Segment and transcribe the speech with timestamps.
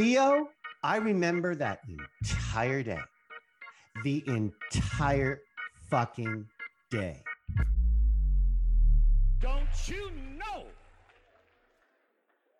[0.00, 0.48] Theo,
[0.82, 1.80] I remember that
[2.22, 3.00] entire day.
[4.02, 5.42] The entire
[5.90, 6.46] fucking
[6.90, 7.22] day.
[9.42, 10.64] Don't you know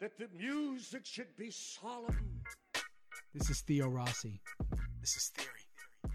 [0.02, 2.42] that the music should be solemn?
[3.32, 4.42] This is Theo Rossi.
[5.00, 6.12] This is Theory.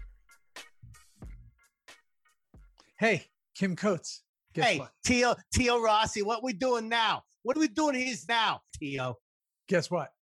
[3.00, 4.22] Hey, Kim Coates.
[4.54, 4.92] Guess hey, what?
[5.04, 7.24] Theo, Tio Rossi, what we doing now?
[7.42, 9.18] What are we doing here now, Theo?
[9.66, 9.98] Guess what?
[9.98, 10.15] What?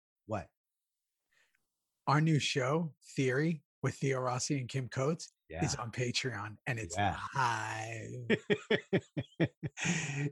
[2.08, 5.64] Our new show, Theory, with Theo Rossi and Kim Coates, Yeah.
[5.66, 7.18] is on Patreon and it's Yeah.
[7.36, 8.38] live.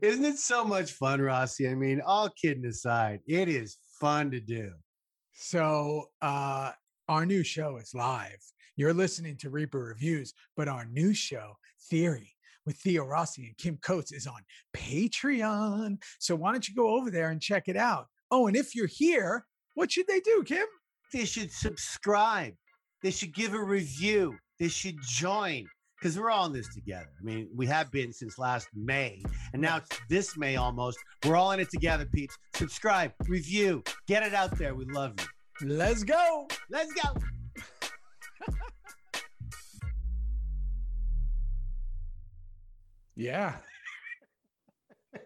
[0.02, 1.68] Isn't it so much fun, Rossi?
[1.68, 4.72] I mean, all kidding aside, it is fun to do.
[5.32, 6.72] So uh
[7.08, 8.38] our new show is live.
[8.76, 11.56] You're listening to Reaper Reviews, but our new show,
[11.90, 12.32] Theory,
[12.66, 14.42] with Theo Rossi and Kim Coates, is on
[14.74, 16.00] Patreon.
[16.18, 18.06] So why don't you go over there and check it out?
[18.30, 20.66] Oh, and if you're here, what should they do, Kim?
[21.12, 22.54] They should subscribe.
[23.02, 24.36] They should give a review.
[24.58, 25.66] They should join
[25.98, 27.08] because we're all in this together.
[27.20, 30.98] I mean, we have been since last May, and now it's this May almost.
[31.24, 32.36] We're all in it together, peeps.
[32.54, 34.74] Subscribe, review, get it out there.
[34.74, 35.14] We love
[35.60, 35.68] you.
[35.68, 36.48] Let's go.
[36.70, 37.14] Let's go.
[43.16, 43.56] Yeah.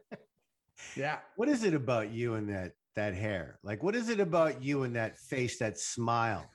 [0.97, 1.19] yeah.
[1.37, 3.59] What is it about you and that that hair?
[3.62, 6.50] Like, what is it about you and that face, that smile,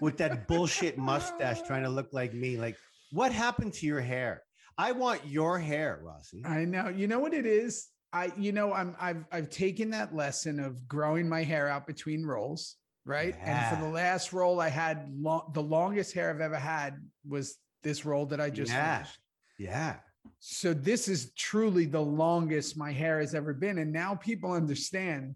[0.00, 2.56] with that bullshit mustache, trying to look like me?
[2.56, 2.76] Like,
[3.12, 4.42] what happened to your hair?
[4.76, 6.42] I want your hair, Rossi.
[6.44, 6.88] I know.
[6.88, 7.88] You know what it is?
[8.12, 12.24] I you know, I'm I've I've taken that lesson of growing my hair out between
[12.24, 13.34] rolls, right?
[13.42, 16.96] And for the last roll I had long the longest hair I've ever had
[17.28, 18.98] was this roll that I just Yeah.
[18.98, 19.18] finished.
[19.58, 19.96] Yeah.
[20.38, 23.78] So this is truly the longest my hair has ever been.
[23.78, 25.34] And now people understand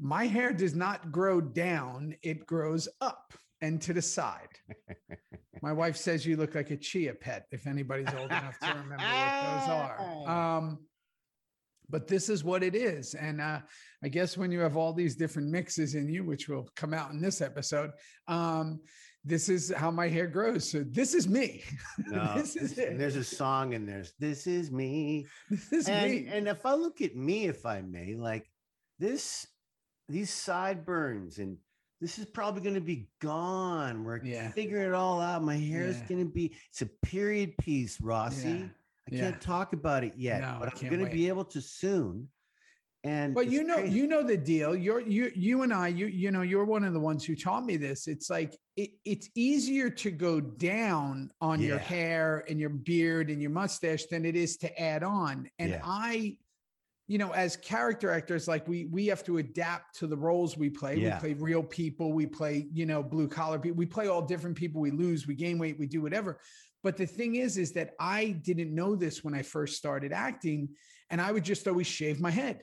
[0.00, 4.48] my hair does not grow down, it grows up and to the side.
[5.62, 8.96] my wife says you look like a chia pet if anybody's old enough to remember
[8.96, 10.56] what those are.
[10.56, 10.78] Um,
[11.90, 13.14] but this is what it is.
[13.14, 13.60] And uh,
[14.02, 17.10] I guess when you have all these different mixes in you, which will come out
[17.10, 17.90] in this episode,
[18.28, 18.80] um,
[19.24, 20.70] this is how my hair grows.
[20.70, 21.62] So this is me.
[22.06, 22.96] No, this is it.
[22.96, 25.26] there's a song and there's this is me.
[25.50, 26.28] This is and, me.
[26.32, 28.48] and if I look at me, if I may, like
[28.98, 29.46] this,
[30.10, 31.56] these sideburns, and
[32.00, 34.04] this is probably going to be gone.
[34.04, 34.50] We're Yeah.
[34.52, 35.42] figuring it all out.
[35.42, 36.06] My hair is Yeah.
[36.08, 38.48] going to be, it's a period piece, Rossi.
[38.48, 38.68] Yeah.
[39.06, 42.28] I can't talk about it yet, No, but I'm going to be able to soon.
[43.02, 43.96] And but you know crazy.
[43.96, 46.92] you know the deal you're you you and i you you know you're one of
[46.92, 51.62] the ones who taught me this it's like it, it's easier to go down on
[51.62, 55.80] your hair and your beard and your mustache than it is to add on and
[55.82, 56.36] i
[57.10, 60.70] you know as character actors like we we have to adapt to the roles we
[60.70, 61.16] play Yeah.
[61.16, 64.56] we play real people we play you know blue collar people we play all different
[64.56, 66.38] people we lose we gain weight we do whatever
[66.84, 70.68] but the thing is is that i didn't know this when i first started acting
[71.10, 72.62] and i would just always shave my head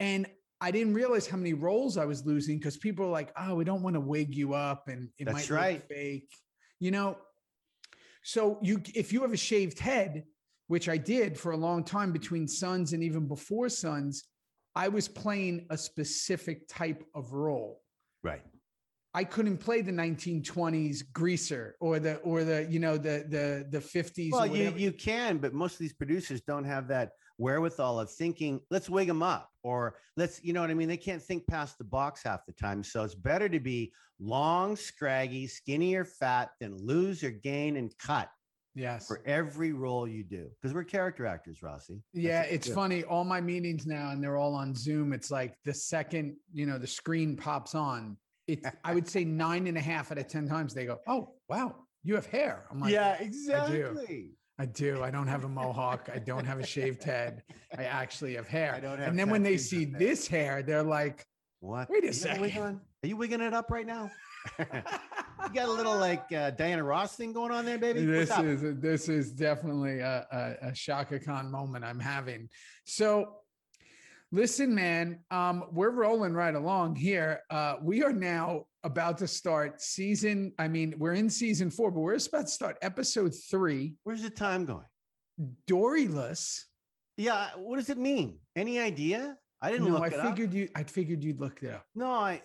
[0.00, 0.26] and
[0.62, 3.64] I didn't realize how many roles I was losing because people are like, "Oh, we
[3.64, 5.74] don't want to wig you up, and it That's might right.
[5.76, 6.28] look fake,"
[6.80, 7.16] you know.
[8.22, 10.24] So you, if you have a shaved head,
[10.70, 14.22] which I did for a long time between Sons and even before Sons,
[14.76, 17.82] I was playing a specific type of role.
[18.22, 18.42] right.
[19.12, 23.80] I couldn't play the 1920s greaser or the or the you know the the the
[23.80, 24.30] 50s.
[24.30, 28.60] Well, you, you can, but most of these producers don't have that wherewithal of thinking,
[28.70, 30.88] let's wig them up or let's, you know what I mean?
[30.88, 32.84] They can't think past the box half the time.
[32.84, 37.92] So it's better to be long, scraggy, skinny, or fat than lose or gain and
[37.98, 38.28] cut
[38.74, 39.06] yes.
[39.06, 40.48] for every role you do.
[40.60, 42.02] Because we're character actors, Rossi.
[42.14, 42.74] That's Yeah, it's do.
[42.74, 43.04] funny.
[43.04, 45.12] All my meetings now, and they're all on Zoom.
[45.12, 48.16] It's like the second, you know, the screen pops on.
[48.46, 51.34] It's I would say nine and a half out of ten times they go, "Oh,
[51.48, 53.24] wow, you have hair." I'm like, yeah, do.
[53.24, 54.32] exactly.
[54.58, 55.02] I do.
[55.02, 56.10] I don't have a mohawk.
[56.12, 57.42] I don't have a shaved head.
[57.78, 58.74] I actually have hair.
[58.74, 61.24] I don't have and then when they see this hair, they're like,
[61.60, 61.88] What?
[61.88, 62.80] Wait a got second.
[63.02, 64.10] Are you wigging it up right now?
[65.44, 68.04] you got a little like uh, Diana Ross thing going on there, baby?
[68.04, 70.26] this is this is definitely a,
[70.62, 72.48] a, a Chaka Khan moment I'm having.
[72.84, 73.36] So
[74.32, 77.40] listen, man, um, we're rolling right along here.
[77.50, 80.52] Uh, we are now about to start season.
[80.58, 83.94] I mean, we're in season four, but we're just about to start episode three.
[84.04, 84.86] Where's the time going?
[85.68, 86.64] Dorylus.
[87.16, 88.38] Yeah, what does it mean?
[88.56, 89.36] Any idea?
[89.60, 90.26] I didn't No, look I it up.
[90.30, 90.68] figured you.
[90.74, 91.84] I figured you'd look it up.
[91.94, 92.42] No, I.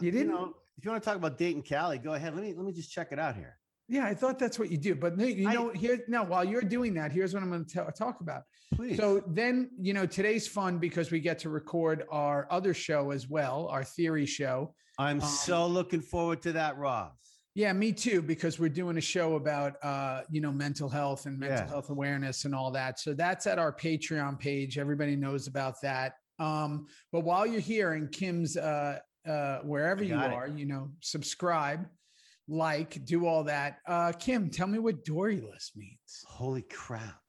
[0.00, 0.28] You didn't?
[0.28, 2.34] know, if you want to talk about Dayton, Callie, go ahead.
[2.34, 3.56] Let me let me just check it out here.
[3.88, 4.94] Yeah, I thought that's what you do.
[4.94, 7.92] But you I- know, here now while you're doing that, here's what I'm going to
[7.96, 8.42] talk about.
[8.74, 8.96] Please.
[8.96, 13.28] So then, you know, today's fun because we get to record our other show as
[13.28, 14.74] well, our theory show.
[14.98, 17.12] I'm um, so looking forward to that, Ross.
[17.54, 21.38] Yeah, me too, because we're doing a show about uh, you know, mental health and
[21.38, 21.66] mental Yeah.
[21.68, 23.00] health awareness and all that.
[23.00, 24.78] So that's at our Patreon page.
[24.78, 26.12] Everybody knows about that.
[26.38, 28.98] Um, but while you're here in Kim's uh
[29.28, 30.32] uh wherever you it.
[30.32, 31.86] are, you know, subscribe,
[32.48, 33.78] like, do all that.
[33.86, 36.24] Uh Kim, tell me what Dorylus means.
[36.26, 37.20] Holy crap.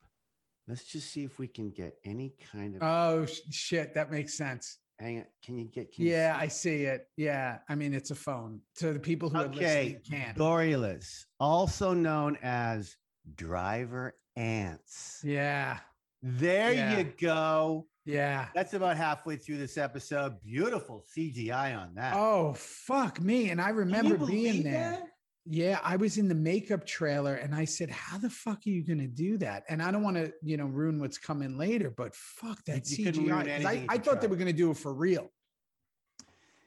[0.68, 2.84] Let's just see if we can get any kind of.
[2.84, 4.78] Oh sh- shit, that makes sense.
[5.00, 5.26] hang on.
[5.44, 5.92] Can you get?
[5.94, 6.44] Can you Yeah, see?
[6.44, 7.08] I see it.
[7.18, 8.62] Yeah, I mean it's a phone.
[8.78, 10.36] To the people who are Okay, listening can.
[10.36, 12.96] Dorylus, also known as
[13.36, 15.22] driver ants.
[15.24, 15.80] Yeah,
[16.22, 16.98] There Yeah.
[17.00, 17.88] you go.
[18.06, 18.48] Yeah.
[18.56, 20.42] That's about halfway through this episode.
[20.44, 22.16] Beautiful CGI on that.
[22.16, 23.50] Oh fuck me!
[23.50, 24.92] And I remember being there.
[24.92, 25.04] that?
[25.46, 28.84] Yeah, I was in the makeup trailer, and I said, "How the fuck are you
[28.84, 31.90] going to do that?" And I don't want to, you know, ruin what's coming later,
[31.90, 34.72] but fuck that you couldn't ruin I, I you thought they were going to do
[34.72, 35.32] it for real.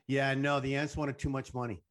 [0.09, 1.83] Yeah, no, the ants wanted too much money.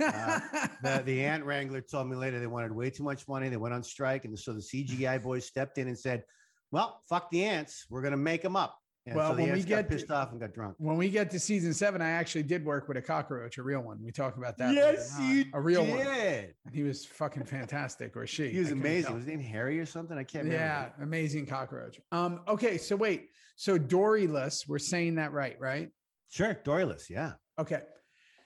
[0.00, 0.40] Uh,
[0.82, 3.50] The, the ant wrangler told me later they wanted way too much money.
[3.50, 4.24] They went on strike.
[4.24, 6.24] And so the CGI boys stepped in and said,
[6.70, 7.84] Well, fuck the ants.
[7.90, 8.79] We're going to make them up.
[9.06, 10.74] And Well, so when we get to- pissed off and got drunk.
[10.78, 13.80] when we get to season seven, I actually did work with a cockroach, a real
[13.80, 13.98] one.
[14.02, 14.74] We talk about that.
[14.74, 15.50] later on.
[15.54, 18.50] a real one, and he was fucking fantastic, or she.
[18.50, 19.14] He was I amazing.
[19.14, 20.18] Was his name Harry or something?
[20.18, 21.02] I can't Yeah, remember.
[21.04, 21.98] amazing cockroach.
[22.12, 25.90] Um, okay, so wait, so Dorylus, we're saying that right, right?
[26.28, 26.54] Sure.
[26.54, 27.08] Dorylus.
[27.08, 27.32] Yeah.
[27.58, 27.80] Okay.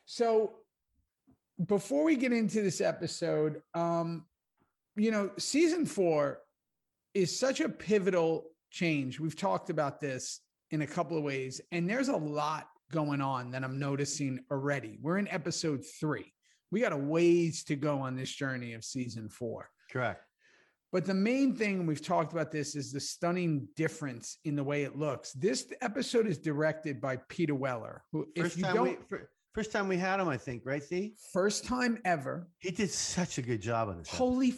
[0.06, 0.55] So
[1.67, 4.25] before we get into this episode, um,
[4.97, 6.41] you know, season four
[7.12, 9.21] is such a pivotal change.
[9.21, 10.41] We've talked about this
[10.71, 14.99] in a couple of ways, and there's a lot going on that I'm noticing already.
[15.01, 16.33] We're in episode three.
[16.71, 19.71] We got a ways to go on this journey of season four.
[19.91, 20.25] Correct.
[20.93, 24.85] But the main thing we've talked about this is the stunning difference in the way
[24.85, 25.33] it looks.
[25.33, 29.19] This episode is directed by Peter Weller, who, if First you time, don't, we,
[29.53, 30.83] first time we had him, I think, right?
[30.83, 31.15] See?
[31.33, 32.49] first time ever.
[32.59, 34.09] He did such a good job on this.
[34.09, 34.55] Holy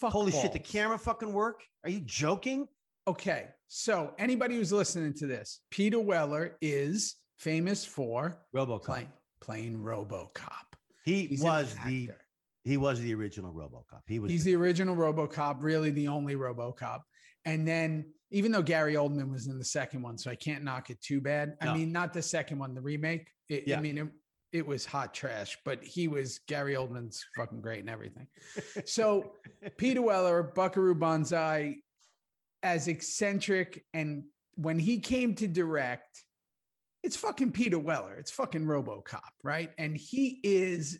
[0.00, 0.10] fuck!
[0.10, 0.52] Holy shit.
[0.52, 1.62] The camera fucking work?
[1.84, 2.66] Are you joking?
[3.06, 8.84] Okay, so anybody who's listening to this, Peter Weller is famous for Robocop.
[8.84, 9.08] playing
[9.40, 10.74] playing RoboCop.
[11.04, 12.10] He He's was the
[12.64, 14.02] he was the original RoboCop.
[14.08, 17.00] He was He's the original RoboCop, really the only RoboCop.
[17.44, 20.90] And then, even though Gary Oldman was in the second one, so I can't knock
[20.90, 21.54] it too bad.
[21.60, 23.28] I mean, not the second one, the remake.
[23.48, 23.78] It, Yeah.
[23.78, 24.08] I mean, it,
[24.52, 28.26] it was hot trash, but he was Gary Oldman's fucking great and everything.
[28.84, 29.32] So
[29.76, 31.76] Peter Weller, Buckaroo Banzai,
[32.66, 34.24] as eccentric, and
[34.56, 36.24] when he came to direct,
[37.04, 38.14] it's fucking Peter Weller.
[38.18, 39.70] It's fucking RoboCop, right?
[39.78, 40.98] And he is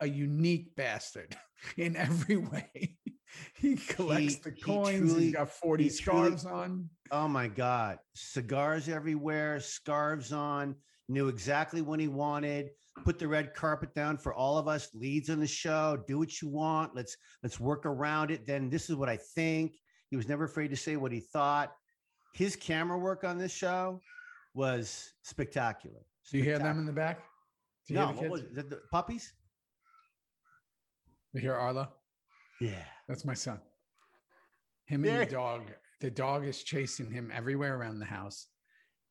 [0.00, 1.36] a unique bastard
[1.76, 2.98] in every way.
[3.56, 4.98] he collects He- the he coins.
[5.12, 6.90] truly- he's got 40 he truly- scarves on.
[7.12, 7.98] Oh my God.
[8.16, 10.74] Cigars everywhere, scarves on,
[11.08, 12.70] knew exactly what he wanted,
[13.04, 16.02] put the red carpet down for all of us leads on the show.
[16.08, 16.96] Do what you want.
[16.96, 18.44] Let's let's work around it.
[18.46, 19.74] Then this is what I think.
[20.14, 21.72] He was never afraid to say what he thought.
[22.34, 24.00] His camera work on this show
[24.54, 26.06] was spectacular.
[26.30, 27.18] Do you hear them in the back?
[27.88, 28.54] Do you No, hear the what was it?
[28.54, 29.32] The, the puppies?
[31.32, 31.88] You hear Arlo?
[32.60, 32.84] Yeah.
[33.08, 33.58] That's my son.
[34.86, 35.62] Him and the dog.
[36.00, 38.46] The dog is chasing him everywhere around the house.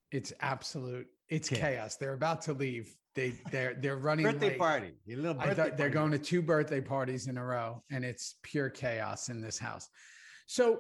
[0.09, 1.07] It's absolute.
[1.27, 1.59] It's Okay.
[1.59, 1.97] chaos.
[1.97, 2.95] They're about to leave.
[3.13, 4.57] They they're they're running Birthday late.
[4.57, 4.93] party.
[5.05, 5.93] Your little I birthday thought they're party.
[5.99, 9.89] going to two birthday parties in a row, and it's pure chaos in this house.
[10.45, 10.79] So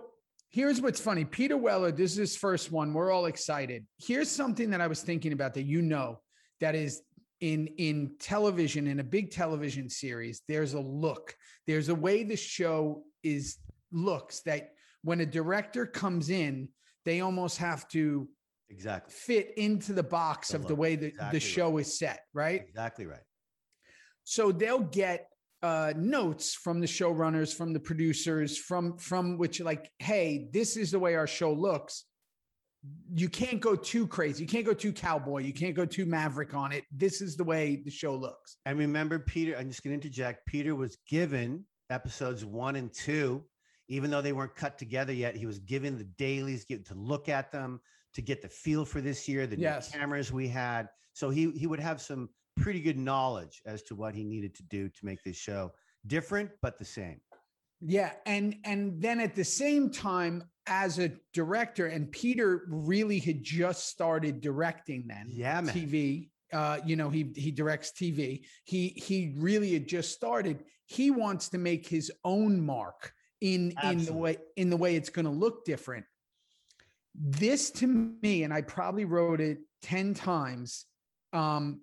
[0.53, 1.25] here's what's funny.
[1.25, 2.93] Peter Weller, this is his first one.
[2.93, 3.85] We're all excited.
[3.97, 6.19] Here's something that I was thinking about that you know
[6.61, 7.01] that is
[7.41, 10.41] in in television in a big television series.
[10.47, 11.35] There's a look.
[11.67, 13.57] There's a way the show is
[13.91, 14.69] looks that
[15.03, 16.69] when a director comes in,
[17.03, 18.29] they almost have to
[18.69, 19.13] Exactly.
[19.13, 21.51] fit into the box The of the way that exactly the right.
[21.51, 22.61] show is set, right?
[22.69, 23.19] Exactly right.
[24.23, 25.27] so they'll get
[25.63, 30.91] uh, notes from the showrunners from the producers from from which like hey this is
[30.91, 32.03] the way our show looks
[33.15, 36.53] you can't go too crazy you can't go too cowboy you can't go too maverick
[36.53, 39.91] on it this is the way the show looks And remember, Peter, I'm just going
[39.91, 40.45] to interject.
[40.45, 43.43] Peter was given episodes one and two,
[43.89, 45.35] even though they weren't cut together yet.
[45.35, 47.81] He was given the dailies to look at them,
[48.13, 50.87] to get the feel for this year, the new cameras we had.
[51.13, 54.63] So he, he would have some pretty good knowledge as to what he needed to
[54.63, 55.71] do to make this show
[56.07, 57.19] different, but the same.
[57.81, 63.43] yeah and and then at the same time as a director and peter really had
[63.43, 65.73] just started directing then Yeah, man.
[65.75, 68.45] tv Uh, you know, he he directs TV.
[68.63, 70.63] He he really had just started.
[70.85, 75.09] He wants to make his own mark in in the way in the way it's
[75.09, 76.05] going to look different.
[77.15, 80.85] This to me, and I probably wrote it ten times.
[81.33, 81.81] Um,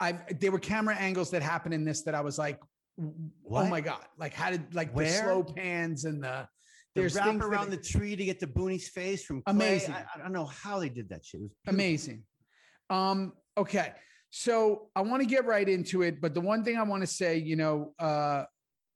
[0.00, 2.58] I've there were camera angles that happened in this that I was like,
[3.00, 4.04] oh my god!
[4.18, 6.46] Like how did like the slow pans and the
[6.94, 9.52] The wrap things that- around the tree to get the Booney's face from Clay.
[9.54, 9.94] Amazing.
[9.94, 11.40] I, I don't know how they did that shit.
[11.40, 11.74] It was beautiful.
[11.84, 12.22] amazing.
[12.90, 13.92] Um, okay.
[14.30, 17.06] So I want to get right into it, but the one thing I want to
[17.06, 18.44] say, you know, uh,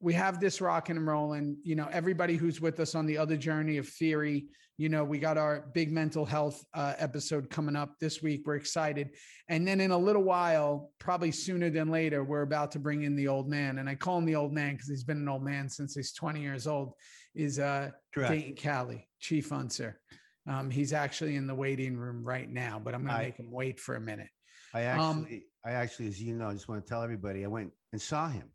[0.00, 1.56] we have this rocking and rolling.
[1.62, 4.46] You know, everybody who's with us on the other journey of theory,
[4.80, 8.44] you know, we got our big mental health uh, episode coming up this week.
[8.46, 9.10] We're excited.
[9.50, 13.14] And then in a little while, probably sooner than later, we're about to bring in
[13.14, 13.76] the old man.
[13.76, 16.14] And I call him the old man because he's been an old man since he's
[16.14, 16.94] 20 years old,
[17.34, 18.32] is uh, Correct.
[18.32, 20.00] Dayton Callie, Chief Unser.
[20.48, 23.50] Um, he's actually in the waiting room right now, but I'm going to make him
[23.50, 24.30] wait for a minute.
[24.72, 27.48] I Um, actually, I actually, as you know, I just want to tell everybody, I
[27.48, 28.48] went and saw him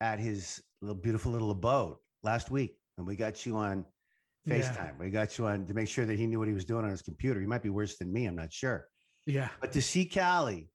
[0.00, 3.84] at his little beautiful little abode last week, and we got you on
[4.44, 4.56] Yeah.
[4.60, 4.98] FaceTime.
[4.98, 6.90] We got you on to make sure that he knew what he was doing on
[6.90, 7.40] his computer.
[7.40, 8.26] He might be worse than me.
[8.26, 8.86] I'm not sure.
[9.26, 9.48] Yeah.
[9.60, 10.68] But to see Callie,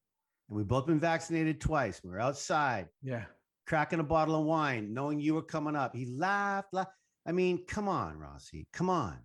[0.50, 2.02] and we've both been vaccinated twice.
[2.04, 3.26] We were outside Yeah.
[3.66, 5.96] cracking a bottle of wine, knowing you were coming up.
[5.96, 6.74] He laughed.
[6.74, 6.92] laughed.
[7.26, 8.68] I mean, come on, Rossi.
[8.72, 9.18] Come on.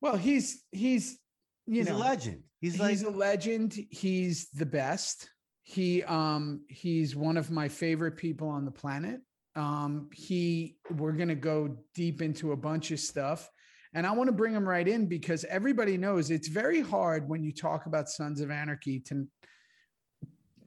[0.00, 1.18] Well, he's, he's,
[1.66, 2.42] you He's know, a legend.
[2.60, 3.78] He's he's, a legend.
[3.90, 5.28] He's the best.
[5.62, 9.20] He, um, he's one of my favorite people on the planet.
[9.54, 13.50] Um, he, we're going to go deep into a bunch of stuff.
[13.94, 17.42] And I want to bring him right in because everybody knows it's very hard when
[17.44, 19.26] you talk about Sons of Anarchy to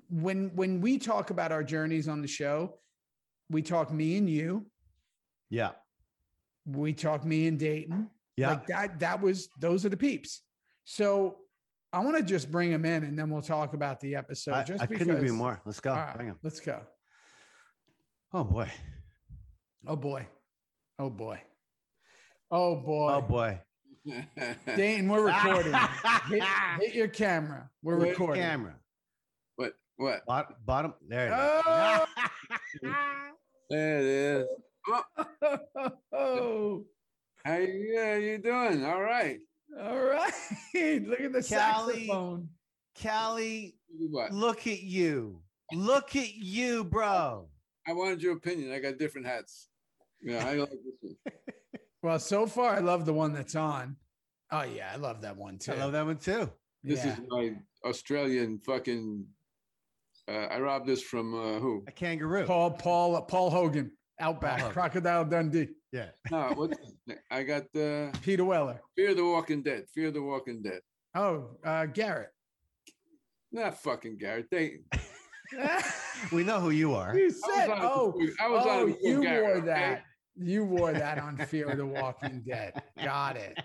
[0.10, 2.77] when when we talk about our journeys on the show,
[3.50, 4.68] we talk me and you,
[5.50, 5.72] yeah,
[6.65, 8.10] we talk me and Dayton.
[8.38, 8.50] yeah.
[8.50, 10.42] Like that, that was those are the peeps.
[10.84, 11.38] So
[11.92, 14.54] I want to just bring him in and then we'll talk about the episode.
[14.54, 15.62] I, just I because, couldn't agree more.
[15.65, 15.94] Let's go.
[15.94, 16.39] Right, Bring him.
[16.44, 16.82] let's go.
[18.34, 18.70] Oh boy.
[19.88, 20.27] Oh boy.
[21.00, 21.41] Oh boy.
[22.51, 23.13] Oh boy.
[23.13, 23.62] Oh boy.
[24.75, 25.74] Dayton, we're recording.
[26.29, 26.44] hit,
[26.79, 27.70] hit your camera.
[27.82, 28.44] We're Wait, recording.
[28.44, 28.75] Camera.
[29.55, 29.74] what?
[29.98, 30.25] What?
[30.25, 30.55] Bottom.
[30.65, 31.27] bottom there.
[31.27, 32.05] It Oh.
[32.84, 32.91] is.
[33.67, 34.46] There it is.
[36.13, 36.86] Oh,
[37.44, 38.86] how you, yeah, you doing?
[38.86, 39.39] All right.
[39.82, 40.32] all right.
[40.75, 42.05] Look at the Callie.
[42.05, 42.50] saxophone.
[43.01, 43.75] Callie,
[44.12, 44.32] What?
[44.32, 45.41] look at you.
[45.74, 47.48] Look at you, bro.
[47.88, 48.72] I wanted your opinion.
[48.72, 49.70] I got different hats.
[50.22, 51.15] Yeah, I like this one.
[52.01, 53.96] Well, so far I love the one that's on.
[54.51, 55.72] Oh yeah, I love that one too.
[55.72, 56.51] I love that one too.
[56.84, 57.13] This yeah.
[57.13, 59.25] is my Australian fucking.
[60.27, 61.84] Uh, I robbed this from uh, who?
[61.88, 62.46] A kangaroo.
[62.46, 64.74] Paul Paul Paul Hogan, Outback, Hogan.
[64.74, 66.10] Crocodile Dundee, Yeah.
[66.30, 66.77] No, what's?
[67.32, 68.80] I got uh, Peter Weller.
[68.96, 69.86] Fear the Walking Dead.
[69.92, 70.82] Fear the Walking Dead.
[71.15, 72.30] Oh, uh, Garrett.
[73.51, 74.48] Not fucking Garrett.
[74.51, 74.82] They.
[76.32, 77.16] We know who you are.
[77.16, 79.66] you I was said, oh, I was on oh, you Garrett, wore okay?
[79.68, 80.04] that.
[80.38, 82.82] You wore that on Fear of the Walking Dead.
[83.04, 83.58] Got it.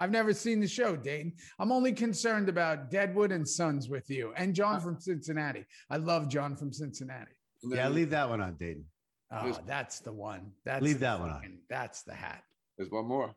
[0.00, 1.32] I've never seen the show, Dayton.
[1.60, 5.64] I'm only concerned about Deadwood and Sons with you and John uh, from Cincinnati.
[5.90, 7.32] I love John from Cincinnati.
[7.62, 8.84] Yeah, leave that one on, Dayton.
[9.30, 10.52] Oh, There's- that's the one.
[10.64, 11.58] That's Leave the that one on.
[11.70, 12.42] That's the hat.
[12.76, 13.34] There's one more.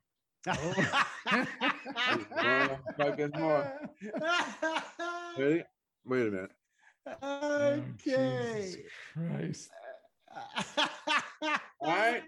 [0.48, 1.06] Oh.
[2.42, 3.90] There's one fucking more.
[5.38, 5.64] Ready?
[6.06, 6.52] Wait a minute.
[7.22, 8.62] Oh, okay.
[8.66, 8.82] Jesus
[9.14, 9.70] Christ.
[11.42, 12.24] All right.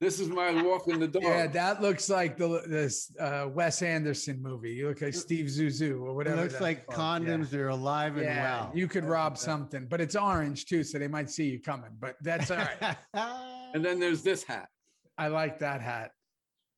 [0.00, 1.24] This is my walk in the dog.
[1.24, 4.70] Yeah, that looks like the this uh, Wes Anderson movie.
[4.70, 6.42] You look like Steve Zissou or It whatever.
[6.42, 7.22] looks like called.
[7.24, 7.28] Yeah.
[7.36, 8.70] condoms are alive and Yeah, well.
[8.74, 11.90] you could rob something, but it's orange too, so they might see you coming.
[11.98, 12.96] But that's all right.
[13.74, 14.68] and then there's this hat.
[15.18, 16.12] I like that hat.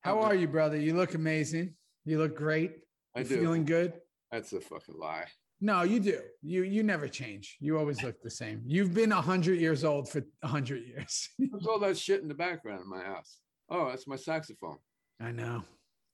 [0.01, 0.79] How are you, brother?
[0.79, 1.75] You look amazing.
[2.07, 2.73] You look great.
[3.15, 3.39] I You do.
[3.39, 3.93] feeling good?
[4.33, 5.27] That's a fucking lie.
[5.61, 6.21] No, you do.
[6.43, 7.57] You you never change.
[7.61, 8.63] You always look the same.
[8.67, 11.29] You've been hundred years old for hundred years.
[11.51, 13.39] What's all that shit in the background in my house?
[13.69, 14.79] Oh, that's my saxophone.
[15.21, 15.63] I know.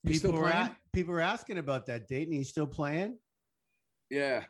[0.03, 0.77] You people, still were playing?
[0.93, 3.19] people were asking about that date, and you still playing?
[4.11, 4.43] Yeah.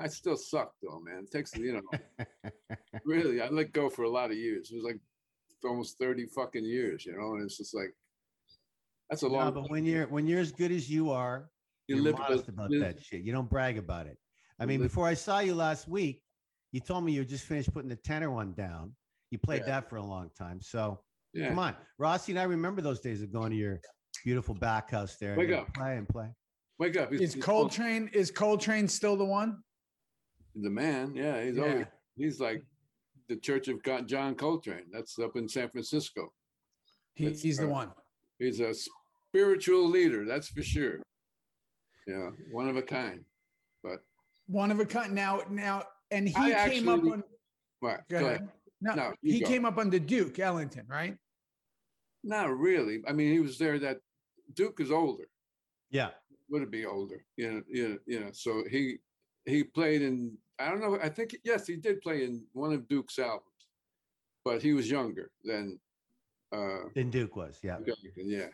[0.00, 1.24] I still suck though, man.
[1.24, 2.50] It takes, you know,
[3.04, 4.70] really, I let go for a lot of years.
[4.70, 5.00] It was like
[5.64, 7.92] almost 30 fucking years, you know, and it's just like,
[9.10, 11.50] that's a No, long but when you're when you're as good as you are,
[11.88, 13.22] you you're modest about live- that shit.
[13.22, 14.18] You don't brag about it.
[14.60, 16.22] I mean, before I saw you last week,
[16.72, 18.94] you told me you just finished putting the tenor one down.
[19.30, 19.66] You played Yeah.
[19.80, 20.60] that for a long time.
[20.60, 21.48] So Yeah.
[21.48, 23.80] come on, Rossi and I remember those days of going to your
[24.24, 25.30] beautiful back house there.
[25.30, 25.72] and Wake you'd up.
[25.74, 26.34] play and play.
[26.78, 27.10] Wake up.
[27.10, 29.62] He's, Is he's Coltrane is Coltrane still the one?
[30.54, 31.14] the man.
[31.14, 31.42] Yeah.
[31.44, 31.62] He's Yeah.
[31.62, 31.86] always,
[32.16, 32.64] he's like
[33.28, 34.90] the Church of God, John Coltrane.
[34.90, 36.32] That's up in San Francisco.
[37.14, 37.92] He, It's, he's the uh, one.
[38.38, 38.72] He's a
[39.28, 41.02] spiritual leader, that's for sure.
[42.06, 43.24] Yeah, one of a kind.
[44.48, 45.14] But One of a kind.
[45.14, 47.22] Now, now, and he I came up on.
[47.82, 48.00] Right.
[48.08, 48.48] Go ahead.
[48.80, 49.46] No, No, he go.
[49.46, 51.16] came up under Duke Ellington, right?
[52.24, 53.02] Not really.
[53.08, 53.78] I mean, he was there.
[53.78, 53.98] That
[54.54, 55.28] Duke is older.
[55.90, 56.10] Yeah.
[56.50, 57.24] Would it be older?
[57.36, 57.62] You know.
[57.68, 57.98] You know.
[58.06, 58.30] You know.
[58.32, 58.98] So he
[59.46, 60.36] he played in.
[60.58, 60.98] I don't know.
[61.02, 63.42] I think yes, he did play in one of Duke's albums,
[64.44, 65.78] but he was younger than.
[66.52, 67.58] uh Then Duke was.
[67.62, 67.74] Yeah.
[67.76, 68.48] Ellington, Yeah.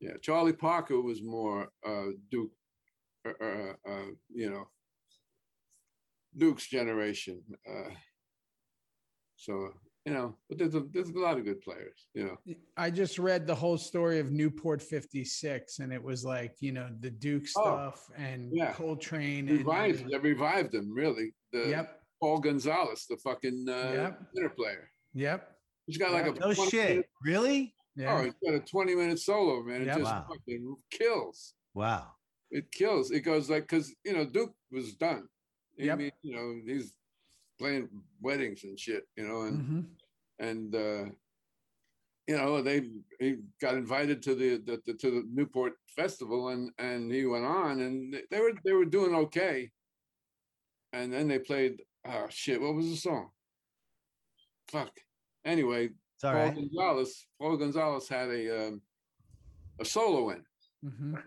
[0.00, 0.16] Yeah.
[0.22, 2.52] Charlie Parker was more uh Duke.
[3.26, 4.66] Uh, uh, uh, you know.
[6.36, 7.42] Duke's generation.
[7.68, 7.90] Uh,
[9.36, 9.70] so
[10.06, 12.08] you know, but there's a there's a lot of good players.
[12.14, 12.54] You know.
[12.76, 16.88] I just read the whole story of Newport 56, and it was like, you know,
[17.00, 18.72] the Duke Oh, stuff and yeah.
[18.72, 19.48] Coltrane.
[19.48, 22.02] And, revived they revived him really the Yep.
[22.20, 24.20] Paul Gonsalves the fucking uh Yep.
[24.34, 25.56] tenor player Yep.
[25.86, 26.88] he's got like a No shit.
[26.90, 27.74] minute- Really?
[27.76, 28.24] oh Yeah.
[28.24, 29.98] he's got a 20 minute solo man it Yep.
[29.98, 30.26] just Wow.
[30.28, 32.12] fucking kills Wow.
[32.50, 35.28] it kills it goes like because you know Duke was done
[35.80, 35.98] I Yep.
[35.98, 36.92] mean you know he's
[37.58, 37.88] playing
[38.20, 39.84] weddings and shit you know and Mhm.
[40.38, 41.04] and uh
[42.26, 46.70] you know they he got invited to the, the, the to the Newport festival and
[46.78, 49.70] and he went on and they were they were doing okay
[50.92, 53.30] and then they played oh shit what was the song
[54.68, 54.92] fuck
[55.44, 55.88] anyway
[56.22, 56.54] Paul right.
[56.56, 58.82] Gonsalves Paul Gonsalves had a um,
[59.80, 60.44] a solo in
[60.84, 61.18] Mhm.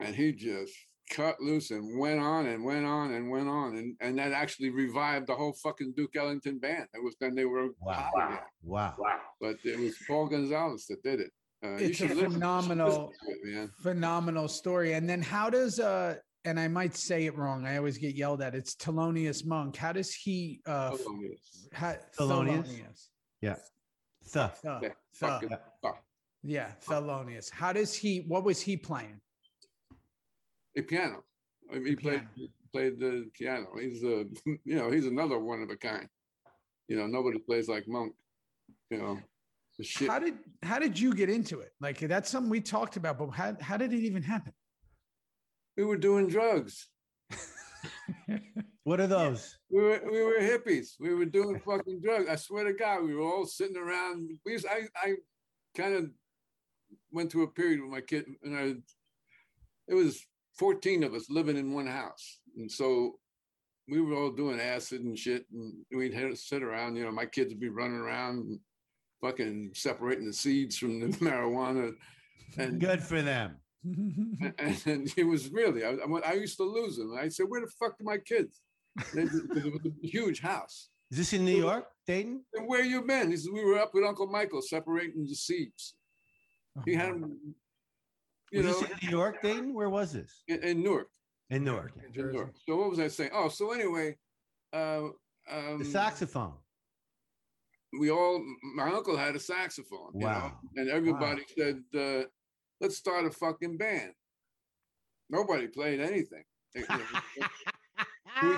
[0.00, 0.74] and he just
[1.10, 4.70] cut loose and went on and went on and went on and and that actually
[4.70, 8.10] revived the whole fucking Duke Ellington band it was then they were Wow.
[8.14, 8.26] wow.
[8.28, 8.94] again Wow.
[9.40, 11.30] but it was Paul Gonsalves that did it.
[11.64, 13.70] Uh, you It's a should listen- you phenomenal- it, man.
[13.82, 14.94] Phenomenal story.
[14.94, 17.66] And then how does uh and I might say it wrong.
[17.66, 18.54] I always get yelled at.
[18.56, 19.76] It's Thelonious Monk.
[19.76, 21.30] How does he uh Hold on,
[21.74, 22.66] ha, Thelonious?
[22.66, 23.08] Thelonious.
[23.40, 23.56] Yeah.
[24.24, 24.60] Stuff.
[24.62, 25.48] Th- Yeah, th- fucking
[25.82, 26.04] fuck.
[26.42, 27.50] yeah, Thelonious.
[27.50, 29.20] How does he what was he playing?
[30.76, 31.22] A piano.
[31.70, 32.22] I mean, he played
[32.72, 33.66] played the piano.
[33.80, 34.24] He's a
[34.64, 36.08] you know he's another one of a kind.
[36.88, 38.14] You know nobody plays like Monk.
[38.90, 39.18] You know
[39.78, 40.08] the shit.
[40.08, 41.72] How did how did you get into it?
[41.80, 44.52] Like that's something we talked about, but how how did it even happen?
[45.76, 46.88] we were doing drugs.
[48.84, 49.58] What are those?
[49.70, 50.94] We were we were hippies.
[50.98, 52.28] We were doing fucking drugs.
[52.28, 54.28] I swear to God, we were all sitting around.
[54.44, 55.14] We used, I I
[55.76, 56.10] kind of
[57.12, 58.74] went through a period with my kid, and I
[59.86, 60.26] it was
[60.58, 63.18] 14 of us living in one house, and so
[63.88, 66.96] we were all doing acid and shit, and we'd sit around.
[66.96, 68.58] You know, my kids would be running around,
[69.20, 71.92] fucking separating the seeds from the marijuana,
[72.58, 73.56] and Good for them.
[73.84, 77.16] and, and it was really, I, I- used to lose them.
[77.18, 78.60] I said, "Where the fuck are my kids?"
[78.96, 80.90] Because it was a huge house.
[81.12, 82.42] Is this in New York, Dayton?
[82.54, 83.30] And where you been?
[83.30, 85.94] He said, we were up with Uncle Michael separating the seeds.
[86.86, 87.18] He had oh.
[87.20, 87.54] them,
[88.52, 89.74] you Was know, this in New York, Dayton?
[89.74, 90.42] Where was this?
[90.48, 91.08] in, in Newark.
[91.50, 91.92] In Newark.
[92.14, 92.32] New in.
[92.32, 92.54] Newark.
[92.68, 93.30] So what was I saying?
[93.34, 94.16] Oh, so anyway,
[94.72, 95.08] uh,
[95.50, 96.54] um, The saxophone.
[97.98, 98.42] we all,
[98.74, 100.10] my uncle had a saxophone.
[100.14, 100.58] you know, Wow.
[100.76, 102.22] and everybody said, uh,
[102.80, 104.12] let's start a fucking band.
[105.30, 106.44] Nobody played anything.
[108.40, 108.56] They-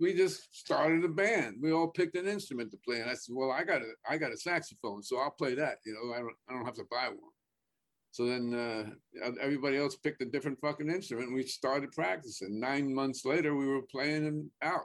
[0.00, 1.56] we just started a band.
[1.62, 4.16] We all picked an instrument to play, and I said, "Well, I got a, I
[4.18, 5.78] got a saxophone, so I'll play that.
[5.86, 7.32] You know, I don't, I don't have to buy one."
[8.12, 12.60] So then uh, everybody else picked a different fucking instrument, and we started practicing.
[12.60, 14.84] Nine months later, we were playing them out.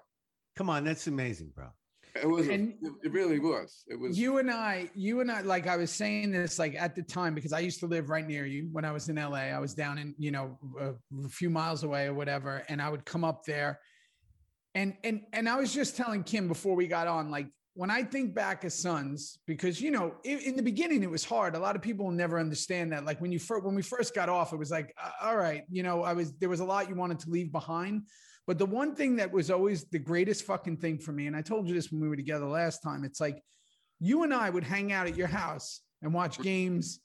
[0.55, 1.67] Come on, that's amazing, bro.
[2.15, 3.83] It was, And- it really was.
[3.87, 4.17] It was.
[4.17, 7.35] you and I, you and I, like I was saying this, like at the time,
[7.35, 9.49] because I used to live right near you when I was in LA.
[9.51, 10.91] I was down in, you know, a,
[11.25, 13.81] a few miles away or whatever, and I would come up there,
[14.73, 18.01] and and and I was just telling Kim before we got on, like when I
[18.01, 21.55] think back as sons, because you know, in, in the beginning it was hard.
[21.55, 23.05] A lot of people will never understand that.
[23.05, 25.63] Like when you first, when we first got off, it was like, uh, all right,
[25.69, 28.07] you know, I was there was a lot you wanted to leave behind.
[28.47, 31.43] But the one thing that was always the greatest fucking thing for me, and I
[31.43, 33.43] told you this when we were together last time, it's like
[33.99, 36.99] you and I would hang out at your house and watch games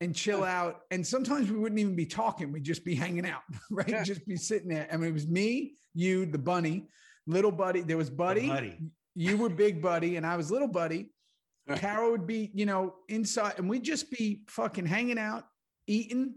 [0.00, 0.80] and chill out.
[0.90, 3.88] And sometimes we wouldn't even be talking, we'd just be hanging out, right?
[3.88, 4.02] Yeah.
[4.02, 4.88] Just be sitting there.
[4.90, 6.86] I mean, it was me, you, the bunny,
[7.26, 7.82] little buddy.
[7.82, 8.78] There was buddy, Buddy.
[9.14, 11.10] You were big buddy, and I was little buddy.
[11.76, 15.44] Carol would be, you know, inside, and we'd just be fucking hanging out,
[15.86, 16.34] eating.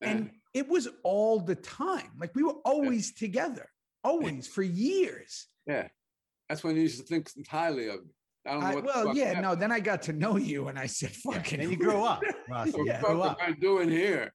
[0.00, 2.10] And it was all the time.
[2.20, 3.68] Like we were always together,
[4.04, 5.46] always for years.
[5.66, 5.88] yeah,
[6.48, 8.12] that's when you used to think highly of me.
[8.46, 8.84] I don't know I, what.
[8.84, 9.42] the well, fuck yeah, happened.
[9.42, 9.54] no.
[9.56, 12.68] Then I got to know you, and I said, "Fucking." Then you grow up, Ross.
[12.68, 13.38] What You the grew fuck up.
[13.42, 14.32] am I doing here?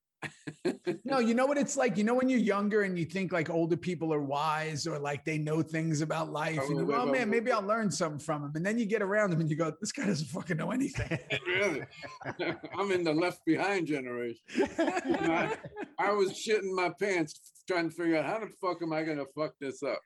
[1.05, 1.97] No, you know what it's like.
[1.97, 5.25] You know when you're younger and you think like older people are wise or like
[5.25, 8.19] they know things about life, Oh, and you go, "Oh man, maybe I'll learn something
[8.19, 8.51] from them.
[8.55, 11.19] And then you get around them and you go, "This guy doesn't fucking know anything."
[11.47, 11.83] really?
[12.77, 14.39] I'm in the left behind generation.
[14.79, 15.55] I,
[15.99, 19.25] I was shitting my pants trying to figure out how the fuck am I gonna
[19.36, 19.99] fuck this up.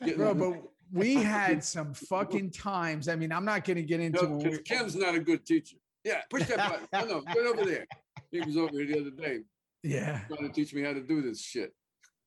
[0.00, 3.08] Getting- Bro, but we had some fucking times.
[3.08, 4.28] I mean, I'm not going to get into.
[4.28, 5.76] No, Kim's not a good teacher.
[6.04, 7.08] Yeah, push that button.
[7.08, 7.86] No, no, get over there.
[8.30, 9.40] He was over here the other day
[9.84, 11.72] yeah, trying to teach me how to do this shit.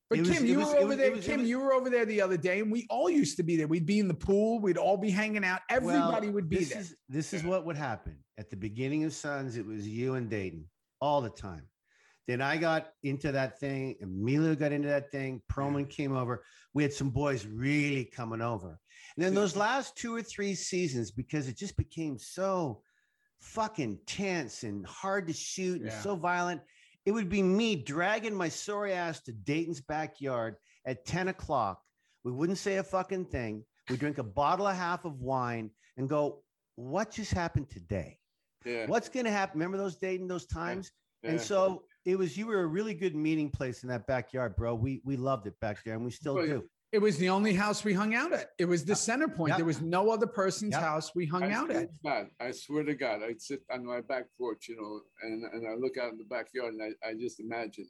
[0.08, 1.10] but was- Kim, you was- were over was- there.
[1.12, 3.42] was- Kim, was- you were over there the other day, and we all used to
[3.42, 3.66] be there.
[3.68, 4.58] We'd be in the pool.
[4.60, 5.60] We'd all be hanging out.
[5.68, 6.80] Everybody Well, would be this there.
[6.80, 9.56] Is, this is what would happen at the beginning of Sons.
[9.58, 10.64] It was you and Dayton
[11.00, 11.68] all the time.
[12.26, 13.96] Then I got into that thing.
[14.02, 15.42] Emilio got into that thing.
[15.50, 16.44] Perlman came over.
[16.74, 18.78] We had some boys really coming over.
[19.16, 22.82] And then those last two or three seasons, because it just became so
[23.40, 26.00] fucking tense and hard to shoot and Yeah.
[26.02, 26.60] so violent,
[27.08, 31.80] it would be me dragging my sorry ass to Dayton's backyard at 10 o'clock.
[32.22, 33.64] We wouldn't say a fucking thing.
[33.88, 36.42] We drink a bottle and a half of wine and go,
[36.74, 38.18] what just happened today?
[38.66, 38.84] Yeah.
[38.88, 39.58] What's going to happen?
[39.58, 40.92] Remember those dating those times?
[41.22, 41.30] yeah.
[41.30, 44.74] And so it was, you were a really good meeting place in that backyard, bro.
[44.74, 46.64] We, we loved it back there and we still Well, do.
[46.90, 48.52] It was the only house we hung out at.
[48.58, 49.50] It was the center point.
[49.50, 49.58] Yep.
[49.58, 50.80] There was no other person's Yep.
[50.82, 51.90] house we hung I out at.
[52.02, 55.68] God, I swear to God, I'd sit on my back porch, you know, and, and
[55.68, 57.88] I look out in the backyard and I, I just imagine.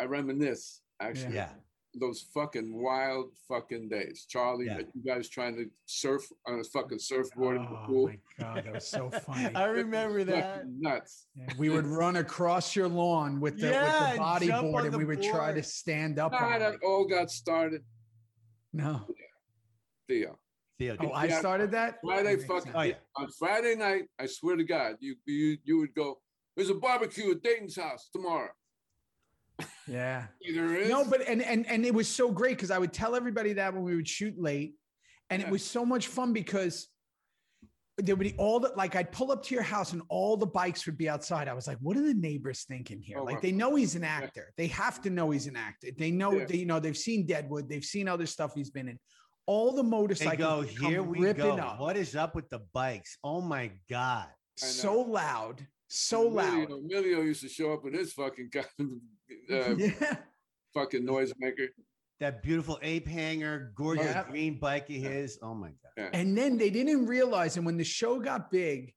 [0.00, 1.50] I reminisce actually Yeah.
[1.98, 4.26] Those fucking wild fucking days.
[4.28, 4.80] Charlie, Yeah.
[4.94, 8.06] you guys trying to surf on a fucking surfboard in the Oh pool.
[8.08, 9.54] my god, that was so funny.
[9.54, 10.64] I remember that.
[10.68, 11.26] Nuts.
[11.34, 13.82] Yeah, we would run across your lawn with the, Yeah,
[14.32, 16.58] with the jump on bodyboard and the we would try to stand up How on
[16.60, 16.80] that it.
[16.84, 17.82] all got started,
[18.72, 19.06] No.
[20.08, 20.38] Theo.
[20.78, 21.38] Theo, Oh, I Yeah.
[21.38, 21.98] started that?
[22.04, 22.94] Friday fucking Oh, yeah.
[23.16, 26.20] on Friday night, I swear to God, you you you would go,
[26.56, 28.50] there's a barbecue at Dayton's house tomorrow.
[29.88, 30.26] Yeah.
[30.54, 30.88] There is.
[30.88, 33.72] No, but and and and it was so great because I would tell everybody that
[33.72, 34.74] when we would shoot late,
[35.30, 36.88] and it was so much fun because
[37.98, 40.46] there would be all the like I'd pull up to your house and all the
[40.46, 41.48] bikes would be outside.
[41.48, 43.18] I was like, what are the neighbors thinking here?
[43.18, 43.40] Oh, like wow.
[43.42, 44.52] they know he's an actor.
[44.58, 45.88] They have to know he's an actor.
[45.96, 46.44] They know Yeah.
[46.44, 47.68] they you know they've seen Deadwood.
[47.68, 48.98] They've seen other stuff he's been in.
[49.46, 51.62] All the They motorcycles go, would come here we ripping go.
[51.62, 51.80] up.
[51.80, 53.16] What is up with the bikes?
[53.24, 54.26] Oh my God.
[54.56, 56.54] So loud, so loud.
[56.70, 60.16] Emilio, Emilio used to show up with his fucking uh, yeah.
[60.74, 61.68] fucking noisemaker.
[62.20, 64.24] That beautiful ape hanger, gorgeous Yeah.
[64.30, 65.38] green bike of his.
[65.42, 66.10] Oh my God.
[66.14, 68.94] And then they didn't realize, and when the show got big,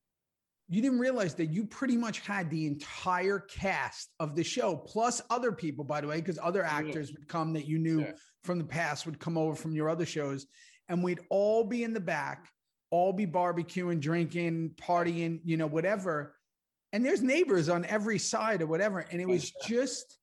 [0.69, 5.21] you didn't realize that you pretty much had the entire cast of the show, plus
[5.29, 8.11] other people, by the way, because other actors would come that you knew Yeah.
[8.43, 10.45] from the past would come over from your other shows,
[10.87, 12.47] and we'd all be in the back,
[12.91, 16.35] all be barbecuing, drinking, partying, you know, whatever.
[16.91, 18.99] And there's neighbors on every side or whatever.
[18.99, 20.17] And it oh, was just,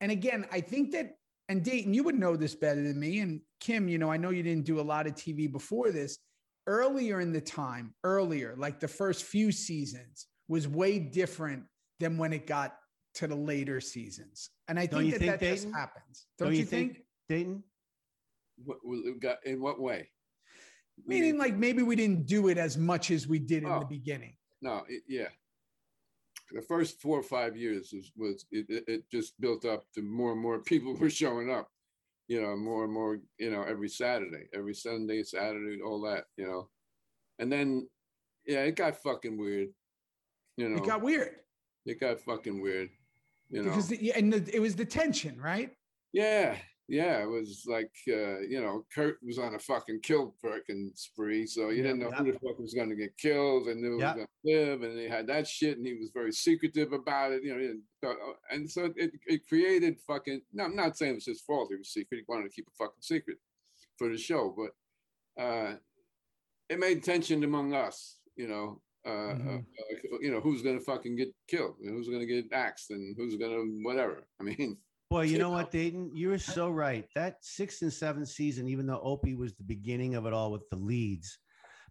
[0.00, 1.16] and again, I think that,
[1.48, 3.20] and Dayton, you would know this better than me.
[3.20, 6.18] And Kim, you know, I know you didn't do a lot of TV before this.
[6.66, 11.64] Earlier in the time, earlier, like the first few seasons, was way different
[12.00, 12.76] than when it got
[13.14, 14.50] to the later seasons.
[14.68, 16.26] And I Don't think that think, that just happens.
[16.38, 17.02] Don't, you think?
[17.28, 17.62] Dayton?
[18.64, 20.08] What, what- in what way?
[21.06, 23.80] Meaning, like maybe we didn't do it as much as we did in Oh.
[23.80, 24.36] the beginning.
[24.62, 25.28] No, it, yeah.
[26.50, 30.32] The first four or five years was, was it, it, just built up to more
[30.32, 31.68] and more people were showing up,
[32.28, 36.46] you know, more and more, you know, every Saturday, every Sunday, Saturday, all that, you
[36.46, 36.68] know.
[37.38, 37.88] And then,
[38.46, 39.68] yeah, it got fucking weird,
[40.56, 40.76] you know.
[40.76, 41.36] It got weird
[41.86, 42.90] it got fucking weird,
[43.50, 43.70] you know.
[43.70, 45.70] because the, and the, it was the tension, right?
[46.12, 46.56] Yeah,
[46.88, 51.46] yeah, it was like uh, you know, Kurt was on a fucking kill fucking spree,
[51.46, 54.14] so you didn't know who the fuck was going to get killed and who Yeah.
[54.14, 57.32] was going to live, and he had that shit, and he was very secretive about
[57.32, 58.12] it, you know, he uh,
[58.50, 60.42] and so it, it created fucking.
[60.52, 62.18] No, I'm not saying it was his fault; he was secret.
[62.18, 63.38] He wanted to keep a fucking secret
[63.96, 65.76] for the show, but uh,
[66.68, 68.80] it made tension among us, you know.
[69.06, 69.58] Uh, uh, Mhm.
[69.60, 73.36] uh, you know who's gonna fucking get killed and who's gonna get axed and who's
[73.36, 74.26] gonna whatever.
[74.40, 74.78] I mean,
[75.10, 75.56] Boy, you You know know?
[75.56, 76.10] what, Dayton?
[76.14, 77.06] You were so right.
[77.14, 80.68] That sixth and seventh season, even though Opie was the beginning of it all with
[80.70, 81.38] the leads,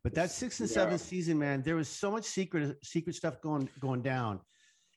[0.04, 0.74] but that sixth and Yeah.
[0.76, 4.40] seventh season, man, there was so much secret secret stuff going going down.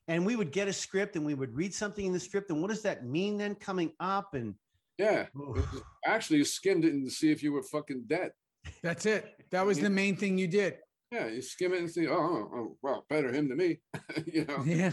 [0.09, 2.51] And we would get a script and we would read something in the script.
[2.51, 4.35] And what does that mean then coming up?
[4.35, 4.55] And
[4.99, 5.83] yeah, Oof.
[6.07, 8.31] Actually, you skimmed it to see if you were fucking dead.
[8.83, 9.35] That's it.
[9.51, 10.79] That was the main thing you did.
[11.13, 13.79] Yeah, you skim it and see, oh, oh, oh, well, better him than me,
[14.27, 14.63] you know.
[14.65, 14.93] Yeah.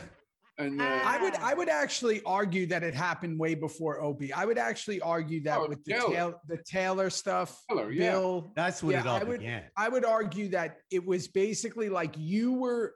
[0.60, 4.32] And uh, I would I would actually argue that it happened way before Opie.
[4.32, 6.14] I would actually argue that Oh, with the Taylor.
[6.14, 8.12] Taylor, the Taylor stuff, Taylor, yeah.
[8.12, 8.52] Bill.
[8.56, 9.64] that's what Yeah, it all I would- began.
[9.76, 12.96] I would argue that it was basically like you were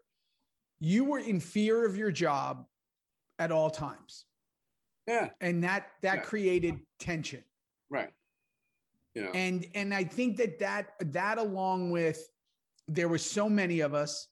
[0.80, 2.66] you were in fear of your job
[3.40, 4.26] at all times.
[5.08, 6.22] Yeah, And that that Yeah.
[6.24, 7.44] created tension.
[7.90, 8.12] right.
[9.16, 9.32] Yeah.
[9.34, 12.22] and and i think that that that along with
[12.88, 14.28] there were so many of us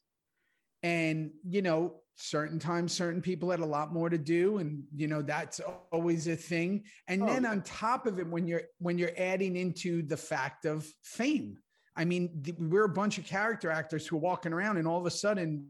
[0.83, 5.07] and you know certain times certain people had a lot more to do and you
[5.07, 5.59] know that's
[5.91, 6.83] always a thing.
[7.07, 10.65] And Oh, then on top of it when you're when you're adding into the fact
[10.65, 11.57] of fame
[11.97, 14.99] i mean th- we're a bunch of character actors who are walking around and all
[14.99, 15.65] of a sudden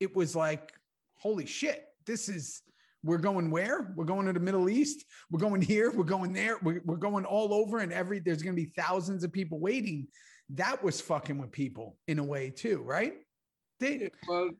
[0.00, 0.72] it was like
[1.18, 2.62] holy shit this is
[3.02, 3.92] we're going where?
[3.94, 5.04] We're going to the middle east?
[5.30, 5.92] We're going here?
[5.92, 6.58] We're going there?
[6.60, 10.08] We're, we're going all over and every there's going to be thousands of people waiting.
[10.50, 13.14] That was fucking with people in a way too right?
[13.78, 14.50] They, well,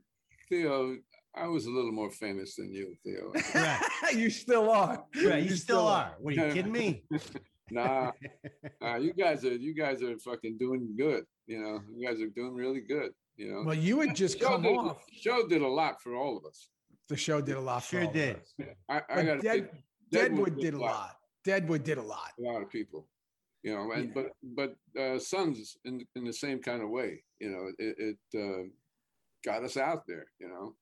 [0.49, 0.97] Theo,
[1.37, 3.33] I was a little more famous than you, Theo.
[3.55, 4.14] Right.
[4.16, 6.14] you still are Right, you still are.
[6.18, 7.03] What are you kidding me?
[7.70, 8.12] nah,
[8.81, 11.25] nah, you guys are you guys are fucking doing good.
[11.46, 13.12] You know, you guys are doing really good.
[13.37, 16.14] You know, well you had just show come did, off show did a lot for
[16.16, 16.68] all of us.
[17.09, 18.37] the show did a lot for Sure all of did.
[18.37, 18.55] us.
[18.88, 19.68] I, I got Dead-
[20.11, 23.07] deadwood did a lot deadwood did a lot A lot of people.
[23.62, 24.11] You know, and Yeah.
[24.16, 24.27] but
[24.59, 24.70] but
[25.03, 27.22] uh, Sons in in the same kind of way.
[27.40, 28.62] You know, it, it uh,
[29.44, 30.27] got us out there.
[30.40, 30.75] You know,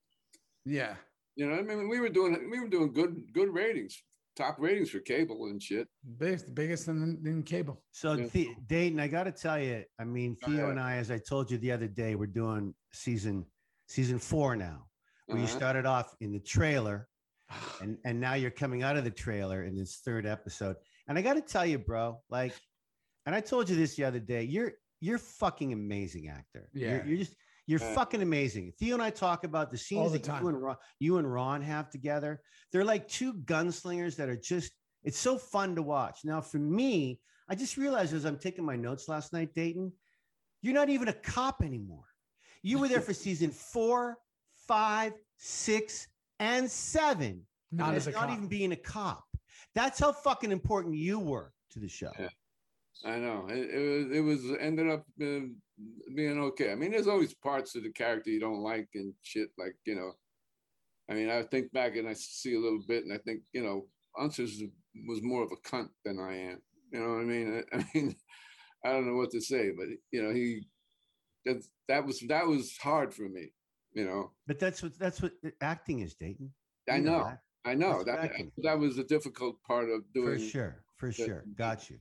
[0.65, 0.95] yeah
[1.37, 1.55] you know.
[1.57, 4.01] I mean, we were doing we were doing good good ratings,
[4.37, 5.89] top ratings for cable and shit.
[6.19, 8.27] biggest biggest in, in cable So, Yeah.
[8.33, 10.69] the, Dayton, I got to tell you, I mean, Theo ahead.
[10.71, 13.45] and I, as I told you the other day, we're doing season
[13.89, 14.87] season four now.
[15.27, 15.57] Where you Uh-huh.
[15.57, 17.09] started off in the trailer,
[17.83, 20.77] and and now you're coming out of the trailer in this third episode.
[21.09, 22.55] And I got to tell you, bro, like,
[23.27, 24.43] and I told you this the other day.
[24.45, 26.69] You're you're fucking amazing actor.
[26.73, 27.05] You're- Yeah.
[27.07, 27.35] you're, just
[27.67, 27.95] you're Yeah.
[27.95, 28.73] fucking amazing.
[28.79, 30.43] Theo and I talk about the scenes the that time.
[30.43, 32.41] you and Ron, you and Ron have together.
[32.73, 34.73] They're like two gunslingers that are just.
[35.03, 36.21] It's so fun to watch.
[36.25, 39.93] Now, for me, I just realized as I'm taking my notes last night, Dayton,
[40.63, 42.05] you're not even a cop anymore.
[42.63, 44.17] You were there for season four,
[44.67, 46.09] five, six,
[46.41, 47.43] and seven.
[47.71, 48.31] not and as a not cop.
[48.31, 49.25] even being a cop.
[49.75, 52.11] That's how fucking important you were to the show.
[52.19, 52.29] Yeah.
[53.05, 55.41] I know it, it was it was ended up uh,
[56.15, 56.73] being okay.
[56.73, 59.49] I mean, there's always parts of the character you don't like and shit.
[59.59, 60.13] Like you know,
[61.11, 63.63] I mean, I think back and I see a little bit, and I think you
[63.63, 63.87] know,
[64.19, 64.61] Unsers
[65.09, 66.63] was more of a cunt than I am.
[66.93, 67.65] You know what I mean?
[67.73, 68.15] I, I mean,
[68.85, 70.63] I don't know what to say, but you know, he
[71.45, 73.53] that that was that was hard for me.
[73.95, 76.53] You know, But that's what that's what acting is, Dayton.
[76.91, 77.33] I You know.
[77.67, 80.35] I know That's that that was a difficult part of doing.
[80.35, 81.45] for sure, for that- sure.
[81.57, 81.97] Got you.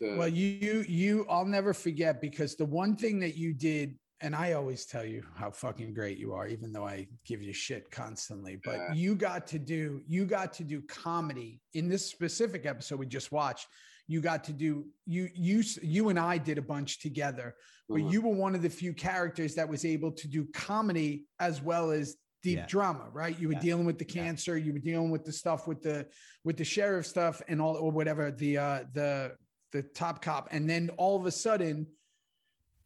[0.00, 0.12] That.
[0.12, 3.96] Uh, well you you you i'll never forget because the one thing that you did
[4.20, 7.52] and i always tell you how fucking great you are even though i give you
[7.52, 8.92] shit constantly but Yeah.
[8.94, 13.32] you got to do you got to do comedy in this specific episode we just
[13.32, 13.66] watched
[14.08, 17.54] you got to do you you you and i did a bunch together
[17.88, 18.10] but uh-huh.
[18.10, 21.90] you were one of the few characters that was able to do comedy as well
[21.90, 22.66] as deep Yeah.
[22.66, 23.60] drama right you were Yeah.
[23.68, 24.24] dealing with the Yeah.
[24.24, 26.06] cancer you were dealing with the stuff with the
[26.44, 29.36] with the sheriff stuff and all or whatever the uh the
[29.72, 31.86] the top cop and then all of a sudden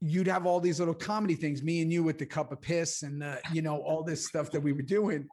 [0.01, 3.03] you'd have all these little comedy things me and you with the cup of piss
[3.03, 5.27] and uh, you know all this stuff that we were doing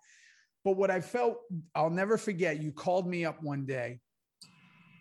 [0.63, 1.37] but what i felt
[1.75, 3.99] i'll never forget you called me up one day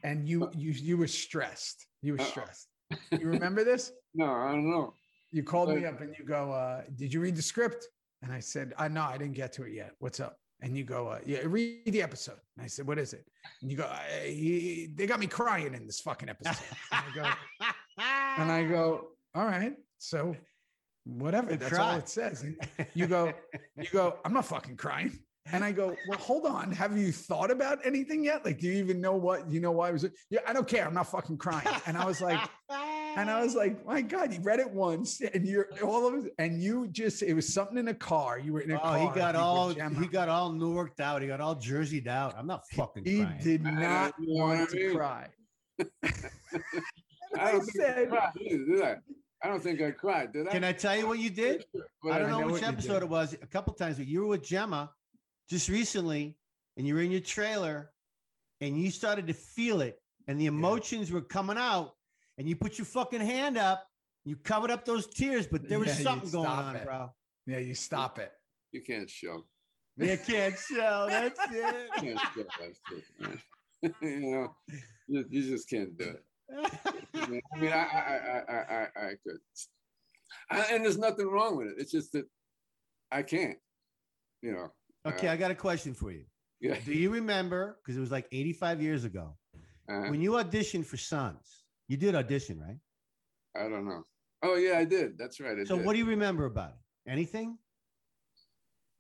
[0.05, 2.69] and you you you were stressed you were stressed
[3.13, 4.95] you remember this no, I don't know.
[5.31, 7.87] you called me up and you go, uh, did you read the script?
[8.23, 9.93] And I said, uh, no, I didn't get to it yet.
[9.99, 10.39] What's up?
[10.63, 12.39] And you go, uh, yeah, read the episode.
[12.57, 13.27] And I said, what is it?
[13.61, 13.91] And you go,
[14.25, 16.57] he, they got me crying in this fucking episode.
[16.93, 17.31] And I go,
[18.39, 19.75] and I go, all right.
[19.99, 20.37] So
[21.05, 21.57] whatever.
[21.57, 22.43] That's all it says.
[22.43, 22.57] And
[22.95, 23.33] you go,
[23.77, 25.19] you go, I'm not fucking crying.
[25.51, 26.71] And I go, well, hold on.
[26.71, 28.45] Have you thought about anything yet?
[28.45, 30.87] Like, do you even know what, you know why I was, yeah, I don't care.
[30.87, 31.67] I'm not fucking crying.
[31.87, 32.39] And I was like,
[33.17, 36.35] and I was like, my God, you read it once and you're all of it.
[36.39, 38.39] And you just, it was something in a car.
[38.39, 38.99] You were in a Oh, car.
[38.99, 41.23] he got all, he got all Newarked out.
[41.23, 42.35] He got all jerseyed out.
[42.37, 43.41] I'm not fucking He crying.
[43.43, 44.97] did not you know what want to mean?
[44.97, 45.29] cry.
[47.39, 48.97] I don't I said- I cried, did I?
[49.45, 50.53] I don't think I cried, did I?
[50.53, 51.65] Can I tell you what you did?
[52.03, 53.33] But I don't I know, know which episode it was.
[53.33, 54.91] A couple times, but you were with Gemma
[55.51, 56.37] just recently,
[56.77, 57.91] and you were in your trailer,
[58.61, 61.95] and you started to feel it, and the emotions were coming out,
[62.39, 63.87] and you put your fucking hand up,
[64.25, 66.85] you covered up those tears, but there was Yeah, something going on, it.
[66.85, 67.11] bro.
[67.47, 68.33] Yeah, you stop it.
[68.73, 69.45] You can't show.
[69.97, 71.07] You can't show.
[71.09, 71.91] That's You it.
[71.99, 74.55] can't show that shit, you know,
[75.09, 76.25] you, you just can't do it.
[77.15, 79.39] I mean, I I, I, I, I, I, I could,
[80.51, 81.75] I, and there's nothing wrong with it.
[81.79, 82.27] It's just that
[83.11, 83.59] I can't.
[84.41, 84.73] You know.
[85.07, 86.25] okay, I got a question for you.
[86.61, 86.77] Yeah.
[86.85, 87.79] Do you remember?
[87.83, 89.37] Because it was like 85 years ago
[89.89, 91.62] Uh, when you auditioned for Sons.
[91.93, 92.79] You did audition, right?
[93.55, 94.03] I don't know.
[94.43, 95.19] Oh yeah, I did.
[95.19, 95.59] That's right.
[95.61, 95.85] I So did.
[95.85, 97.11] what do you remember about it?
[97.11, 97.59] Anything?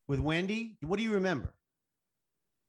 [0.08, 0.76] With Wendy?
[0.82, 1.54] What do you remember?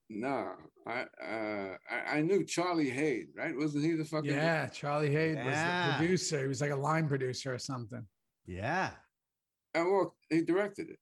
[0.09, 0.53] No,
[0.87, 3.53] I uh I, I knew Charlie Haid, right?
[3.53, 5.87] Wasn't he the fucking Yeah, Charlie Haid was Yeah.
[5.91, 6.39] the producer.
[6.43, 8.05] He was like a line producer or something.
[8.45, 8.91] Yeah.
[9.73, 10.99] And well, he directed it.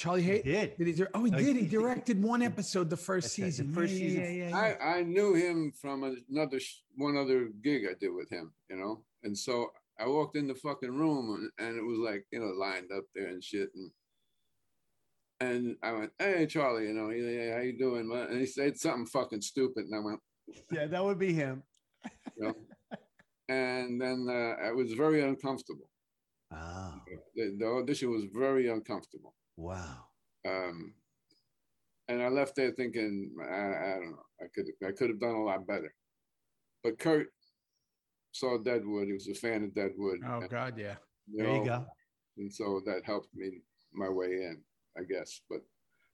[0.00, 0.44] Charlie He Haid.
[0.44, 0.76] did.
[0.78, 0.92] Did he?
[0.94, 1.56] dir- Oh, he did.
[1.56, 3.74] He he- directed one episode the first That's right, the season.
[3.74, 4.20] first yeah, season.
[4.22, 4.56] Yeah, yeah, yeah.
[4.56, 6.58] I I knew him from another
[6.96, 9.04] one other gig I did with him, you know.
[9.24, 11.24] And so I walked in the fucking room
[11.58, 13.90] and, and it was like you know lined up there and shit and
[15.42, 18.08] and I went, hey Charlie, you know, he, hey, how you doing?
[18.08, 20.20] man?" And he said something fucking stupid, and I went,
[20.70, 21.62] Yeah, that would be him.
[22.36, 22.54] you know.
[23.48, 25.88] and then uh, I was very uncomfortable.
[26.52, 26.94] Oh,
[27.36, 29.34] The, the audition was very uncomfortable.
[29.56, 30.06] Wow.
[30.46, 30.94] Um,
[32.08, 35.34] and I left there thinking, I, I don't know, I could I could have done
[35.34, 35.94] a lot better.
[36.82, 37.28] But Kurt
[38.32, 40.20] saw Deadwood; he was a fan of Deadwood.
[40.26, 40.96] Oh and, God, yeah.
[41.28, 41.86] you There you go.
[42.38, 43.60] And so that helped me
[43.92, 44.60] my way in,
[44.96, 45.42] I guess.
[45.48, 45.60] But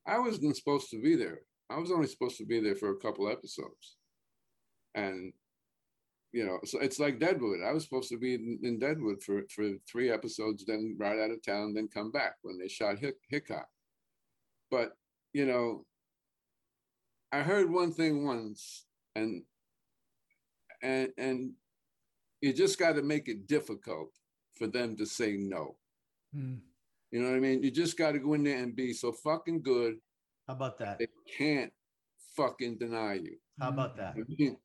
[0.07, 1.41] I wasn't supposed to be there.
[1.71, 3.97] I was only supposed to be there for a couple episodes,
[4.95, 5.33] and
[6.37, 7.61] you know, so it's like Deadwood.
[7.67, 11.31] I was supposed to be in, in Deadwood for for three episodes, then right out
[11.31, 13.67] of town, then come back when they shot Hick, Hickok.
[14.71, 14.91] But
[15.33, 15.87] you know,
[17.33, 19.45] I heard one thing once, and
[20.83, 21.53] and and
[22.43, 24.11] you just got to make it difficult
[24.59, 25.79] for them to say no.
[26.35, 26.57] Hmm.
[27.13, 27.63] You know what I mean?
[27.63, 29.95] You just got to go in there and be so fucking good
[30.47, 30.99] How about that?
[30.99, 31.73] they can't
[32.37, 33.39] fucking deny you.
[33.59, 34.17] How about that?
[34.29, 34.59] you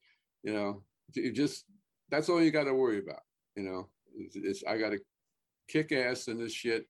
[0.44, 1.66] know, you just
[2.10, 3.22] that's all you got to worry about.
[3.56, 5.00] You know, it's, it's I got to
[5.68, 6.86] kick ass in this shit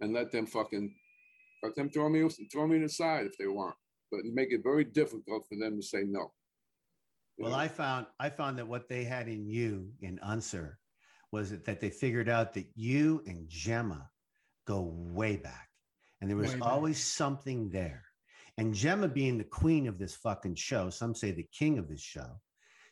[0.00, 0.94] and let them fucking
[1.62, 3.74] let them throw me throw me aside if they want,
[4.10, 6.32] but make it very difficult for them to say no.
[7.36, 7.58] You Well, know?
[7.58, 10.78] I found I found that what they had in you in Unser
[11.32, 14.08] was that, that they figured out that you and Gemma
[14.66, 15.68] go way back,
[16.20, 16.68] and there was Way back.
[16.68, 18.04] always something there.
[18.58, 22.02] And Gemma being the queen of this fucking show, some say the king of this
[22.02, 22.40] show,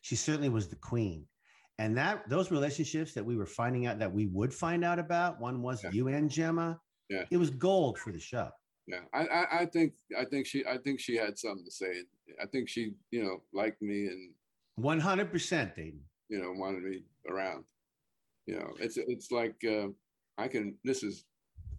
[0.01, 1.27] she certainly was the queen.
[1.79, 5.41] And that those relationships that we were finding out that we would find out about,
[5.41, 5.91] one was Yeah.
[5.93, 6.81] you and Gemma.
[7.09, 7.25] Yeah.
[7.31, 8.51] It was gold for the show.
[8.87, 12.03] yeah, I, I I think I think she I think she had something to say.
[12.43, 14.33] I think she you know liked me and
[14.81, 16.01] 100% Dayton.
[16.29, 17.65] you know wanted me around.
[18.47, 19.89] You know, it's it's like uh,
[20.39, 20.75] I can.
[20.85, 21.25] This is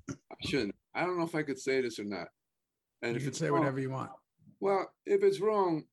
[0.10, 0.14] I
[0.46, 0.76] shouldn't.
[0.96, 2.28] I don't know if I could say this or not.
[3.02, 4.12] And You if can it's say wrong- whatever you want.
[4.60, 5.84] Well, if it's wrong,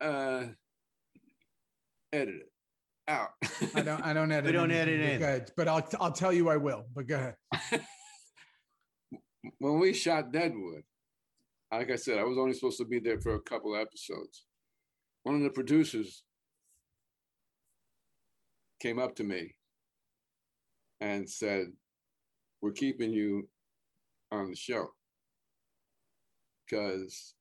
[0.00, 0.44] uh,
[2.12, 2.52] edit it
[3.08, 3.30] out.
[3.74, 4.02] I don't.
[4.02, 4.44] I don't edit.
[4.46, 5.20] We don't edit.
[5.20, 6.84] Good, but I'll I'll tell you I will.
[6.94, 7.36] But go ahead.
[9.58, 10.82] when we shot Deadwood,
[11.72, 14.44] like I said, I was only supposed to be there for a couple episodes.
[15.22, 16.24] One of the producers
[18.80, 19.54] came up to me
[21.00, 21.66] and said,
[22.60, 23.48] We're keeping you
[24.30, 24.88] on the show.
[26.66, 27.34] Because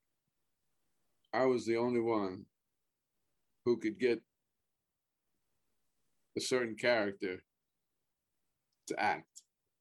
[1.33, 2.45] I was the only one
[3.65, 4.21] who could get
[6.37, 7.43] a certain character
[8.87, 9.27] to act.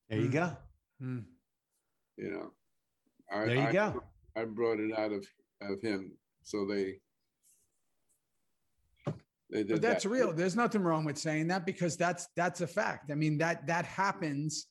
[0.08, 0.56] There you go.
[1.00, 1.20] Hmm.
[2.16, 2.50] you know.
[3.32, 4.02] I, There you I, go.
[4.36, 5.26] I brought it out of
[5.62, 6.96] of him, so they
[9.50, 10.10] they did But that's that.
[10.10, 10.32] real.
[10.32, 13.10] There's nothing wrong with saying that because that's that's a fact.
[13.10, 14.66] I mean that that happens.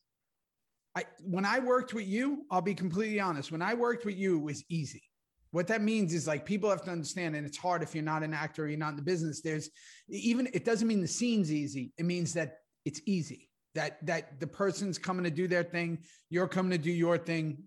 [0.96, 3.52] I when I worked with you, I'll be completely honest.
[3.52, 5.04] When I worked with you, it was easy.
[5.52, 8.24] What that means is like people have to understand, and it's hard if you're not
[8.24, 9.42] an actor, or you're not in the business.
[9.42, 9.70] There's
[10.10, 11.92] even it doesn't mean the scene's easy.
[11.98, 13.50] It means that it's easy.
[13.76, 17.64] That that the person's coming to do their thing, you're coming to do your thing.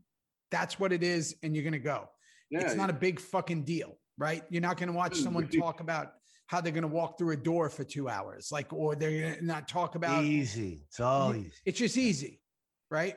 [0.51, 2.09] That's what it is, and you're gonna go
[2.51, 4.43] Yeah, it's not a big fucking deal, right?
[4.51, 6.13] You're not going to watch Mm, someone talk about
[6.47, 9.69] how they're going to walk through a door for two hours, like, or they're not
[9.69, 10.23] talk about.
[10.23, 10.85] easy.
[10.89, 11.53] It's all easy.
[11.65, 12.43] It's just easy,
[12.91, 13.17] right?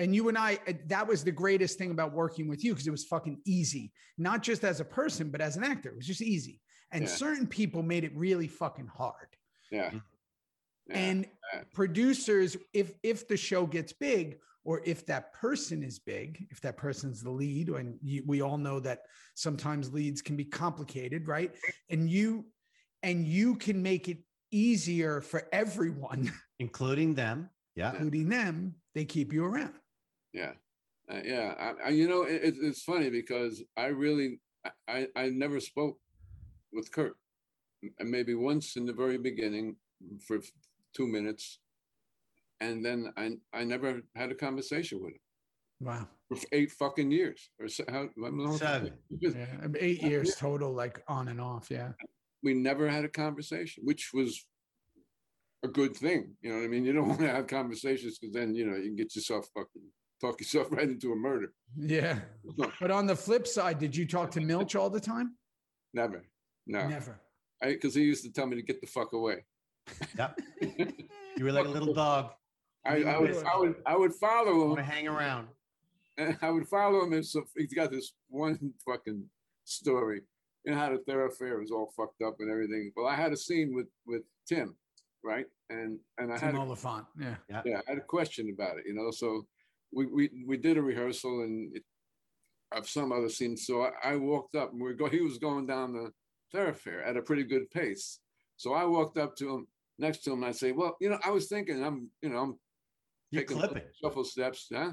[0.00, 2.86] And you and I, uh, that was the greatest thing about working with you because
[2.86, 5.90] it was fucking easy, not just as a person, but as an actor.
[5.90, 6.58] It was just easy.
[6.90, 7.08] And Yeah.
[7.10, 9.28] certain people made it really fucking hard.
[9.70, 9.90] yeah.
[9.92, 10.00] yeah.
[10.88, 11.62] And yeah.
[11.72, 16.76] producers, if if the show gets big, or if that person is big, if that
[16.76, 19.02] person's the lead, and you, we all know that
[19.34, 21.54] sometimes leads can be complicated, right?
[21.90, 22.46] And you
[23.02, 24.18] and you can make it
[24.50, 27.50] easier for everyone, including them.
[27.76, 27.92] Yeah.
[27.92, 28.74] including them.
[28.94, 29.74] They keep you around.
[30.32, 30.52] Yeah,
[31.10, 31.54] uh, yeah.
[31.58, 35.60] I, I, you know, it, it's- it's funny because I really, I, I, I never
[35.60, 35.98] spoke
[36.72, 37.16] with Kurt.
[37.82, 39.76] M- Maybe once in the very beginning
[40.26, 40.38] for
[40.94, 41.58] two minutes,
[42.60, 45.20] and then I, I never had a conversation with him
[45.80, 48.58] Wow, for eight fucking years or so, how, I don't.
[48.58, 48.92] Seven.
[49.08, 51.70] yeah, eight years total, like on and off.
[51.70, 51.92] Yeah,
[52.42, 54.46] we never had a conversation, which was
[55.62, 56.36] a good thing.
[56.42, 56.84] You know what I mean?
[56.84, 59.88] You don't want to have conversations because then you know you can get yourself fucking
[60.20, 61.52] talk yourself right into a murder.
[61.76, 62.18] Yeah.
[62.80, 65.36] But on the flip side, did you talk to Milch all the time?
[65.94, 66.24] Never.
[66.66, 66.86] No.
[66.88, 67.20] Never.
[67.62, 69.44] Because he used to tell me to get the fuck away.
[70.18, 70.40] Yep.
[71.36, 72.32] You were like a little dog.
[72.84, 74.90] I, I would I would I would follow Want to him.
[74.90, 75.48] hang around.
[76.18, 77.12] and I would follow him.
[77.14, 79.24] And so he's got this one fucking
[79.64, 80.20] story.
[80.64, 82.92] You know how the thoroughfare was all fucked up and everything.
[82.94, 84.74] Well, I had a scene with with Tim,
[85.24, 85.46] right?
[85.70, 87.06] And and I had Tim a, Olyphant.
[87.18, 87.36] Yeah.
[87.64, 89.10] yeah, I had a question about it, you know.
[89.12, 89.46] So
[89.92, 91.82] we we, we did a rehearsal and it,
[92.72, 93.56] of some other scene.
[93.56, 95.08] So I, I walked up and we go.
[95.08, 96.12] He was going down the
[96.52, 98.20] thoroughfare at a pretty good pace.
[98.56, 99.66] So I walked up to him,
[99.98, 102.38] next to him, and I say, "Well, you know, I was thinking, I'm, you know,
[102.38, 102.58] I'm
[103.30, 103.82] You're taking clipping.
[104.02, 104.92] shuffle steps, huh?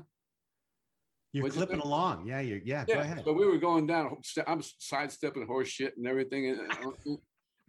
[1.34, 1.84] You're What'd clipping think?
[1.86, 2.26] along.
[2.26, 3.02] Yeah, you're yeah, go Yeah.
[3.02, 3.24] ahead.
[3.26, 4.16] So we were going down.
[4.48, 7.20] I'm sidestepping horse shit and everything, and,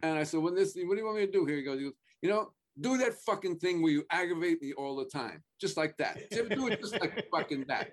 [0.01, 1.79] and I said, "Well, this, what do you want me to do here?" He goes,
[1.81, 5.95] "You know, do that fucking thing where you aggravate me all the time, just like
[5.97, 6.19] that.
[6.31, 7.91] Just do it just like fucking that."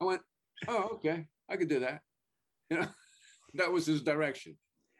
[0.00, 0.22] I went,
[0.68, 2.00] "Oh, okay, I could do that."
[2.70, 2.88] You know,
[3.54, 4.56] that was his direction.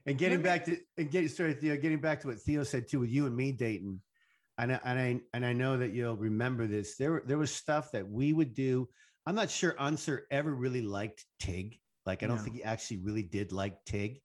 [0.06, 3.00] And getting back to and getting sorry, Theo, getting back to what Theo said too
[3.00, 4.00] with you and me dating,
[4.58, 6.96] and I, and I and I know that you'll remember this.
[6.96, 8.88] There there was stuff that we would do.
[9.26, 11.80] I'm not sure Unser ever really liked Tig.
[12.04, 12.42] Like I don't No.
[12.44, 14.20] think he actually really did like Tig,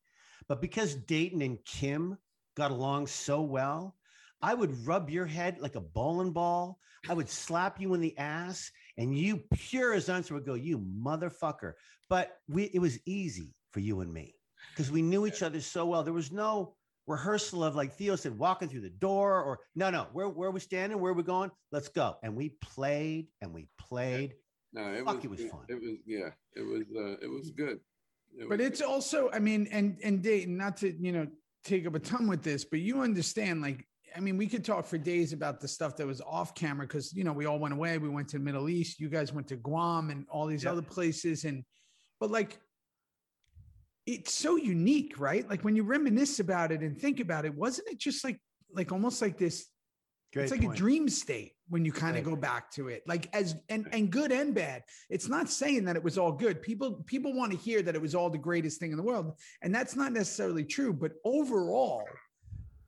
[0.48, 2.16] but because Dayton and Kim
[2.56, 3.96] got along so well,
[4.42, 6.80] I would rub your head like a bowling ball.
[7.10, 10.80] I would slap you in the ass, and you pure as Unser would go, "You
[10.80, 11.74] motherfucker!"
[12.10, 14.36] But we it was easy for you and me
[14.72, 16.04] because we knew each other so well.
[16.04, 16.76] There was no
[17.08, 20.52] rehearsal of like Theo said, walking through the door or no, no, where where are
[20.52, 21.00] we standing?
[21.00, 21.52] Where are we going?
[21.72, 22.18] Let's go.
[22.24, 24.36] And we played and we played.
[24.74, 25.66] No, it Fuck, was, it was fun.
[25.68, 27.80] It was, yeah, it was, uh, it was good.
[28.38, 31.28] It But was it's also, I mean, and and Dayton, not to you know
[31.64, 33.86] take up a ton with this, but you understand, like,
[34.16, 37.14] I mean, we could talk for days about the stuff that was off camera because
[37.14, 37.98] you know we all went away.
[37.98, 39.00] We went to the Middle East.
[39.00, 40.72] You guys went to Guam and all these Yep.
[40.74, 41.64] other places, and
[42.20, 42.60] but like.
[44.08, 45.48] It's so unique, right?
[45.48, 48.40] Like when you reminisce about it and think about it, wasn't it just like
[48.74, 49.68] like almost like this
[50.34, 50.74] Great it's like point.
[50.74, 54.10] a dream state when you kind of go back to it like as and and
[54.10, 57.58] good and bad it's not saying that it was all good people people want to
[57.58, 60.64] hear that it was all the greatest thing in the world and that's not necessarily
[60.64, 62.06] true but overall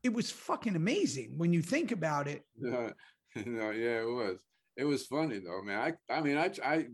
[0.04, 2.91] it was fucking amazing when you think about it No,
[3.45, 4.39] no, yeah, it was.
[4.78, 5.95] It was funny though, man.
[6.10, 6.86] I, I mean, I, I,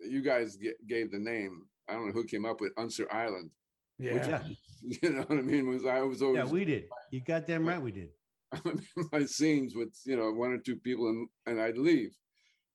[0.00, 1.62] you guys g- gave the name.
[1.88, 3.50] I don't know who came up with Unser Island.
[3.98, 4.42] which, Yeah.
[5.02, 5.68] you know what I mean.
[5.68, 6.84] Was I was always Yeah, we did.
[7.10, 8.08] You goddamn right we did.
[9.12, 12.14] my scenes with you know one or two people and and I'd leave,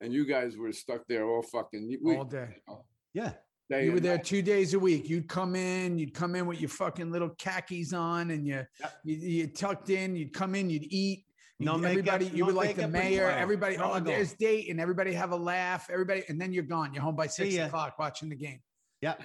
[0.01, 2.57] and you guys were stuck there all fucking we, all day
[3.13, 3.33] Yeah.
[3.69, 4.25] Day you were there night.
[4.25, 7.93] two days a week you'd come in you'd come in with your fucking little khakis
[7.93, 8.93] on and you Yep.
[9.03, 11.25] you, you tucked in you'd come in you'd eat
[11.59, 13.29] No You- makeup, everybody, you no were like the mayor.
[13.29, 15.89] Everybody, No oh, there's date, and everybody have a laugh.
[15.91, 16.93] Everybody, and then you're gone.
[16.93, 18.61] You're home by six o'clock watching the game.
[19.01, 19.15] Yeah.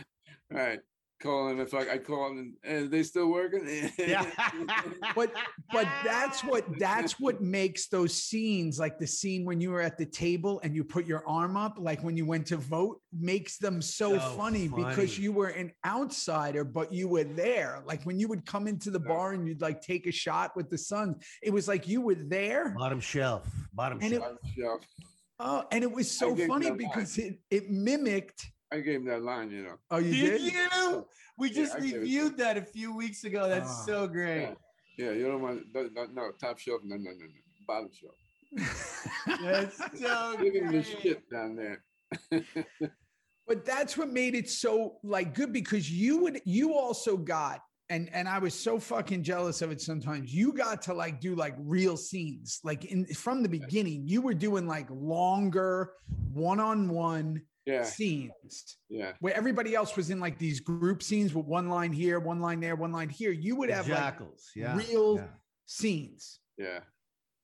[0.53, 0.81] All right,
[1.25, 3.65] calling if I I call and, and they still working.
[3.99, 4.27] Yeah.
[5.15, 5.33] But
[5.73, 9.97] but that's what that's what makes those scenes like the scene when you were at
[9.99, 13.59] the table and you put your arm up, like when you went to vote, makes
[13.59, 17.83] them so, So funny, because you were an outsider, but you were there.
[17.87, 19.09] Like when you would come into the Yeah.
[19.15, 22.17] bar and you'd like take a shot with the Sons, it was like you were
[22.17, 22.75] there.
[22.77, 23.47] Bottom shelf.
[23.73, 24.23] Bottom And it-
[24.57, 24.81] shelf.
[25.41, 28.41] Oh, and it was so funny because it it mimicked.
[28.75, 29.77] I gave him that line, you know.
[29.93, 30.53] Oh, you Did did?
[30.53, 31.07] you?
[31.39, 33.49] We just I gave it to reviewed that a few weeks ago.
[33.49, 33.85] That's Ah.
[33.87, 34.43] so great.
[34.43, 34.55] Yeah.
[34.97, 37.27] Yeah, you don't want no, no, no top shelf, no, no, no, no,
[37.67, 38.15] bottom shelf.
[39.43, 41.85] That's so Give him the shit down there.
[43.49, 47.61] but that's what made it so like good because you would you also got
[47.91, 50.33] and and I was so fucking jealous of it sometimes.
[50.33, 52.61] You got to like do like real scenes.
[52.63, 55.93] Like in from the beginning, you were doing like longer
[56.33, 61.71] one-on-one Yeah, scenes yeah, where everybody else was in like these group scenes with one
[61.71, 63.33] line here, one line there, one line here.
[63.33, 64.17] You would The have like
[64.55, 64.77] yeah.
[64.77, 65.25] real yeah.
[65.65, 66.81] scenes yeah.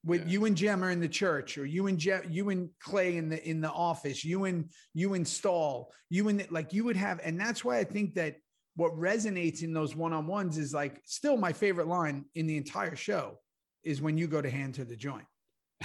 [0.04, 0.28] with Yeah.
[0.28, 3.30] you and Gem are in the church, or you and Je- you and Clay in
[3.30, 7.20] the in the office, you and you and Stahl, you and like you would have,
[7.24, 8.36] and that's why I think that
[8.76, 12.56] what resonates in those one on ones is like still my favorite line in the
[12.58, 13.38] entire show
[13.84, 15.24] is when you go to hand to the joint.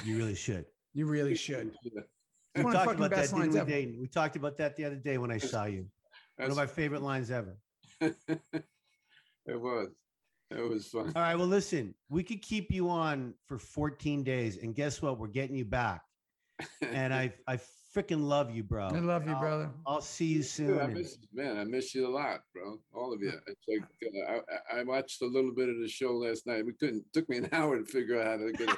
[0.03, 0.65] You really should.
[0.93, 1.71] You really should.
[2.56, 2.62] Yeah.
[2.62, 3.70] We One of the talked fucking about that, best didn't lines we, ever.
[3.70, 3.97] Dayton?
[3.99, 5.86] We talked about that the other day when I saw you.
[6.38, 7.58] One of my favorite lines ever.
[8.01, 8.16] it
[9.47, 9.89] was.
[10.51, 11.12] It was fun.
[11.16, 11.36] All right.
[11.36, 15.18] Well, listen, we could keep you on for 14 days, and guess what?
[15.20, 16.01] We're getting you back.
[16.82, 17.58] And I, I
[17.93, 18.88] freaking love you, bro.
[18.88, 19.70] I love you, I'll- brother.
[19.86, 20.68] I'll see you soon.
[20.68, 22.80] Dude, I miss man, I miss you a lot, bro.
[22.93, 23.32] All of you.
[23.47, 26.66] It's like uh, I, I- I watched a little bit of the show last night.
[26.66, 27.03] We couldn't.
[27.12, 28.78] Took me an hour to figure out how to get a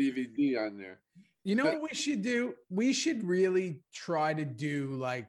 [0.00, 1.00] DVD on there.
[1.44, 2.54] You know But- what we should do?
[2.70, 5.28] We should really try to do like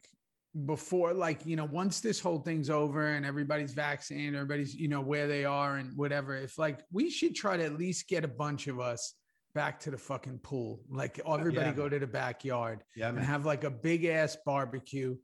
[0.65, 5.01] before, like, you know, once this whole thing's over and everybody's vaccinated, everybody's, you know,
[5.01, 6.35] where they are and whatever.
[6.35, 9.13] If like we should try to at least get a bunch of us
[9.53, 10.81] back to the fucking pool.
[10.89, 11.73] Like everybody Yeah.
[11.73, 13.25] go to the backyard Yeah, and man.
[13.25, 15.15] have like a big ass barbecue.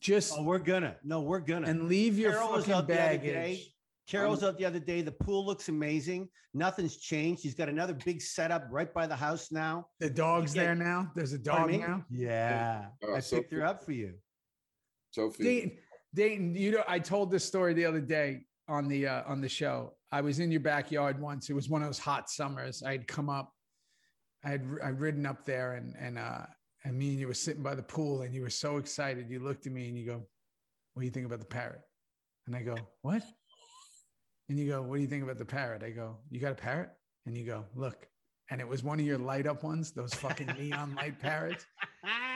[0.00, 0.96] Just Oh, we're gonna.
[1.02, 1.68] No, we're gonna.
[1.68, 3.74] and leave your Carol fucking out the other baggage.
[4.06, 4.10] Day.
[4.10, 5.02] Carol was out the other day.
[5.02, 6.28] The pool looks amazing.
[6.54, 7.42] Nothing's changed.
[7.42, 9.88] He's got another big setup right by the house now.
[10.00, 11.10] The dog's get- there now.
[11.14, 11.86] There's a Pardon dog me?
[11.86, 12.04] now.
[12.10, 12.86] Yeah.
[13.04, 14.14] Oh, I so picked her up for you.
[15.10, 15.44] Sophie.
[15.44, 15.78] Dayton,
[16.14, 19.48] Dayton, you know, I told this story the other day on the uh, on the
[19.48, 19.94] show.
[20.12, 21.50] I was in your backyard once.
[21.50, 22.82] It was one of those hot summers.
[22.82, 23.52] I'd come up,
[24.44, 26.46] I had I'd ridden up there, and and uh,
[26.84, 29.30] and me and you were sitting by the pool, and you were so excited.
[29.30, 30.26] You looked at me and you go,
[30.94, 31.80] "What do you think about the parrot?"
[32.46, 33.22] And I go, "What?"
[34.48, 36.56] And you go, "What do you think about the parrot?" I go, "You got a
[36.56, 36.90] parrot?"
[37.26, 38.06] And you go, "Look."
[38.50, 41.66] And it was one of your light up ones, those fucking neon light parrots.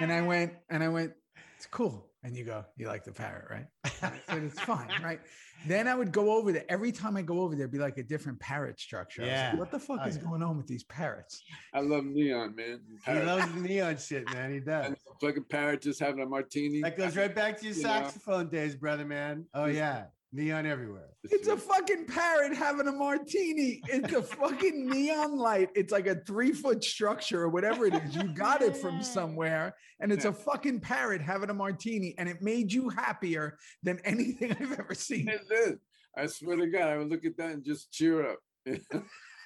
[0.00, 1.12] And I went, and I went,
[1.56, 2.10] it's cool.
[2.24, 3.66] And you go, you like the parrot, right?
[4.02, 5.20] And I said, it's fine, right?
[5.68, 6.64] Then I would go over there.
[6.68, 9.22] Every time I go over there, it'd be like a different parrot structure.
[9.22, 9.54] I was like, Yeah.
[9.56, 10.22] what the fuck Oh, is yeah.
[10.24, 11.40] going on with these parrots?
[11.72, 12.80] I love neon, man.
[13.06, 14.52] He loves neon shit, man.
[14.52, 14.86] He does.
[14.86, 16.80] and fucking parrot just having a martini.
[16.82, 17.88] That goes right back to your You know?
[17.88, 19.46] saxophone days, brother, man.
[19.54, 21.08] Oh yeah, neon everywhere.
[21.24, 23.82] It's a fucking parrot having a martini.
[23.88, 25.70] It's a fucking neon light.
[25.74, 28.16] It's like a three foot structure or whatever it is.
[28.16, 32.40] You got it from somewhere, and it's a fucking parrot having a martini, and it
[32.40, 35.28] made you happier than anything I've ever seen.
[35.28, 35.78] It did.
[36.16, 38.38] I swear to God, I would look at that and just cheer up.
[38.66, 38.72] I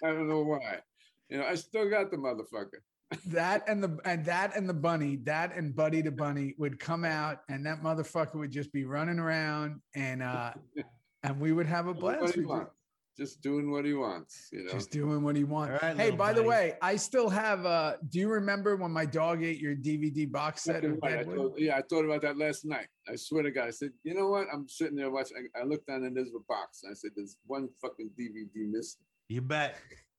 [0.03, 0.79] don't know why.
[1.29, 2.81] You know, I still got the motherfucker.
[3.27, 7.05] That and the and that and the bunny, that and Buddy the bunny would come
[7.05, 10.53] out, and that motherfucker would just be running around, and uh,
[11.23, 12.21] and we would have a blast.
[12.21, 12.49] he with you.
[12.49, 12.71] wants.
[13.17, 14.49] Just doing what he wants.
[14.53, 14.73] You know.
[14.73, 15.81] Just doing what he wants.
[15.81, 17.65] All right, hey, little by the way, I still have.
[17.65, 20.83] uh Do you remember when my dog ate your DVD box set?
[20.83, 20.99] Right.
[21.05, 21.37] I Deadwood?
[21.37, 22.89] thought- yeah, I thought about that last night.
[23.09, 24.49] I swear to God, I said, you know what?
[24.53, 25.49] I'm sitting there watching.
[25.55, 26.83] I, I looked down and there's a box.
[26.83, 29.03] And I said, there's one fucking DVD missing.
[29.29, 29.77] You bet.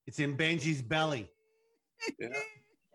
[0.07, 1.29] It's in Benji's belly.
[2.19, 2.29] Yeah.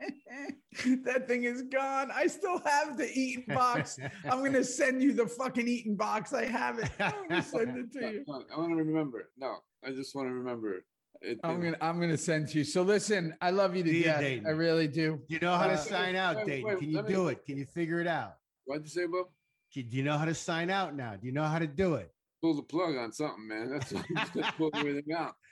[1.04, 2.10] that thing is gone.
[2.14, 3.98] I still have the eating box.
[4.30, 6.32] I'm gonna send you the fucking eating box.
[6.32, 6.90] I have it.
[6.98, 8.24] I'm gonna send it to you.
[8.26, 9.26] no, I want to remember it.
[9.38, 10.84] No, I just want to remember it.
[11.22, 11.40] it.
[11.44, 12.64] I'm it- gonna I'm gonna send to you.
[12.64, 14.20] So listen, I love you to See death.
[14.20, 14.46] Dayton.
[14.46, 15.20] I really do.
[15.28, 16.68] Do you know how to Uh, sign out, wait, Dayton?
[16.68, 17.44] wait, Can you let me- do it?
[17.44, 18.36] Can you figure it out?
[18.64, 19.26] What'd you say, Bob?
[19.72, 21.14] Do you know how to sign out now?
[21.16, 22.12] Do you know how to do it?
[22.42, 23.70] Pull the plug on something, man.
[23.70, 25.34] That's what just gonna pull everything out.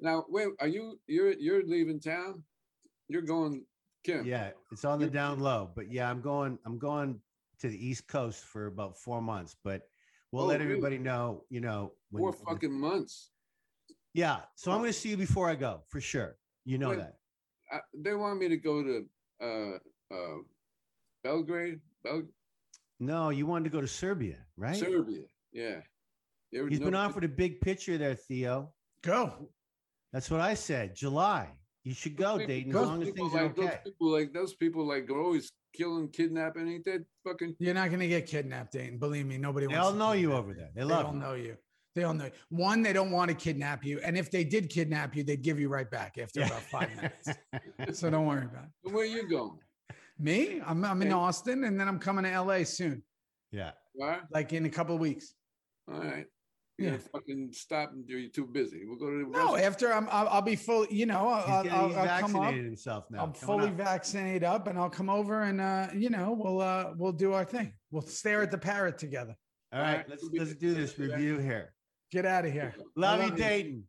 [0.00, 2.42] Now, wait, are you you're you're leaving town?
[3.08, 3.64] You're going,
[4.04, 4.24] Kim?
[4.26, 5.70] Yeah, it's on the down low.
[5.74, 6.58] But yeah, I'm going.
[6.64, 7.20] I'm going
[7.60, 9.56] to the East Coast for about four months.
[9.62, 9.82] But
[10.32, 10.70] we'll Oh, let really?
[10.72, 11.44] everybody know.
[11.50, 13.30] You know, when- Four when- fucking months.
[14.14, 14.40] Yeah.
[14.56, 16.36] So I'm going to see you before I go for sure.
[16.64, 17.18] You know Wait, that.
[17.72, 19.06] I, they want me to go to
[19.40, 19.78] uh
[20.14, 20.38] uh
[21.24, 22.28] Belgrade, Bel-
[23.00, 24.76] No, you wanted to go to Serbia, right?
[24.76, 25.22] Serbia.
[25.52, 25.80] Yeah.
[26.50, 28.72] You ever He's been offered a big picture there, Theo.
[29.02, 29.48] Go.
[30.12, 30.94] That's what I said.
[30.94, 31.48] July.
[31.84, 34.12] You should go, People- Dayton, as those long as people things are like, Those people
[34.12, 36.68] like those people like are always killing, kidnapping.
[36.68, 37.56] Ain't that fucking?
[37.58, 38.98] You're not gonna get kidnapped, Dayton.
[38.98, 40.70] Believe me, nobody They wants all to know you kidnap over there.
[40.74, 41.18] They They love all you.
[41.18, 41.56] know you.
[41.94, 42.24] They all know.
[42.26, 42.30] you.
[42.50, 45.58] One, they don't want to kidnap you, and if they did kidnap you, they'd give
[45.60, 46.46] you right back after Yeah.
[46.46, 47.28] about five minutes.
[47.98, 48.92] So don't worry about it.
[48.92, 49.58] Where you going?
[50.18, 51.14] Me, I'm I'm in Okay.
[51.16, 53.02] Austin, and then I'm coming to LA soon,
[53.50, 53.72] yeah.
[53.94, 54.22] What?
[54.30, 55.34] like in a couple of weeks.
[55.92, 56.26] All right.
[56.78, 56.96] You're Yeah.
[56.96, 58.82] gonna fucking stop and you're too busy.
[58.86, 59.60] We'll go to the No, restaurant.
[59.62, 60.86] after I'm, I'll, I'll be full.
[60.90, 62.42] You know, I'll, He's, I'll, getting, I'll, he's I'll come up.
[62.42, 63.22] vaccinated himself now.
[63.24, 63.76] I'm Coming fully up.
[63.76, 67.44] vaccinated up, and I'll come over, and uh, you know, we'll uh, we'll do our
[67.44, 67.74] thing.
[67.90, 69.36] We'll stare at the parrot together.
[69.72, 71.74] All right, let's let's do this review here.
[72.10, 72.74] Get out of here.
[72.96, 73.44] Love you, love you.
[73.44, 73.84] Dayton.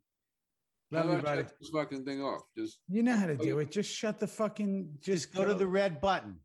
[0.90, 1.42] Love you, about buddy.
[1.60, 2.42] this fucking thing off?
[2.56, 3.70] Just You know how to do it.
[3.70, 4.88] Just shut the fucking.
[5.00, 6.36] Just go to the red button.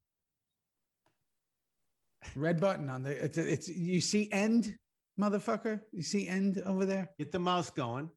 [2.36, 3.12] red button on the.
[3.26, 4.76] It's, it's you see end,
[5.20, 5.82] motherfucker.
[5.91, 7.09] You see end over there.
[7.17, 8.09] Get the mouse going.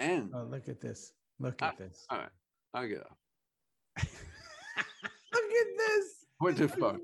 [0.00, 0.32] End.
[0.34, 1.12] Oh, look at this.
[1.38, 2.04] Look at this.
[2.10, 2.28] all right,
[2.74, 3.16] I'll get up.
[5.32, 6.06] Look at this.
[6.38, 6.96] What the fuck?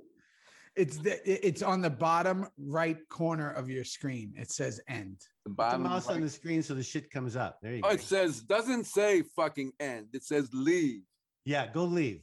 [0.75, 4.33] It's the it's on the bottom right corner of your screen.
[4.37, 5.19] It says end.
[5.45, 5.83] The Put the bottom.
[5.83, 7.59] mouse on the screen so the shit comes up.
[7.63, 7.95] There you Oh, go.
[7.95, 10.07] it says doesn't say fucking end.
[10.15, 11.03] It says leave.
[11.45, 12.23] Yeah, go leave.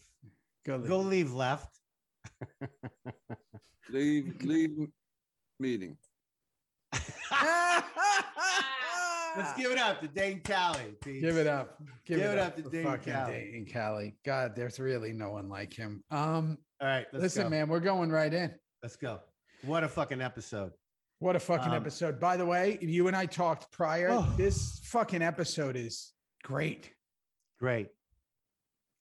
[0.66, 0.78] Go.
[0.78, 0.88] leave.
[0.90, 1.76] Go leave left.
[3.92, 4.36] Leave.
[4.44, 4.78] leave
[5.60, 5.98] meeting.
[9.38, 10.96] Let's give it up to Dayton Callie.
[11.02, 11.22] Pete.
[11.22, 11.78] Give it up.
[12.06, 13.32] Give, Give it, it up, up to Dayton Callie.
[13.32, 14.16] Dayton Callie.
[14.26, 16.04] God, there's really no one like him.
[16.12, 17.50] Um, All right, listen, go.
[17.50, 18.54] man, we're going right in.
[18.82, 19.20] Let's go.
[19.64, 20.72] What a fucking episode.
[21.20, 22.20] What a fucking Um, episode.
[22.20, 24.10] By the way, you and I talked prior.
[24.12, 24.34] Oh.
[24.38, 26.14] This fucking episode is
[26.44, 26.92] great.
[27.60, 27.88] Great.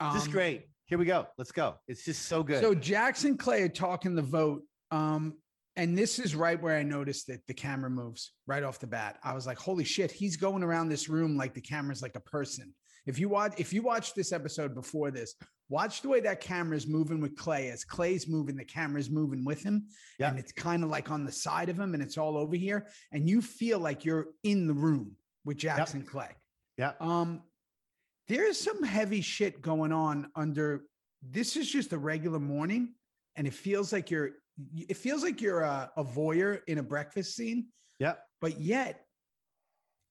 [0.00, 0.66] Um, Just great.
[0.86, 1.26] Here we go.
[1.38, 1.76] Let's go.
[1.86, 2.60] It's just so good.
[2.60, 4.62] So Jackson Clay talking the vote.
[4.90, 5.34] Um,
[5.78, 9.18] and this is right where I noticed that the camera moves right off the bat.
[9.22, 12.20] I was like, holy shit, he's going around this room like the camera's like a
[12.20, 12.74] person.
[13.06, 15.34] If you watch, if you watch this episode before this,
[15.68, 17.70] watch the way that camera is moving with Clay.
[17.70, 19.86] As Clay's moving, the camera's moving with him.
[20.18, 20.30] Yeah.
[20.30, 22.88] And it's kind of like on the side of him and it's all over here.
[23.12, 26.30] And you feel like you're in the room with Jackson Clay.
[26.76, 26.92] yeah.
[27.00, 27.42] Um,
[28.26, 30.82] there's some heavy shit going on under
[31.22, 32.94] this is just a regular morning,
[33.36, 34.32] and it feels like you're
[34.76, 37.66] it feels like you're a, a voyeur in a breakfast scene,
[37.98, 38.14] Yeah.
[38.40, 39.04] but yet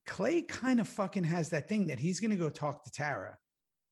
[0.06, 3.38] Clay kind of fucking has that thing that he's gonna go talk to Tara.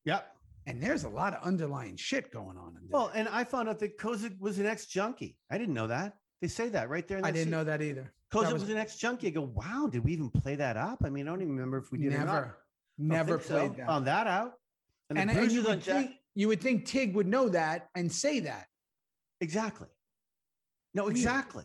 [0.04, 0.26] Yep.
[0.66, 2.68] And there's a lot of underlying shit going on.
[2.68, 2.90] In there.
[2.90, 5.38] Well, and I found out that Kozik was an ex junkie.
[5.50, 6.16] I didn't know that.
[6.40, 7.18] They say that right there.
[7.18, 7.50] In I didn't scene.
[7.52, 8.12] know that either.
[8.32, 9.28] Kozik That was, an ex junkie.
[9.28, 11.02] I go, wow, did we even play that up?
[11.04, 12.56] I mean, I don't even remember if we did or never,
[12.98, 13.58] don't never think so.
[13.58, 13.86] played that.
[13.86, 14.54] Found that out.
[15.10, 15.96] And, the and, and you would Jack.
[15.96, 18.66] think you would think Tig would know that and say that.
[19.40, 19.86] Exactly.
[20.96, 21.16] No, Weird.
[21.16, 21.64] exactly.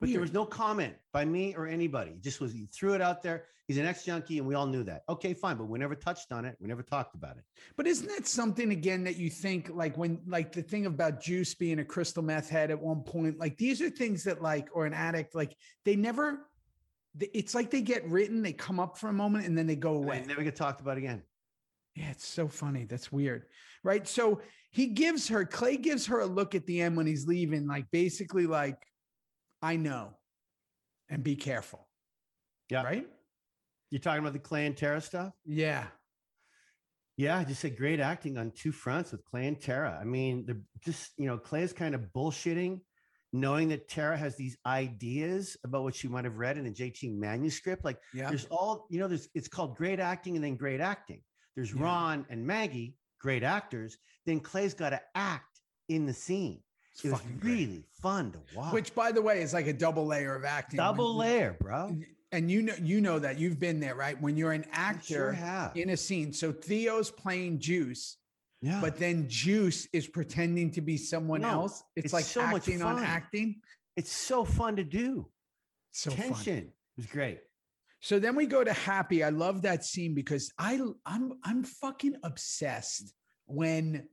[0.00, 2.12] But there was no comment by me or anybody.
[2.12, 3.44] It just was he threw it out there.
[3.66, 5.02] He's an ex junkie, and we all knew that.
[5.08, 6.56] Okay, fine, but we never touched on it.
[6.60, 7.44] We never talked about it.
[7.76, 11.54] But isn't that something again that you think like when like the thing about Juice
[11.54, 14.86] being a crystal meth head at one point, like these are things that like or
[14.86, 16.46] an addict, like they never
[17.18, 19.94] it's like they get written, they come up for a moment and then they go
[19.96, 20.18] And away.
[20.20, 21.22] they never get talked about again.
[21.96, 22.84] Yeah, it's so funny.
[22.84, 23.46] That's weird.
[23.82, 24.06] Right.
[24.06, 27.66] So he gives her, Clay gives her a look at the end when he's leaving,
[27.66, 28.76] like basically like,
[29.62, 30.10] I know
[31.08, 31.88] and be careful.
[32.68, 32.82] Yeah.
[32.82, 33.08] Right.
[33.90, 35.32] You're talking about the Clay and Tara stuff?
[35.46, 35.86] Yeah.
[37.16, 39.96] Yeah, I just said great acting on two fronts with Clay and Tara.
[39.98, 42.80] I mean, they're just, you know, Clay is kind of bullshitting,
[43.32, 47.16] knowing that Tara has these ideas about what she might have read in a JT
[47.16, 47.86] manuscript.
[47.86, 48.28] Like Yeah.
[48.28, 51.22] there's all, you know, there's it's called great acting and then great acting.
[51.56, 51.82] There's Yeah.
[51.82, 53.96] Ron and Maggie, great actors.
[54.26, 56.62] Then Clay's got to act in the scene.
[56.92, 57.50] It's It was fucking great.
[57.52, 58.72] really fun to watch.
[58.72, 60.78] Which, by the way, is like a double layer of acting.
[60.78, 61.96] When- double layer, bro.
[62.32, 64.20] And you know, you know that you've been there, right?
[64.20, 65.76] When you're an sure actor have.
[65.76, 66.32] in a scene.
[66.32, 68.16] So Theo's playing Juice,
[68.60, 68.80] Yeah.
[68.80, 71.82] but then Juice is pretending to be someone No, else.
[71.94, 73.60] It's, it's like so much acting on acting.
[73.96, 75.30] it's so fun to do.
[75.92, 76.18] So fun.
[76.26, 76.58] Tension.
[76.58, 77.40] It was great.
[78.06, 79.24] So then we go to Happy.
[79.24, 83.12] I love that scene because I I'm I'm fucking obsessed
[83.46, 84.06] when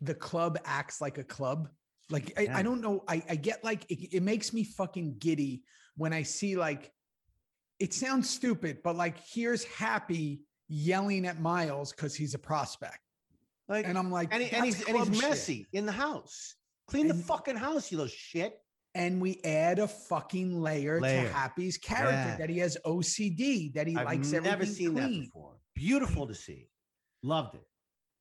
[0.00, 1.68] the club acts like a club.
[2.08, 2.56] Like I, Yeah.
[2.58, 3.02] I don't know.
[3.08, 5.64] I, I get like it, it makes me fucking giddy
[5.96, 6.92] when I see like
[7.80, 13.00] it sounds stupid, but like here's Happy yelling at Miles because he's a prospect.
[13.68, 16.54] Like And I'm like, and, he, and he's and he's shit." messy in the house.
[16.86, 18.56] Clean the fucking house, you little shit.
[18.96, 21.28] And we add a fucking layer, Layer.
[21.28, 22.36] to Happy's character Yeah.
[22.38, 24.38] that he has OCD, that he I've likes everything.
[24.52, 25.52] I've never seen that before.
[25.74, 26.68] Beautiful to see.
[27.22, 27.62] Loved it.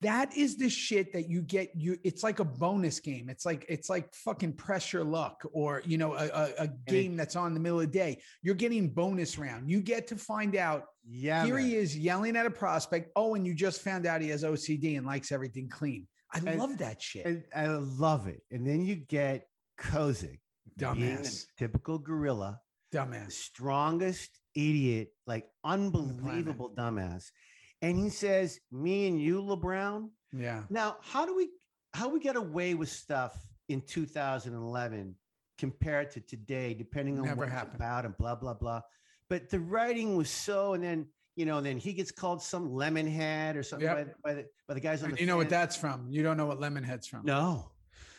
[0.01, 3.65] that is the shit that you get you it's like a bonus game it's like
[3.69, 7.59] it's like fucking pressure luck or you know a, a, a game that's on the
[7.59, 11.45] middle of the day you're getting bonus round you get to find out Yeah.
[11.45, 11.65] here man.
[11.65, 14.97] he is yelling at a prospect oh and you just found out he has ocd
[14.97, 18.41] and likes everything clean i And- love that shit I love it.
[18.51, 19.47] And then you get
[19.79, 20.39] Kozik,
[20.79, 22.61] dumbass typical gorilla,
[22.93, 27.31] dumbass strongest idiot, like unbelievable dumbass.
[27.81, 31.49] And he says, "Me and you, LeBron." yeah Now, how do we
[31.93, 33.37] how we get away with stuff
[33.69, 35.15] in 2011
[35.57, 37.75] compared to today, depending on Never what it's happened.
[37.75, 38.81] about and blah blah blah.
[39.29, 41.07] But the writing was so, and then
[41.37, 43.95] you know, and then he gets called some lemonhead or something Yep.
[43.97, 45.21] by, the- by the by the guys on And the.
[45.21, 47.71] you know what that's from you don't know what lemonhead's from No.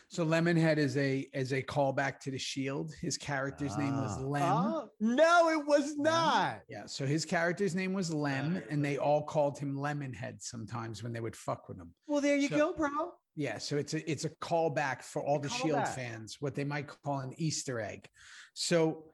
[0.09, 4.23] So lemonhead is a is a callback to the shield his character's name was Ah.
[4.23, 6.61] lem Oh, no, it was not.
[6.69, 6.87] Yeah.
[6.87, 11.21] So his character's name was Lem, and they all called him Lemonhead sometimes when they
[11.21, 11.93] would fuck with him.
[12.07, 12.91] Well, there you So- go, bro.
[13.35, 13.59] Yeah.
[13.59, 15.95] So it's a it's a callback for all the Shield callback.
[15.95, 18.09] fans, what they might call an Easter egg.
[18.55, 19.13] So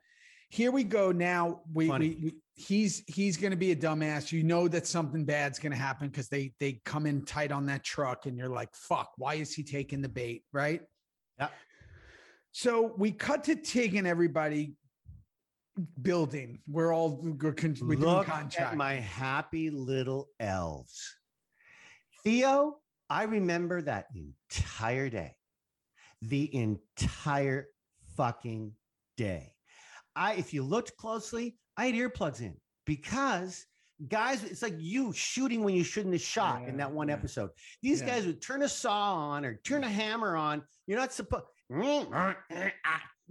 [0.52, 1.12] here we go.
[1.12, 4.32] Now we, we, we he's he's going to be a dumbass.
[4.32, 7.64] You know that something bad's going to happen because they they come in tight on
[7.66, 9.12] that truck, and you're like, "Fuck!
[9.16, 10.82] Why is he taking the bait?" Right.
[11.38, 11.48] Yeah.
[12.52, 14.76] So we cut to Tig and everybody
[16.02, 16.60] building.
[16.68, 18.72] We're all we're, con- we're Look contract.
[18.72, 21.16] at my happy little elves.
[22.24, 22.76] Theo,
[23.08, 25.34] I remember that entire day.
[26.20, 27.68] The entire
[28.18, 28.72] fucking
[29.16, 29.54] day.
[30.16, 32.54] I if you looked closely, I had earplugs in
[32.86, 33.64] because
[34.08, 37.14] guys, it's like you shooting when you shouldn't have shot in that one yeah.
[37.14, 37.50] episode.
[37.82, 38.08] These Yeah.
[38.08, 40.62] guys would turn a saw on or turn a hammer on.
[40.86, 41.44] You're not supposed.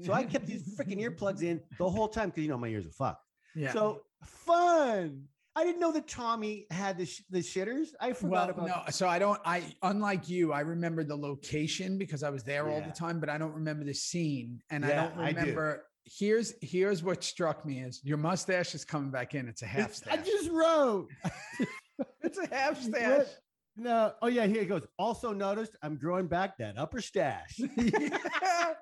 [0.04, 2.86] So I kept these freaking earplugs in the whole time because you know my ears
[2.88, 3.24] are fucked.
[3.56, 3.74] yeah.
[3.74, 5.24] So fun.
[5.54, 7.90] I didn't know that Tommy had the sh- the shitters.
[8.00, 8.68] I Well, forgot about.
[8.68, 9.40] no, so I don't.
[9.46, 13.28] I unlike you, I remember the location because I was there all the time, but
[13.28, 15.40] I don't remember the scene, and I don't I do.
[15.42, 15.84] remember.
[16.20, 19.48] Here's here's what struck me is your mustache is coming back in.
[19.48, 21.08] It's a half It's- I just wrote.
[22.22, 22.84] it's a half What?
[22.96, 23.26] stash.
[23.78, 24.14] No.
[24.22, 24.86] Oh yeah, here it goes.
[25.00, 27.60] Also noticed I'm growing back that upper stash.
[27.78, 28.74] Yeah,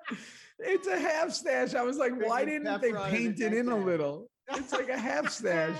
[0.58, 1.74] it's a half stash.
[1.74, 4.28] I was like, why didn't they paint it in a little?
[4.52, 5.78] It's like a half stash.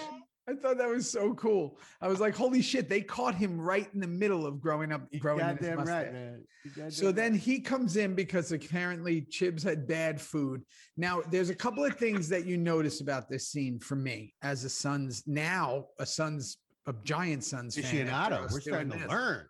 [0.51, 1.79] I thought that was so cool.
[2.01, 5.03] I was like, holy shit, they caught him right in the middle of growing up,
[5.19, 6.91] growing in his goddamn right, man.
[6.91, 10.63] So then he comes in because apparently Chibs had bad food.
[10.97, 14.65] Now, there's a couple of things that you notice about this scene for me as
[14.65, 18.51] a son's now a son's a giant son's aficionado.
[18.51, 19.09] We're starting to this.
[19.09, 19.47] learn.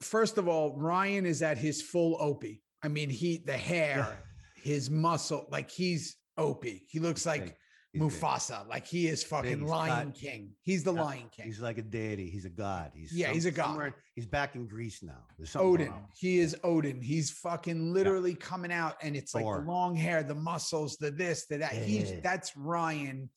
[0.00, 2.62] First of all, Ryan is at his full Opie.
[2.82, 4.18] I mean, he the hair,
[4.56, 6.84] his muscle, like he's Opie.
[6.88, 7.56] He looks like
[7.94, 8.02] Big.
[8.02, 8.22] He's big.
[8.22, 10.50] Mufasa, like he is fucking he's Lion got- King.
[10.62, 11.46] He's the Yeah, Lion King.
[11.46, 12.28] He's like a deity.
[12.28, 12.92] He's a god.
[12.94, 13.94] He's Yeah, he's a god.
[14.14, 15.24] He's back in Greece now.
[15.54, 15.88] Odin.
[15.88, 16.04] on.
[16.16, 17.00] He is Odin.
[17.00, 21.46] He's fucking literally coming out, and it's like the long hair, the muscles, the this,
[21.46, 21.72] the that.
[21.72, 23.30] He's that's Ryan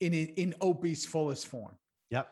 [0.00, 1.76] in in, Opie's fullest form.
[2.10, 2.28] Yep.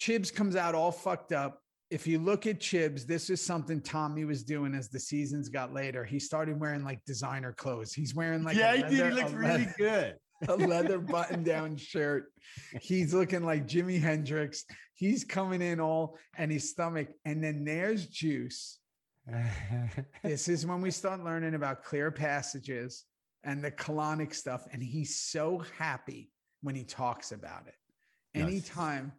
[0.00, 1.60] Chibs comes out all fucked up.
[1.90, 5.72] If you look at Chibs, this is something Tommy was doing as the seasons got
[5.72, 6.04] later.
[6.04, 7.94] He started wearing like designer clothes.
[7.94, 9.12] He's wearing like a yeah, he did.
[9.12, 10.16] He looks really good.
[10.46, 12.32] A leather button down shirt.
[12.80, 14.64] He's looking like Jimi Hendrix.
[14.94, 17.08] He's coming in all and his stomach.
[17.24, 18.78] And then there's Juice.
[20.22, 23.04] This is when we start learning about clear passages
[23.44, 24.66] and the colonic stuff.
[24.72, 26.30] And he's so happy
[26.62, 27.74] when he talks about it.
[28.34, 29.12] Anytime.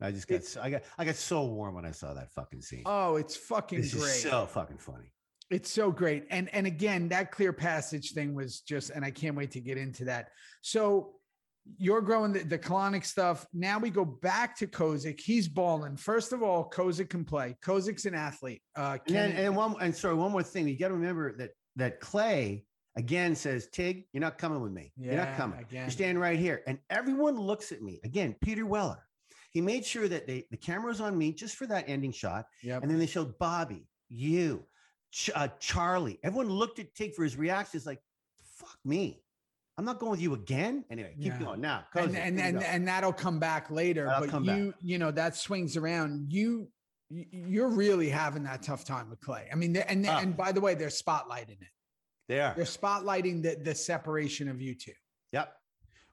[0.00, 2.62] I just got so, I got I got so warm when I saw that fucking
[2.62, 2.84] scene.
[2.86, 4.04] Oh, it's fucking this great.
[4.04, 5.12] is so fucking funny.
[5.50, 6.26] It's so great.
[6.30, 9.78] And and again, that clear passage thing was just, and I can't wait to get
[9.78, 10.28] into that.
[10.62, 11.14] So
[11.76, 13.46] you're growing the, the colonic stuff.
[13.52, 15.20] Now we go back to Kozik.
[15.20, 15.96] He's balling.
[15.96, 17.56] First of all, Kozik can play.
[17.62, 18.62] Kozik's an athlete.
[18.76, 20.68] Uh And then and one and sorry, one more thing.
[20.68, 22.64] You got to remember that that Clay
[22.96, 24.92] again says, Tig, you're not coming with me.
[24.96, 25.60] you're not coming.
[25.60, 25.82] again.
[25.84, 26.62] You're standing right here.
[26.66, 28.00] And everyone looks at me.
[28.04, 29.02] Again, Peter Weller.
[29.50, 32.46] He made sure that they the camera was on me just for that ending shot.
[32.62, 32.82] Yep.
[32.82, 34.64] And then they showed Bobby, you,
[35.12, 36.18] Ch- uh, Charlie.
[36.22, 37.76] Everyone looked at Tig for his reaction.
[37.78, 38.00] It's like,
[38.56, 39.22] fuck me.
[39.76, 40.84] I'm not going with you again.
[40.90, 41.38] Anyway, keep Yeah.
[41.38, 41.60] going.
[41.60, 42.66] Now, and and and, go.
[42.66, 44.06] and that'll come back later.
[44.06, 44.56] That'll but come back.
[44.58, 46.32] you, you know, that swings around.
[46.32, 46.68] You
[47.10, 49.48] you're really having that tough time with Clay.
[49.50, 50.18] I mean, and Ah.
[50.18, 51.68] and by the way, they're spotlighting it.
[52.26, 52.54] they are.
[52.54, 54.92] They're spotlighting the the separation of you two.
[55.32, 55.54] Yep.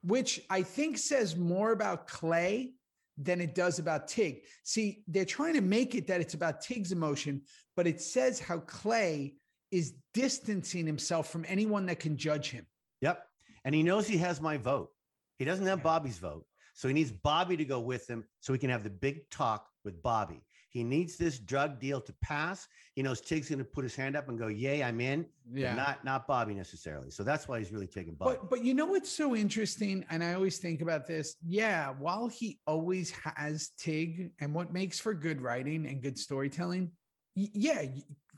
[0.03, 2.75] which I think says more about Clay
[3.17, 4.43] than it does about Tig.
[4.63, 7.41] See, they're trying to make it that it's about Tig's emotion,
[7.75, 9.35] but it says how Clay
[9.71, 12.65] is distancing himself from anyone that can judge him.
[13.01, 13.23] Yep.
[13.63, 14.89] And he knows he has my vote.
[15.37, 15.83] He doesn't have.
[15.83, 16.45] Bobby's vote.
[16.73, 19.67] So he needs Bobby to go with him so he can have the big talk
[19.83, 20.41] with Bobby.
[20.75, 22.67] He needs this drug deal to pass.
[22.95, 25.25] He knows Tig's going to put his hand up and go, Yay, I'm in.
[25.45, 27.11] but Not not Bobby necessarily.
[27.11, 28.35] So that's why he's really taking Bobby.
[28.41, 31.37] But but you know what's so interesting, and I always think about this.
[31.47, 36.91] Yeah, while he always has Tig, and what makes for good writing and good storytelling,
[37.35, 37.83] yeah,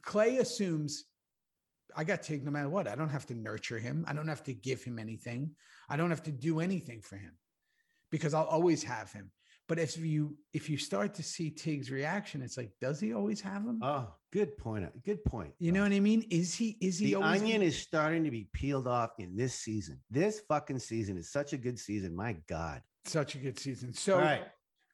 [0.03, 1.05] Clay assumes
[1.95, 2.87] I got Tig no matter what.
[2.87, 4.05] I don't have to nurture him.
[4.07, 5.55] I don't have to give him anything.
[5.89, 7.31] I don't have to do anything for him
[8.11, 9.31] because I'll always have him.
[9.67, 13.41] But if you if you start to see Tig's reaction, it's like, does he always
[13.41, 13.79] have them?
[13.81, 14.85] oh, good point.
[15.03, 15.53] Good point.
[15.59, 16.25] you know what I mean?
[16.29, 19.53] Is he is he the always onion is starting to be peeled off in this
[19.53, 19.99] season.
[20.09, 22.15] This fucking season is such a good season.
[22.15, 22.81] My God.
[23.05, 23.93] such a good season?
[23.93, 24.43] So All right.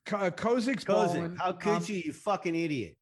[0.06, 2.98] Ko- uh, Kozik's Kozik, how could um, you, you fucking idiot?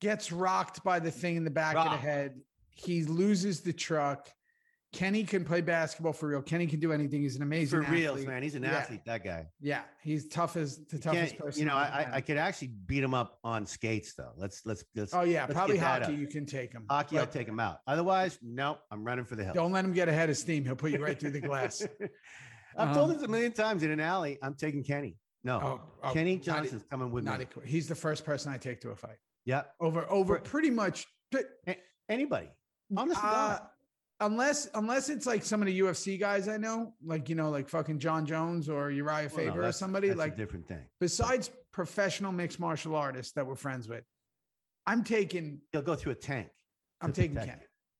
[0.00, 2.40] Gets rocked by the thing in the back of the head.
[2.70, 4.28] He loses the truck.
[4.92, 6.42] Kenny can play basketball for real.
[6.42, 7.22] Kenny can do anything.
[7.22, 8.26] He's an amazing For athlete.
[8.28, 8.42] man.
[8.42, 8.72] He's an Yeah.
[8.76, 9.46] athlete, that guy.
[9.60, 11.60] Yeah, he's tough as the You toughest person.
[11.60, 14.32] You know, I, I could actually beat him up on skates though.
[14.36, 16.12] Let's let's let's Oh yeah, let's probably hockey.
[16.14, 16.84] You can take him.
[16.90, 17.18] hockey.
[17.18, 17.78] I'll take him out.
[17.86, 18.80] Otherwise, nope.
[18.90, 19.54] I'm running for the hills.
[19.54, 20.64] Don't let him get ahead of steam.
[20.64, 21.86] He'll put you right through the glass.
[22.76, 24.38] I've told Um, this a million times in an alley.
[24.42, 25.16] I'm taking Kenny.
[25.44, 27.46] No, Oh, oh, Kenny not Johnson's coming with Not me.
[27.46, 30.70] equi- he's the first person I take to a fight Yeah, over over For- pretty
[30.70, 31.06] much.
[32.08, 32.48] anybody.
[32.96, 33.22] Honestly.
[33.24, 33.58] Uh.
[34.22, 37.68] Unless unless it's like some of the UFC guys I know, like you know, like
[37.68, 40.86] fucking Jon Jones or Uriah Well, no, Faber or somebody that's a like different thing.
[41.00, 44.04] besides professional mixed martial artists that we're friends with.
[44.86, 46.48] I'm taking He'll go through a tank.
[47.00, 47.52] I'm taking you.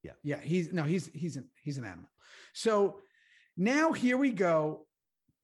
[0.03, 0.13] Yeah.
[0.23, 2.11] Yeah, he's no, he's he's an he's an animal.
[2.55, 2.99] So
[3.57, 4.87] now here we go.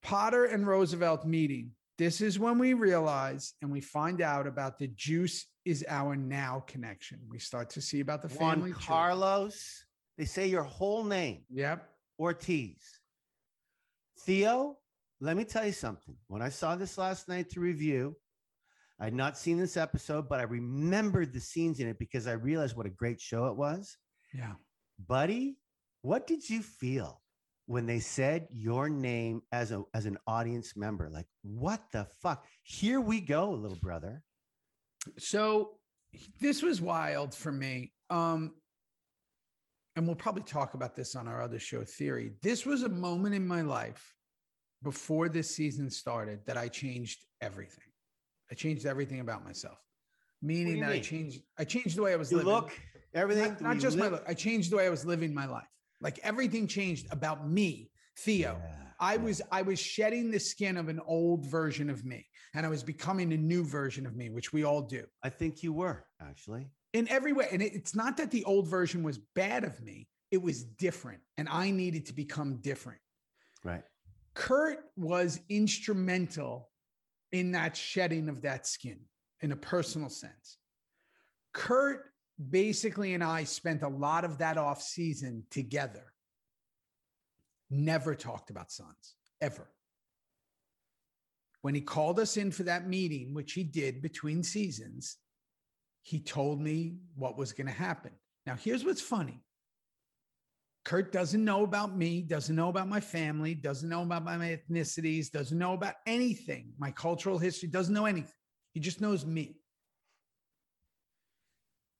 [0.02, 1.72] Potter and Roosevelt meeting.
[1.96, 6.64] This is when we realize and we find out about the juice is our now
[6.66, 7.18] connection.
[7.28, 8.70] We start to see about the family.
[8.70, 8.80] Juan.
[8.80, 9.84] Carlos.
[10.18, 11.44] They say your whole name.
[11.48, 11.88] Yep.
[12.18, 12.82] Ortiz.
[14.20, 14.76] Theo
[15.20, 16.16] let me tell you something.
[16.28, 18.16] When I saw this last night to review,
[19.00, 22.32] I had not seen this episode, but I remembered the scenes in it because I
[22.32, 23.96] realized what a great show it was.
[24.34, 24.54] Yeah.
[25.06, 25.56] Buddy,
[26.02, 27.20] what did you feel
[27.66, 31.08] when they said your name as a as an audience member?
[31.10, 32.44] Like, what the fuck?
[32.62, 34.22] Here we go, little brother.
[35.18, 35.78] So
[36.40, 37.92] this was wild for me.
[38.10, 38.54] Um,
[39.98, 42.30] and we'll probably talk about this on our other show, Theory.
[42.40, 44.14] This was a moment in my life
[44.84, 47.82] before this season started that I changed everything.
[48.48, 49.76] I changed everything about myself.
[50.40, 52.52] Meaning that I changed, I changed the way I was You living.
[52.52, 52.78] look,
[53.12, 53.54] everything.
[53.54, 54.22] not, not just my look.
[54.28, 55.66] I changed the way I was living my life.
[56.00, 58.56] Like everything changed about me, Theo.
[58.62, 59.20] Yeah, I yeah.
[59.20, 62.24] was I was shedding the skin of an old version of me,
[62.54, 65.64] and I was becoming a new version of me, which we all do I think
[65.64, 66.68] you were actually.
[66.92, 67.48] In every way.
[67.50, 71.22] And it- it's not that the old version was bad of me; it was different,
[71.36, 73.00] and I needed to become different.
[73.64, 73.84] Right.
[74.34, 76.70] Kurt was instrumental
[77.32, 79.08] in that shedding of that skin
[79.40, 80.58] in a personal sense.
[81.52, 82.14] Kurt
[82.50, 86.12] basically and I spent a lot of that off season together.
[87.68, 89.68] Never talked about sons ever.
[91.62, 95.16] When he called us in for that meeting, which he did between seasons,
[96.08, 98.10] he told me what was going to happen.
[98.46, 99.42] Now, here's what's funny.
[100.86, 105.30] Kurt doesn't know about me, doesn't know about my family, doesn't know about my ethnicities,
[105.30, 108.32] doesn't know about anything, my cultural history, doesn't know anything.
[108.72, 109.56] He just knows me.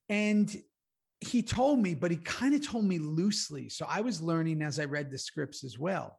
[0.09, 0.57] And
[1.21, 3.69] he told me, but he kind of told me loosely.
[3.69, 6.19] So I was learning as I read the scripts as well.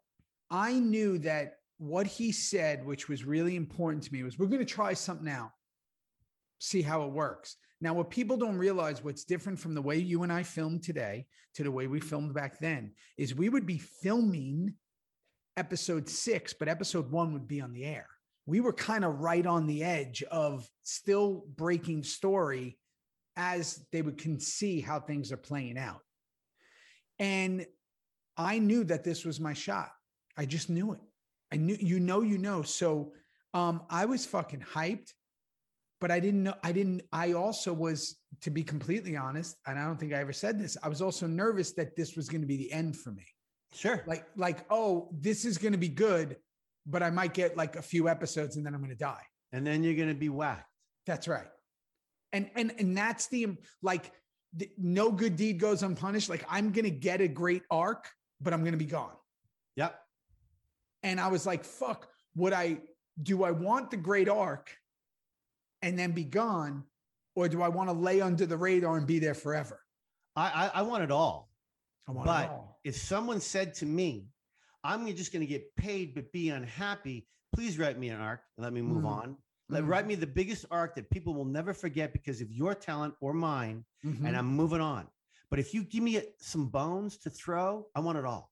[0.52, 4.60] I knew that what he said, which was really important to me, was we're going
[4.60, 5.50] to try something out,
[6.60, 7.56] see how it works.
[7.82, 11.26] Now, what people don't realize, what's different from the way you and I filmed today
[11.56, 14.76] to the way we filmed back then, is we would be filming
[15.58, 18.08] episode six, but episode one would be on the air.
[18.46, 22.78] We were kind of right on the edge of still breaking story
[23.38, 26.02] as they would can see how things are playing out.
[27.20, 27.66] And
[28.36, 29.92] I knew that this was my shot.
[30.38, 31.00] I just knew it.
[31.52, 32.62] I knew, you know, you know.
[32.62, 33.14] So
[33.54, 35.14] um, I was fucking hyped,
[36.02, 36.56] but I didn't know.
[36.64, 37.02] I didn't.
[37.12, 40.78] I also was, to be completely honest, and I don't think I ever said this.
[40.82, 43.26] I was also nervous that this was going to be the end for me.
[43.74, 44.04] Sure.
[44.08, 46.38] Like, like, oh, this is going to be good,
[46.86, 49.24] but I might get like a few episodes and then I'm going to die.
[49.52, 50.70] and then you're gonna be whacked.
[51.06, 51.48] That's right.
[52.34, 54.12] And and and that's the like
[54.56, 56.30] the, no good deed goes unpunished.
[56.30, 58.10] Like I'm gonna get a great arc,
[58.42, 59.16] but I'm gonna be gone.
[59.76, 60.00] Yep.
[61.04, 62.80] And I was like, fuck, would I
[63.22, 64.76] do I want the great arc
[65.82, 66.84] and then be gone?
[67.36, 69.80] Or do I want to lay under the radar and be there forever?
[70.36, 71.52] I I, I want it all.
[72.08, 72.80] I want But it all.
[72.84, 74.28] if someone said to me,
[74.84, 78.64] I'm just going to get paid but be unhappy, please write me an arc and
[78.64, 79.08] let me move Mhm.
[79.08, 79.38] on.
[79.70, 79.88] Let, Mhm.
[79.90, 83.34] Write me the biggest arc that people will never forget because of your talent or
[83.34, 84.26] mine, Mhm.
[84.26, 85.08] and I'm moving on.
[85.50, 88.52] But if you give me some bones to throw, I want it all.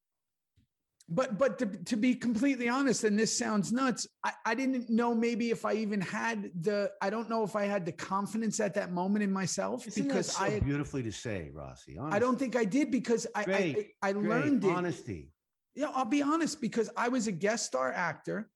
[1.10, 5.16] But but to, to be completely honest and this sounds nuts I, I didn't know
[5.16, 8.74] maybe if i even had the i don't know if i had the confidence at
[8.74, 11.98] that moment in myself Isn't because so i beautifully to say, Rossi.
[12.00, 14.30] i don't think i did because i I, Great, I, I Great.
[14.30, 15.32] learned it honesty.
[15.76, 18.50] yeah i'll be honest because i was a guest star actor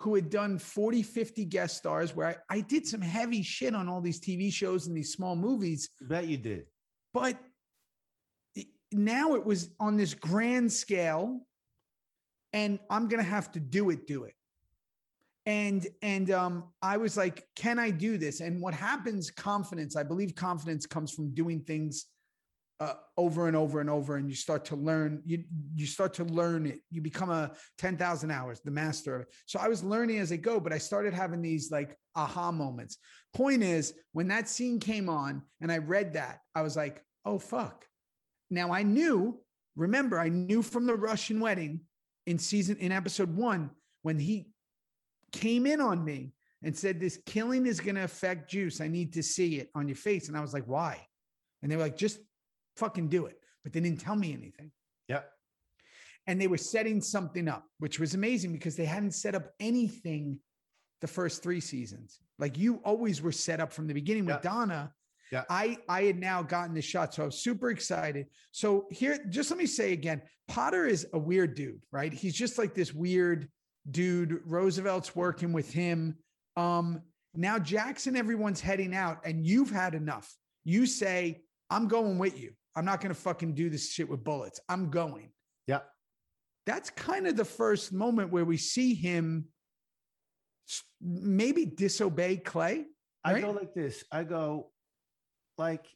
[0.00, 3.88] who had done 40 50 guest stars where I, I did some heavy shit on
[3.88, 6.64] all these tv shows and these small movies Bet you did.
[7.14, 7.38] but
[8.90, 11.46] now it was on this grand scale
[12.52, 14.34] and i'm gonna have to do it do it.
[15.44, 18.40] And and um i was like can i do this?
[18.40, 22.06] And what happens confidence i believe confidence comes from doing things
[22.80, 25.44] uh, over and over and over and you start to learn you
[25.76, 26.80] you start to learn it.
[26.90, 29.28] You become a 10,000 hours the master of it.
[29.46, 32.98] So i was learning as i go but i started having these like aha moments.
[33.34, 37.38] Point is when that scene came on and i read that i was like oh
[37.38, 37.86] fuck.
[38.50, 39.40] Now I knew,
[39.76, 41.80] remember, I knew from the Russian wedding
[42.26, 43.70] in season in episode one
[44.02, 44.48] when he
[45.32, 48.80] came in on me and said, This killing is going to affect juice.
[48.80, 50.28] I need to see it on your face.
[50.28, 51.06] And I was like, Why?
[51.62, 52.18] And they were like, Just
[52.76, 53.38] fucking do it.
[53.64, 54.70] But they didn't tell me anything.
[55.08, 55.20] yeah
[56.26, 60.38] And they were setting something up, which was amazing because they hadn't set up anything
[61.00, 62.20] the first three seasons.
[62.38, 64.50] Like you always were set up from the beginning with Yeah.
[64.50, 64.92] Donna.
[65.32, 65.44] Yeah.
[65.48, 68.26] I I had now gotten the shot, so I was super excited.
[68.50, 72.12] So here, just let me say again, Potter is a weird dude, right?
[72.12, 73.48] He's just like this weird
[73.90, 74.40] dude.
[74.44, 76.16] Roosevelt's working with him.
[76.56, 77.00] Um,
[77.34, 80.30] now Jackson, everyone's heading out, and you've had enough.
[80.64, 82.52] You say, I'm going with you.
[82.76, 84.60] I'm not gonna fucking do this shit with bullets.
[84.68, 85.30] I'm going.
[85.66, 85.80] Yeah.
[86.66, 89.46] that's kind of the first moment where we see him
[91.00, 92.84] maybe disobey Clay.
[93.24, 94.04] I go like this.
[94.12, 94.71] I go
[95.58, 95.86] like,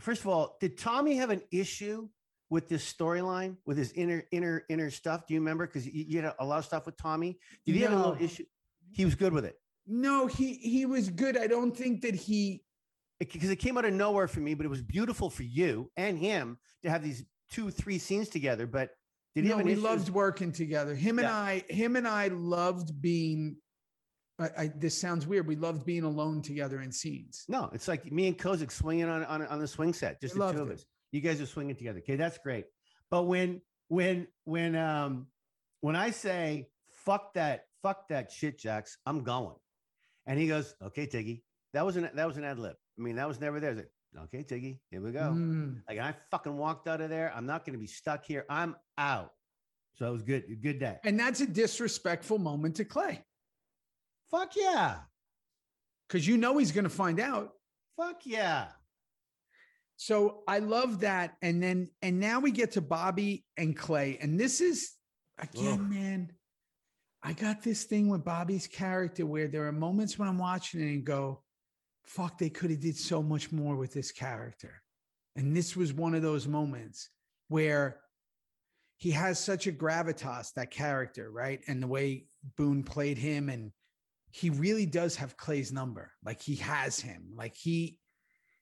[0.00, 2.08] first of all, did Tommy have an issue
[2.50, 5.26] with this storyline with his inner inner inner stuff?
[5.26, 5.66] Do you remember?
[5.66, 7.38] Because you, you had a lot of stuff with Tommy.
[7.66, 8.44] Did he have a little issue?
[8.90, 11.36] He was good with it No, he he was good.
[11.36, 12.64] I don't think that he
[13.20, 16.16] because it came out of nowhere for me, but it was beautiful for you and
[16.18, 18.66] him to have these two, three scenes together.
[18.66, 18.90] But
[19.34, 19.82] did he no, we issue?
[19.82, 20.94] loved working together.
[20.94, 21.36] Him and Yeah.
[21.36, 23.56] I, him and I loved being.
[24.38, 25.46] I, I, this sounds weird.
[25.46, 27.44] We loved being alone together in scenes.
[27.48, 30.52] No, it's like me and Kozik swinging on on, on the swing set, just the
[30.52, 30.84] two of us.
[31.10, 31.98] You guys are swinging together.
[31.98, 32.66] Okay, that's great.
[33.10, 35.26] But when when when um
[35.80, 39.56] when I say fuck that fuck that shit, Jax, I'm going,
[40.26, 42.76] and he goes, okay, Tiggy, that was an that was an ad lib.
[42.98, 43.70] I mean, that was never there.
[43.70, 45.32] Was like, okay, Tiggy, here we go.
[45.34, 45.82] Mm.
[45.88, 47.32] Like I fucking walked out of there.
[47.34, 48.44] I'm not going to be stuck here.
[48.48, 49.32] I'm out.
[49.94, 50.62] So it was good.
[50.62, 50.98] Good day.
[51.02, 53.24] And that's a disrespectful moment to Clay
[54.30, 54.98] Fuck yeah.
[56.08, 57.50] because you know he's going to find out.
[57.96, 58.68] Fuck yeah.
[59.96, 61.36] So I love that.
[61.42, 64.18] And then, and now we get to Bobby and Clay.
[64.20, 64.92] And this is,
[65.38, 66.32] again, man,
[67.22, 70.92] I got this thing with Bobby's character where there are moments when I'm watching it
[70.92, 71.42] and go,
[72.04, 74.82] fuck, they could have did so much more with this character.
[75.34, 77.10] And this was one of those moments
[77.48, 77.98] where
[78.98, 81.60] he has such a gravitas, that character, right?
[81.66, 82.26] And the way
[82.56, 83.72] Boone played him and
[84.30, 86.12] he really does have Clay's number.
[86.24, 87.32] Like he has him.
[87.34, 87.98] Like he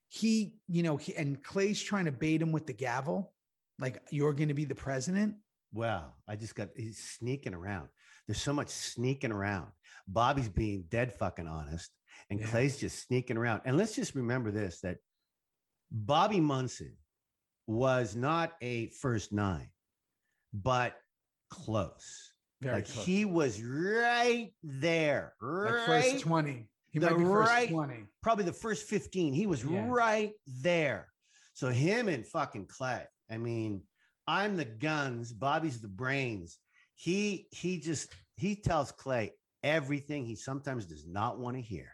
[0.09, 3.33] he, you know, he, and Clay's trying to bait him with the gavel,
[3.79, 5.35] like you're going to be the president.
[5.73, 7.89] Well, I just got he's sneaking around.
[8.27, 9.67] There's so much sneaking around.
[10.09, 11.91] Bobby's being dead fucking honest,
[12.31, 12.47] and Yeah.
[12.47, 13.63] Clay's just sneaking around.
[13.65, 14.99] And let's just remember this that
[15.91, 16.97] Bobby Munson
[17.67, 19.71] was not a first nine,
[20.53, 20.97] but
[21.51, 22.33] close.
[22.67, 23.07] Very like close.
[23.07, 26.69] he was right there, like right, first 20.
[26.91, 28.05] He the might be first right- 20.
[28.23, 29.33] probably the first 15.
[29.33, 29.87] He was Yeah.
[29.89, 31.09] right there.
[31.55, 33.05] So him and fucking Clay.
[33.31, 33.83] I mean,
[34.27, 36.59] I'm the guns, Bobby's the brains.
[36.95, 41.93] He he just he tells Clay everything he sometimes does not want to hear.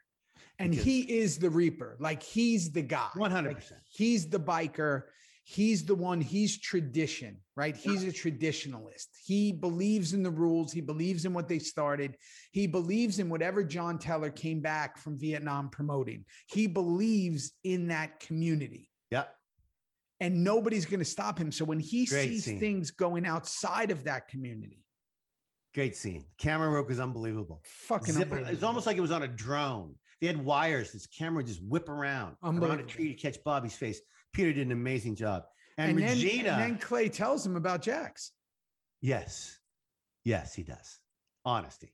[0.59, 1.97] And he is the reaper.
[1.99, 3.09] Like he's the guy.
[3.17, 3.47] 100%.
[3.47, 5.03] Like, he's the biker.
[5.53, 6.23] He's the one.
[6.23, 7.77] He's tradition, right?
[7.77, 9.09] He's a traditionalist.
[9.23, 10.73] He believes in the rules.
[10.73, 12.17] He believes in what they started.
[12.53, 16.25] He believes in whatever John Teller came back from Vietnam promoting.
[16.47, 18.89] He believes in that community.
[19.11, 19.29] Yep.
[20.21, 21.53] and nobody's going to stop him.
[21.53, 22.59] So when he Great sees scene.
[22.59, 24.79] things going outside of that community,
[25.75, 26.25] Great scene.
[26.39, 27.61] Camera work was unbelievable.
[27.65, 29.97] fucking Zip- it's almost like it was on a drone.
[30.23, 30.93] They had wires.
[30.93, 34.01] This camera would just whip around around a tree to catch Bobby's face.
[34.33, 35.45] Peter did an amazing job.
[35.79, 36.51] And, and then, Regina.
[36.51, 38.33] and then Clay tells him about Jax.
[39.01, 39.59] Yes.
[40.25, 40.99] Yes, he does.
[41.45, 41.93] Honesty.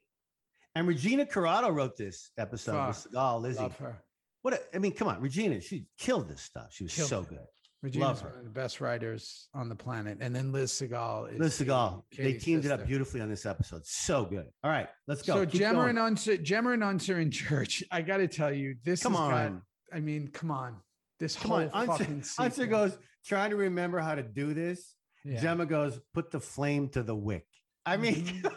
[0.75, 3.61] And Regina Corrado wrote this episode with Sagal, Lizzie.
[3.63, 3.97] Love her.
[4.43, 6.69] What a, I mean, come on, Regina, she killed this stuff.
[6.71, 7.29] She was Killed so it.
[7.31, 7.39] good.
[7.83, 8.29] Regina's her.
[8.31, 10.19] one of the best writers on the planet.
[10.21, 13.85] And then Liz Sagal is Liz the they teamed it up beautifully on this episode.
[13.87, 14.47] So good.
[14.65, 15.35] All right, let's go.
[15.35, 15.91] So Keep Gemma going.
[15.91, 17.83] and Unser, Gemma and Unser in church.
[17.91, 19.63] I got to tell you, this come has got- on.
[19.93, 20.77] I mean, come on.
[21.19, 21.87] This Come whole on.
[21.87, 22.97] Fucking Unser goes,
[23.27, 24.95] trying to remember how to do this.
[25.25, 25.41] Yeah.
[25.41, 27.47] Gemma goes, put the flame to the wick.
[27.85, 28.53] I mean, Mhm.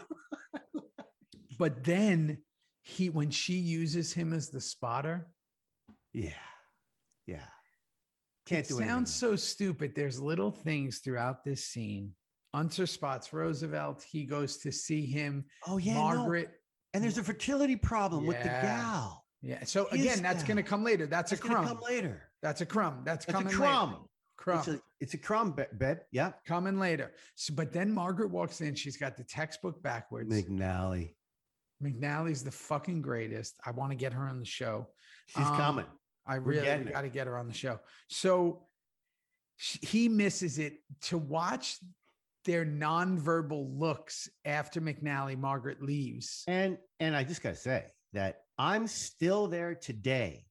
[1.58, 2.38] but then
[2.82, 5.28] he, when she uses him as the spotter,
[6.12, 6.30] yeah.
[7.26, 7.44] Yeah.
[8.46, 8.88] Can't it do anything.
[8.90, 9.94] sounds so stupid.
[9.94, 12.14] There's little things throughout this scene.
[12.54, 14.02] Unser spots Roosevelt.
[14.02, 15.44] He goes to see him.
[15.66, 15.94] Oh, yeah.
[15.94, 16.00] no.
[16.00, 16.50] Margaret.
[16.92, 19.24] And there's a fertility problem with the gal.
[19.40, 19.64] Yeah.
[19.64, 21.06] So Is again, that's going to come later.
[21.06, 21.66] That's, That's a crumb.
[21.66, 22.28] come later.
[22.42, 23.02] That's a crumb.
[23.04, 23.90] That's, That's a crumb.
[23.90, 24.02] later.
[24.36, 24.58] Crumb.
[24.58, 25.98] It's a, it's a crumb, be- babe.
[26.10, 26.32] Yeah.
[26.46, 27.12] coming later.
[27.36, 28.74] So, but then Margaret walks in.
[28.74, 30.32] She's got the textbook backwards.
[30.34, 31.14] McNally.
[31.82, 33.54] McNally's the fucking greatest.
[33.64, 34.88] I want to get her on the show.
[35.26, 35.86] She's Um, coming.
[36.26, 37.78] I really got to get her on the show.
[38.08, 38.66] So
[39.56, 41.78] he misses it to watch
[42.44, 46.42] their nonverbal looks after McNally, Margaret leaves.
[46.48, 50.46] And and I just gotta say that I'm still there today,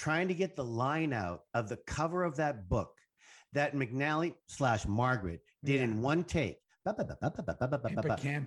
[0.00, 2.90] trying to get the line out of the cover of that book
[3.52, 5.84] that McNally slash Margaret did yeah.
[5.84, 6.56] in one take.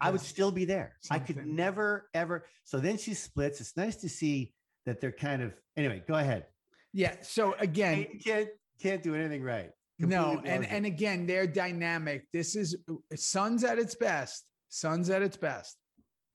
[0.01, 0.95] I would still be there.
[1.01, 1.23] Something.
[1.23, 2.45] I could never ever.
[2.63, 3.61] So then she splits.
[3.61, 4.53] It's nice to see
[4.87, 6.01] that they're kind of anyway.
[6.07, 6.47] Go ahead.
[6.91, 7.13] Yeah.
[7.21, 8.49] So again, you can't
[8.81, 9.69] can't do anything right.
[9.99, 12.25] Completely no, and and again, their dynamic.
[12.33, 12.75] This is
[13.13, 14.43] Sons at its best.
[14.69, 15.77] Sons at its best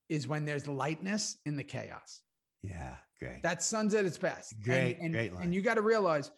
[0.08, 2.22] is when there's lightness in the chaos.
[2.62, 3.42] Yeah great.
[3.42, 4.52] That's Sons at its best.
[4.52, 5.44] And- Great, and, great line.
[5.44, 6.30] And you got to realize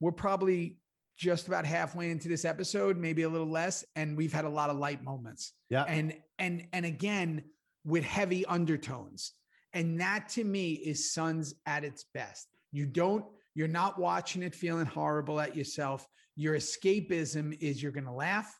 [0.00, 0.78] we're probably
[1.16, 4.68] just about halfway into this episode, maybe a little less, and we've had a lot
[4.68, 5.54] of light moments.
[5.70, 5.84] Yeah.
[5.84, 7.44] And and and again
[7.84, 9.32] with heavy undertones.
[9.72, 12.48] And that to me is Sons at its best.
[12.72, 13.24] You don't,
[13.54, 16.06] you're not watching it feeling horrible at yourself.
[16.34, 18.52] Your escapism is you're going to laugh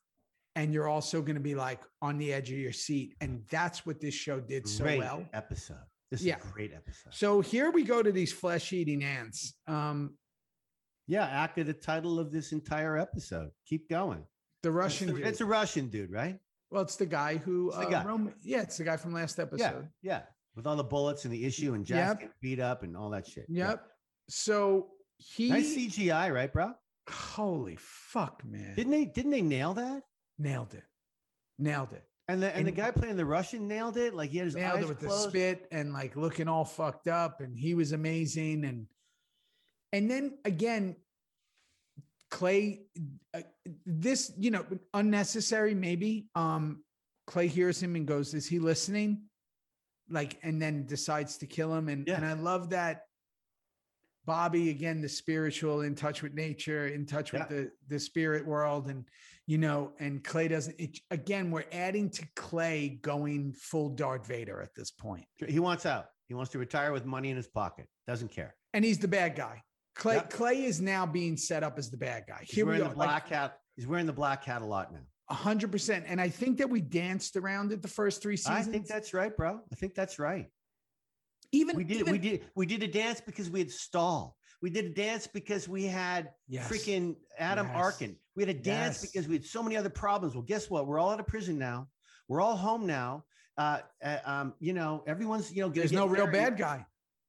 [0.54, 3.14] and you're also going to be like on the edge of your seat.
[3.20, 5.24] And that's what this show did so great well.
[5.34, 5.76] episode.
[6.10, 6.38] This Yeah.
[6.38, 7.12] is a great episode.
[7.14, 9.54] So here we go to these flesh eating ants.
[9.66, 10.16] Um,
[11.08, 13.50] yeah, acted the title of this entire episode.
[13.66, 14.24] Keep going.
[14.62, 15.26] the It's, Russian the- dude.
[15.26, 16.40] it's a Russian dude, right?
[16.70, 18.04] well, it's the guy who, It's the uh, guy.
[18.04, 19.88] Roman- yeah, it's the guy from last episode.
[20.02, 20.22] Yeah, yeah.
[20.56, 22.32] With all the bullets and the issue and Jax's Yep.
[22.40, 23.46] beat up and all that shit.
[23.48, 23.68] Yeah.
[23.70, 23.86] Yep.
[24.28, 26.72] So he, Nice CGI, right, bro?
[27.08, 28.74] holy fuck, man.
[28.74, 29.04] Didn't they?
[29.04, 30.02] Didn't they nail that?
[30.38, 30.82] Nailed it.
[31.58, 32.04] Nailed it.
[32.28, 34.14] And the and, the guy playing the Russian nailed it.
[34.14, 37.06] Like he had his Nailed eyes it with the spit and like looking all fucked
[37.06, 37.40] up.
[37.40, 38.64] And he was amazing.
[38.64, 38.86] And
[39.92, 40.96] and then again,
[42.30, 42.82] Clay,
[43.32, 43.42] uh,
[43.84, 46.26] this, you know, unnecessary, maybe.
[46.34, 46.82] Um,
[47.28, 49.22] Clay hears him and goes, Is he listening?
[50.08, 51.88] Like, and then decides to kill him.
[51.88, 52.16] And Yeah.
[52.16, 53.05] and I love that
[54.26, 58.88] Bobby, again, the spiritual, in touch with nature, in touch with the the spirit world,
[58.88, 59.04] and
[59.46, 60.78] you know, and Clay doesn't.
[60.78, 65.86] It, again, we're adding to Clay going full Darth Vader at this point, He wants
[65.86, 66.06] out.
[66.28, 67.86] He wants to retire with money in his pocket.
[68.06, 68.54] Doesn't care.
[68.74, 69.62] and he's the bad guy.
[69.94, 70.30] Clay Yep.
[70.30, 72.40] Clay is now being set up as the bad guy.
[72.40, 73.58] He's Here we are, the black hat.
[73.76, 74.98] He's wearing the black hat a lot now.
[75.30, 76.04] a hundred percent.
[76.08, 78.68] And I think that we danced around it the first three seasons.
[78.68, 79.60] I think that's right, bro.
[79.72, 80.46] I think that's right.
[81.52, 84.36] Even We did even, we did we did a dance because we had stall.
[84.62, 86.68] We did a dance because we had Yes.
[86.70, 87.76] freaking Adam Yes.
[87.76, 88.16] Arkin.
[88.34, 89.10] We had a dance Yes.
[89.10, 90.34] because we had so many other problems.
[90.34, 90.86] Well, guess what?
[90.86, 91.88] We're all out of prison now.
[92.28, 93.24] We're all home now.
[93.58, 95.68] Uh, uh, um, you know, everyone's you know.
[95.68, 96.84] There's no real bad guy.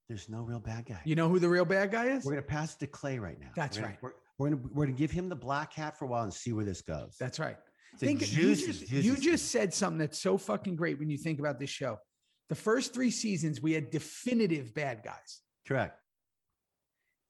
[0.09, 1.01] There's no real bad guy.
[1.03, 2.23] You know who the real bad guy is?
[2.25, 3.49] We're gonna pass it to Clay right now.
[3.55, 4.03] That's We're gonna- right.
[4.03, 6.53] We're, we're gonna we're gonna give him the black hat for a while and see
[6.53, 7.15] where this goes.
[7.19, 7.57] That's right.
[7.93, 11.09] It's a think you just, juicy you just said something that's so fucking great when
[11.09, 11.97] you think about this show.
[12.49, 15.41] The first three seasons, we had definitive bad guys.
[15.65, 15.99] correct.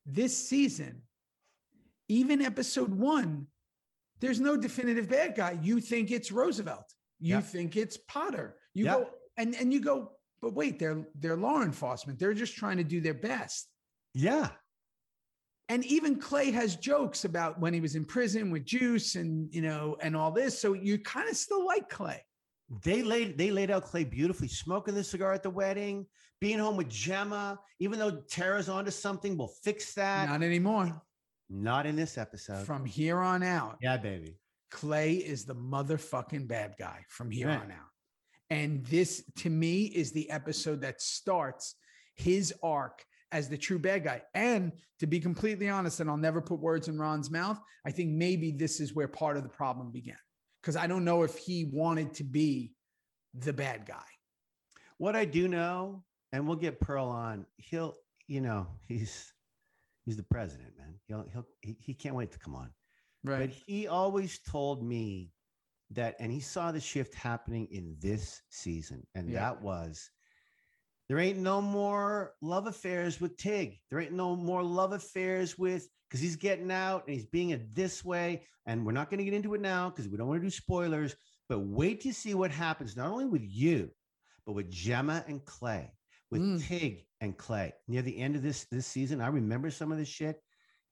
[0.06, 1.02] This season,
[2.08, 3.48] even episode one,
[4.20, 5.58] there's no definitive bad guy.
[5.62, 6.94] You think it's Roosevelt.
[7.20, 7.42] You Yeah.
[7.42, 8.58] think it's Potter.
[8.74, 8.94] You Yeah.
[8.94, 12.20] go and and you go, but wait, they're they're law enforcement.
[12.20, 13.70] They're just trying to do their best.
[14.14, 14.52] Yeah.
[15.68, 19.62] And even Clay has jokes about when he was in prison with Juice and you
[19.62, 20.58] know and all this.
[20.60, 22.24] So you kind of still like Clay.
[22.84, 26.06] They laid they laid out Clay beautifully, smoking the cigar at the wedding,
[26.42, 27.60] being home with Gemma.
[27.80, 30.30] Even though Tara's onto something, we'll fix that.
[30.30, 31.02] Not anymore.
[31.50, 32.66] Not in this episode.
[32.66, 34.38] From here on out, yeah, baby.
[34.70, 37.88] Clay is the motherfucking bad guy from here on out.
[38.50, 41.76] And this, to me, is the episode that starts
[42.16, 44.22] his arc as the true bad guy.
[44.34, 48.12] And to be completely honest, and I'll never put words in Ron's mouth, I think
[48.12, 50.18] maybe this is where part of the problem began.
[50.62, 52.74] Because I don't know if he wanted to be
[53.34, 54.04] the bad guy.
[54.98, 57.46] What I do know, and we'll get Pearl on.
[57.58, 57.96] He'll,
[58.28, 59.34] you know, he's
[60.06, 60.96] he's the president, man.
[61.08, 62.72] He'll he'll he, he can't wait to come on.
[63.24, 63.40] Right.
[63.40, 65.32] But he always told me
[65.92, 69.40] that, and he saw the shift happening in this season, and Yeah.
[69.40, 70.10] that was
[71.10, 73.80] there ain't no more love affairs with Tig.
[73.90, 77.74] There ain't no more love affairs with because he's getting out and he's being it
[77.74, 78.44] this way.
[78.66, 80.50] And we're not going to get into it now because we don't want to do
[80.52, 81.16] spoilers.
[81.48, 83.90] But wait to see what happens, not only with you,
[84.46, 85.94] but with Gemma and Clay,
[86.30, 86.66] with Mm.
[86.68, 87.74] Tig and Clay.
[87.88, 90.42] Near the end of this this season, I remember some of this shit.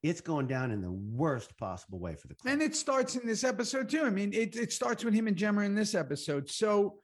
[0.02, 2.54] It's going down in the worst possible way for the club.
[2.54, 4.04] And it starts in this episode too.
[4.04, 6.50] I mean, it, it starts with him and Gemma in this episode.
[6.50, 7.00] So,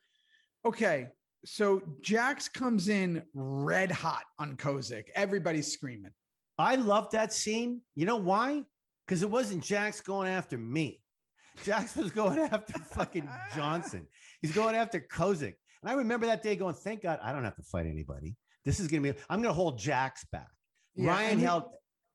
[0.63, 1.07] okay.
[1.45, 5.05] So Jax comes in red hot on Kozik.
[5.15, 6.11] Everybody's screaming.
[6.57, 7.81] I love that scene.
[7.95, 8.63] You know why?
[9.07, 11.01] Because it wasn't Jax going after me.
[11.63, 14.07] Jax was going after fucking Johnson.
[14.41, 15.55] He's going after Kozik.
[15.81, 18.35] And I remember that day going, thank God I don't have to fight anybody.
[18.63, 20.47] This is going to be, I'm going to hold Jax back.
[20.95, 21.63] Yeah, Ryan we- held,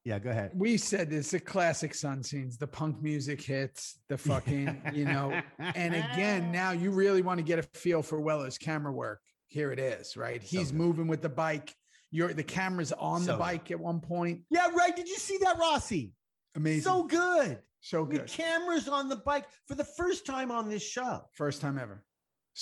[0.06, 0.52] yeah, go ahead.
[0.54, 5.40] We said this, the classic Sun scenes, the punk music hits, the fucking, you know,
[5.58, 9.20] and again, now you really want to get a feel for Weller's camera work.
[9.48, 10.40] Here it is, right?
[10.40, 10.78] He's good.
[10.78, 11.74] moving with the bike.
[12.12, 13.38] You're the camera's on So the good.
[13.40, 14.42] bike at one point.
[14.48, 14.94] Yeah, right.
[14.94, 16.12] Did you see that, Rossi?
[16.54, 16.82] Amazing.
[16.82, 17.58] So good.
[17.80, 18.14] so good.
[18.14, 18.28] The good.
[18.28, 21.22] cameras on the bike for the first time on this show.
[21.32, 22.04] First time ever.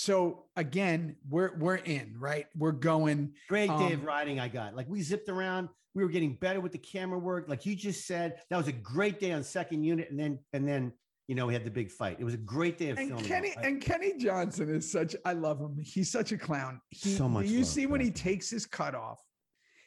[0.05, 2.47] So again, we're we're in, right?
[2.57, 3.33] We're going.
[3.49, 4.75] Great day Um, of riding I got.
[4.75, 5.69] Like we zipped around.
[5.95, 7.49] We were getting better with the camera work.
[7.49, 10.11] Like you just said, that was a great day on second unit.
[10.11, 10.93] And then, and then,
[11.29, 12.17] you know, we had the big fight.
[12.19, 13.25] It was a great day of And filming.
[13.25, 15.15] Kenny and Kenny Johnson is such.
[15.25, 15.79] I love him.
[15.81, 16.81] He's such a clown.
[16.91, 19.21] He, So much You love see when he takes his cut off,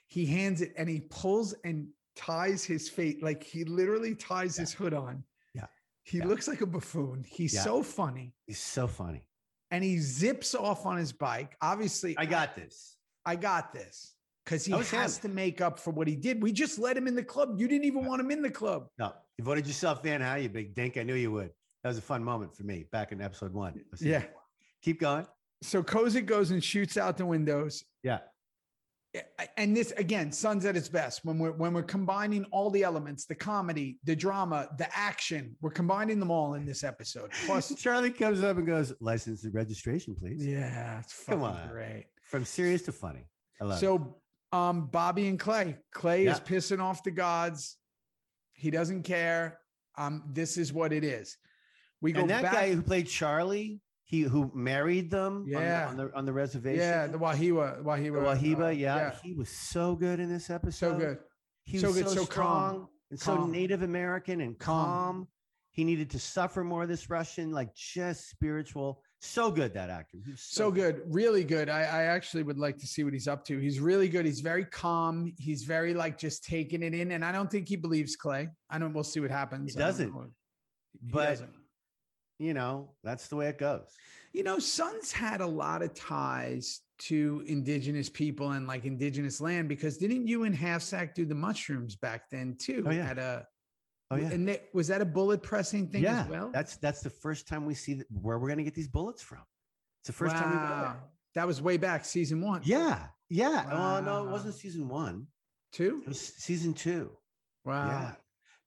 [0.08, 4.72] he hands it and he pulls and ties his face like he literally ties his
[4.72, 5.22] hood on.
[5.54, 5.66] Yeah.
[6.04, 6.28] He Yeah.
[6.28, 7.26] looks like a buffoon.
[7.28, 7.64] He's Yeah.
[7.66, 8.34] so funny.
[8.46, 9.26] He's so funny.
[9.72, 11.56] And he zips off on his bike.
[11.61, 12.95] Obviously, I got this.
[13.26, 14.14] I got this
[14.45, 15.30] because he has him.
[15.30, 16.41] to make up for what he did.
[16.41, 17.60] We just let him in the club.
[17.60, 18.88] You didn't even want him in the club.
[18.98, 20.35] No, you voted yourself in, huh?
[20.35, 20.98] You big dink.
[20.98, 21.52] I knew you would.
[21.84, 23.81] That was a fun moment for me back in episode one.
[23.99, 24.23] Yeah.
[24.81, 25.27] Keep going.
[25.61, 27.84] So Kozik goes and shoots out the windows.
[28.03, 28.19] Yeah.
[29.57, 33.26] And this again, Sons at its best when we're when we're combining all the elements,
[33.26, 35.56] the comedy, the drama, the action.
[35.61, 37.31] We're combining them all in this episode.
[37.45, 40.45] Plus, Charlie comes up and goes, license and registration, please.
[40.45, 41.69] yeah, it's Come on.
[41.69, 42.06] great.
[42.23, 43.26] From serious to funny.
[43.61, 43.81] I love it.
[43.81, 44.18] So
[44.52, 45.77] um Bobby and Clay.
[45.94, 47.77] Clay is pissing off the gods.
[48.53, 49.60] He doesn't care.
[49.98, 51.38] Um, this is what it is.
[52.02, 52.53] We go And that back.
[52.53, 55.88] guy who played Charlie, he who married them on the- Yeah.
[55.90, 56.80] on, the, on the reservation.
[56.80, 60.94] yeah, the Wahiwa, the Wahiwa, Wahiba, uh, yeah, he was so good in this episode.
[60.94, 61.18] so good.
[61.66, 62.28] He So was good, so, so calm.
[62.28, 64.86] strong and so Native American and Calm.
[64.86, 65.28] calm.
[65.72, 66.88] He needed to suffer more.
[66.88, 70.18] This Russian, like just spiritual, so good that actor.
[70.26, 71.68] Was So good, really good.
[71.70, 73.60] I, I actually would like to see what he's up to.
[73.60, 74.26] He's really good.
[74.26, 75.34] He's very calm.
[75.38, 78.48] He's very like just taking it in, and I don't think he believes Clay.
[78.70, 78.94] I don't.
[78.94, 79.74] We'll see what happens.
[79.74, 80.14] He doesn't.
[80.14, 81.52] He But- doesn't.
[82.40, 83.88] You know, that's the way it goes.
[84.34, 89.70] you know, Sons had a lot of ties to indigenous people and like indigenous land
[89.70, 92.84] because didn't you and Half Sack do the mushrooms back then oh, too?
[92.88, 93.10] Oh, yeah.
[93.10, 93.48] At a
[94.10, 96.22] Oh yeah, and they, was that a bullet pressing thing yeah.
[96.22, 96.50] as well?
[96.54, 99.42] That's that's the first time we see where we're gonna get these bullets from.
[100.02, 100.82] It's the first time we go Wow.
[100.82, 101.04] there.
[101.36, 102.62] That was way back season one.
[102.64, 103.66] Yeah, yeah.
[103.70, 105.28] Oh no, it wasn't season one.
[105.74, 106.02] Two.
[106.04, 107.12] It was season two.
[107.66, 107.88] Wow.
[107.88, 108.18] Yeah, so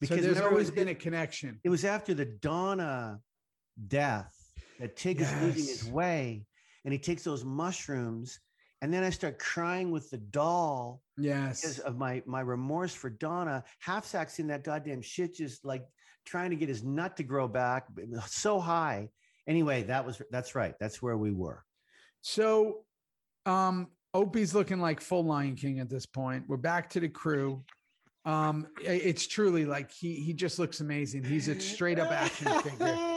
[0.00, 1.58] because there's remember, always it- been a connection.
[1.64, 3.20] it was after the Donna
[3.88, 4.34] death
[4.78, 6.46] that Tig is losing his way
[6.84, 8.40] and he takes those mushrooms.
[8.82, 11.78] And then I start crying with the doll because Yes.
[11.80, 13.62] of my my remorse for Donna.
[13.80, 15.84] Half Sack's in that goddamn shit, just like
[16.24, 19.10] trying to get his nut to grow back but it was so high.
[19.46, 20.74] Anyway, that was that's right.
[20.80, 21.62] That's where we were.
[22.22, 22.84] So,
[23.46, 26.44] um, Opie's looking like full Lion King at this point.
[26.48, 27.62] We're back to the crew.
[28.24, 31.24] Um, it's truly like he he just looks amazing.
[31.24, 32.96] He's a straight up action figure.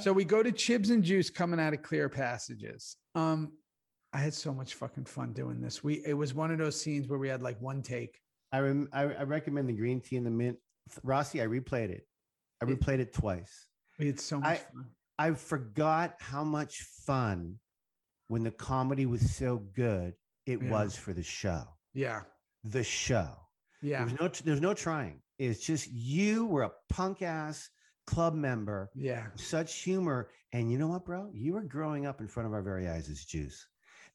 [0.00, 2.96] So we go to Chibs and Juice coming out of clear passages.
[3.14, 3.52] Um,
[4.12, 5.82] I had so much fucking fun doing this.
[5.82, 8.18] We it was one of those scenes where we had like one take.
[8.52, 10.56] I, rem- I I recommend the green tea and the mint.
[11.02, 12.06] Rossi, I replayed it.
[12.62, 13.66] I replayed it twice.
[13.98, 14.84] We had so much I- fun.
[15.18, 17.56] I forgot how much fun
[18.28, 20.14] when the comedy was so good
[20.46, 20.70] it Yeah.
[20.70, 21.62] was for the show.
[21.92, 22.22] Yeah.
[22.64, 23.30] The show.
[23.82, 23.98] Yeah.
[24.04, 25.20] There was no there's no trying.
[25.38, 27.68] It's just you were a punk ass
[28.06, 29.26] club member, Yeah.
[29.36, 30.28] such humor.
[30.52, 31.30] And you know what, bro?
[31.32, 33.66] You were growing up in front of our very eyes as Juice.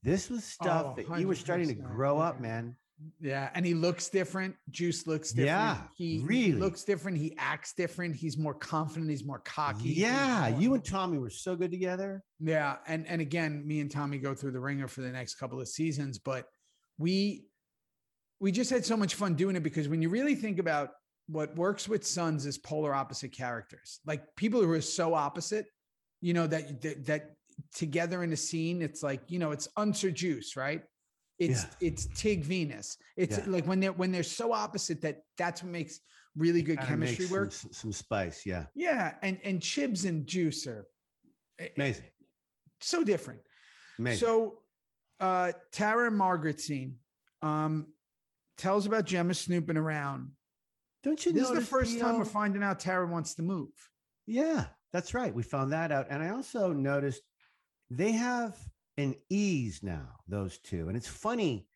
[0.04, 2.76] This was stuff Oh, that you were starting to 100%, grow up, man.
[3.20, 3.50] Yeah.
[3.54, 4.56] And he looks different.
[4.70, 5.48] Juice looks different.
[5.48, 6.52] Yeah, He, he really.
[6.54, 7.18] looks different.
[7.18, 8.16] He acts different.
[8.16, 9.10] He's more confident.
[9.10, 9.90] He's more cocky.
[9.90, 12.24] Yeah, more- you and Tommy were so good together.
[12.40, 15.60] Yeah, and and again, me and Tommy go through the ringer for the next couple
[15.62, 16.46] of seasons, but
[16.98, 17.46] we
[18.42, 20.92] we just had so much fun doing it because when you really think about
[21.32, 25.68] what works with Sons is polar opposite characters, like people who are so opposite,
[26.22, 27.32] you know that that, that
[27.74, 30.84] together in a scene, it's like you know it's Unser Juice, right?
[31.38, 31.88] It's Yeah.
[31.88, 32.98] it's Tig Venus.
[33.16, 33.46] It's Yeah.
[33.48, 36.00] like when they're when they're so opposite that that's what makes
[36.36, 37.52] really good chemistry work.
[37.52, 38.66] Some, some spice, yeah.
[38.76, 40.88] Yeah, and and Chibs and Juice are
[41.60, 42.06] eh, Amazing.
[42.82, 43.42] so different.
[44.00, 44.20] Amazing.
[44.28, 44.60] So
[45.20, 46.96] uh Tara and Margaret scene
[47.42, 47.88] um
[48.58, 50.32] tells about Gemma snooping around.
[51.04, 53.70] Don't you This is the first time we're finding out Tara wants to move.
[54.28, 55.34] Yeah, that's right.
[55.34, 56.08] We found that out.
[56.10, 57.22] And I also noticed
[57.90, 58.58] they have
[58.98, 60.88] an ease now, those two.
[60.88, 61.68] And it's funny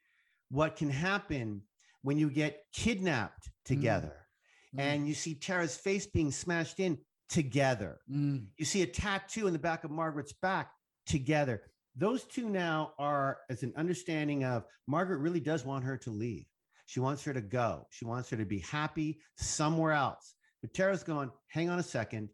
[0.49, 1.61] what can happen
[2.01, 4.13] when you get kidnapped together
[4.75, 4.79] Mm.
[4.81, 6.97] and you see Tara's face being smashed in
[7.29, 7.99] together.
[8.09, 8.47] Mm.
[8.57, 10.71] You see a tattoo in the back of Margaret's back
[11.05, 11.61] together.
[11.95, 16.45] Those two now are as an understanding of Margaret really does want her to leave.
[16.85, 17.87] She wants her to go.
[17.91, 20.35] She wants her to be happy somewhere else.
[20.61, 22.29] But Tara's going, hang on a second.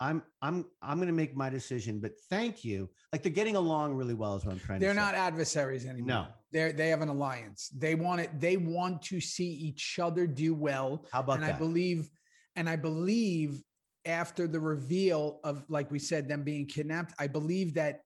[0.00, 2.90] I'm I'm I'm gonna make my decision, but thank you.
[3.12, 5.00] Like they're getting along really well, is what I'm trying They're to say.
[5.00, 6.06] not adversaries anymore.
[6.06, 6.26] No.
[6.52, 7.70] They're they have an alliance.
[7.76, 11.06] They want it, they want to see each other do well.
[11.12, 11.54] How about and that?
[11.54, 12.10] I believe,
[12.56, 13.62] and I believe
[14.04, 18.00] after the reveal of, like we said, them being kidnapped, I believe that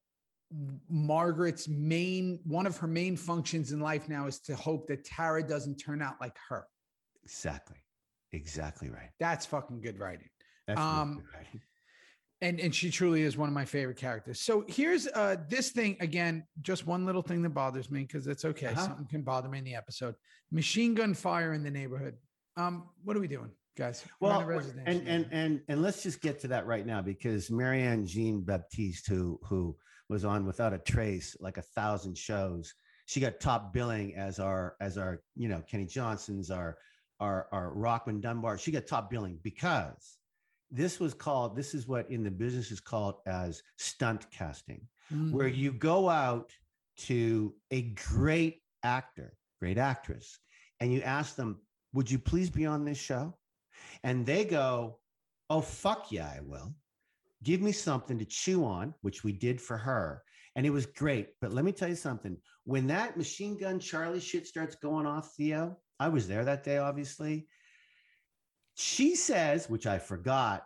[0.89, 5.43] Margaret's main one of her main functions in life now is to hope that Tara
[5.47, 6.67] doesn't turn out like her.
[7.25, 7.77] exactly.
[8.33, 9.11] Exactly right.
[9.21, 10.29] That's fucking good writing.
[10.67, 11.61] That's Um, good writing.
[12.41, 14.41] And and she truly is one of my favorite characters.
[14.41, 18.45] So here's uh this thing again, just one little thing that bothers me because it's
[18.45, 18.69] okay.
[18.69, 18.85] Uh-huh.
[18.87, 20.15] Something can bother me in the episode.
[20.53, 22.15] Machine gun fire in the neighborhood.
[22.57, 24.05] Um, what are we doing, guys?
[24.21, 27.03] Well, a we're- resignation and and and and let's just get to that right now
[27.03, 29.77] because Marianne Jean Baptiste, who who
[30.09, 32.75] was on Without a Trace, like a thousand shows,
[33.07, 36.79] she got top billing as our as our you know Kenny Johnson's our
[37.21, 38.59] our our Rockmond Dunbar.
[38.59, 40.19] She got top billing because
[40.71, 41.57] this was called.
[41.57, 44.87] This is what in the business is called as stunt casting
[45.31, 45.57] where Mhm.
[45.57, 46.53] you go out
[46.99, 50.39] to a great actor, great actress,
[50.81, 51.61] and you ask them,
[51.95, 53.39] Would you please be on this show?
[54.03, 54.99] And they go,
[55.49, 56.75] Oh, fuck yeah, I will.
[57.43, 60.23] Give me something to chew on, which we did for her.
[60.57, 61.29] And it was great.
[61.41, 62.37] But let me tell you something.
[62.65, 66.79] When that machine gun Charlie shit starts going off, Theo, I was there that day,
[66.79, 67.47] obviously.
[68.75, 70.65] She says, which I forgot,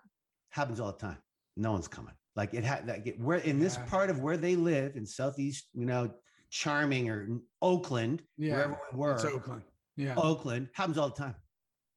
[0.50, 1.18] happens all the time.
[1.56, 2.14] No one's coming.
[2.36, 3.84] Like it had that get where in this Yeah.
[3.86, 6.14] part of where they live in southeast, you know,
[6.50, 7.28] charming or
[7.60, 9.62] Oakland, yeah, wherever we were, it's Oakland.
[9.96, 11.36] Yeah, Oakland happens all the time.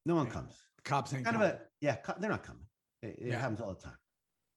[0.06, 0.34] No one Yeah.
[0.34, 0.61] comes.
[0.84, 2.65] cops ain't Kind of a yeah, they're not coming.
[3.02, 3.97] It, it happens all the time.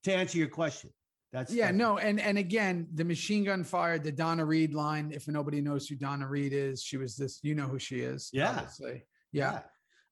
[0.04, 0.90] To answer your question,
[1.32, 5.10] that's yeah, that's- no, and and again, the machine gun fired the Donna Reed line.
[5.12, 7.40] If nobody knows who Donna Reed is, she was this.
[7.42, 8.30] You know who she is.
[8.32, 8.50] Yeah.
[8.50, 9.04] obviously.
[9.32, 9.60] Yeah.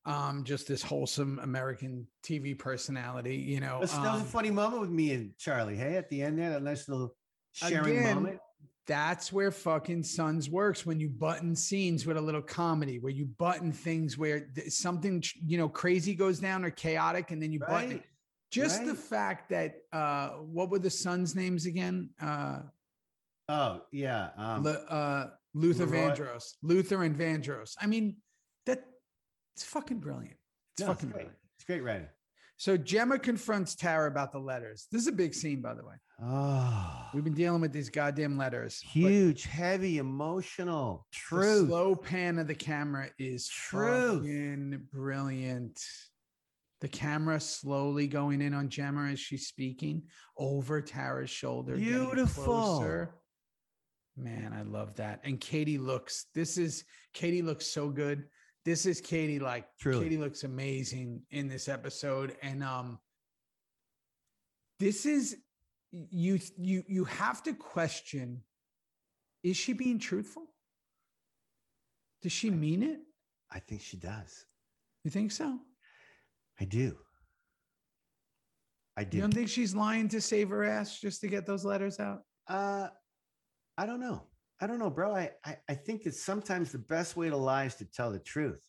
[0.05, 3.37] Um, just this wholesome American TV personality.
[3.37, 3.81] You know.
[3.81, 5.77] That's- that was a um, funny moment with me and Charlie.
[5.77, 7.15] Hey, at the end there, that nice little
[7.53, 8.39] sharing Again, moment.
[8.87, 13.25] that's where fucking Sons works when you button scenes with a little comedy, where you
[13.25, 17.61] button things where th- something you know crazy goes down or chaotic, and then you
[17.61, 18.03] button
[18.51, 18.59] it.
[18.61, 18.65] Right.
[18.69, 22.11] Just the fact that uh, what were the sons' names again?
[22.21, 22.61] Uh,
[23.49, 24.31] Oh yeah.
[24.37, 27.75] Um, uh, Luther Leroy- Vandross, Luther and Vandross.
[27.81, 28.17] I mean,
[28.67, 28.83] that
[29.55, 30.37] it's fucking brilliant.
[30.75, 31.13] It's no, it's fucking great.
[31.13, 31.37] brilliant.
[31.57, 32.09] It's great writing.
[32.57, 34.89] So Gemma confronts Tara about the letters.
[34.91, 35.95] This is a big scene, by the way.
[36.21, 38.81] Oh, We've been dealing with these goddamn letters.
[38.81, 41.67] huge, heavy, emotional, true.
[41.69, 44.19] slow pan of the camera is true.
[44.93, 45.81] brilliant.
[46.81, 50.03] The camera slowly going in on Gemma as she's speaking
[50.37, 51.77] over Tara's shoulder.
[51.77, 53.09] Beautiful.
[54.17, 55.21] Man, I love that.
[55.25, 56.85] And Katey looks, this is
[57.15, 58.25] Katey looks so good.
[58.65, 60.05] This is Katey like Truly.
[60.05, 62.37] Katie looks amazing in this episode.
[62.43, 62.99] And um
[64.79, 65.37] this is
[65.93, 68.43] you you you have to question
[69.43, 70.47] is she being truthful?
[72.23, 72.99] Does she mean it?
[73.51, 74.45] I think she does.
[75.05, 75.59] You think so?
[76.61, 76.97] I do.
[78.97, 79.19] I do.
[79.19, 79.29] You do.
[79.29, 82.23] don't think she's lying to save her ass just to get those letters out?
[82.49, 82.89] Uh,
[83.77, 84.23] I don't know.
[84.61, 85.15] I don't know, bro.
[85.15, 88.19] I, I I think that sometimes the best way to lie is to tell the
[88.19, 88.63] truth,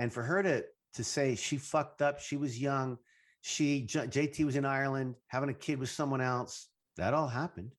[0.00, 2.98] and for her to to say she fucked up, she was young,
[3.40, 6.68] she J- JT was in Ireland having a kid with someone else.
[6.96, 7.72] That all happened.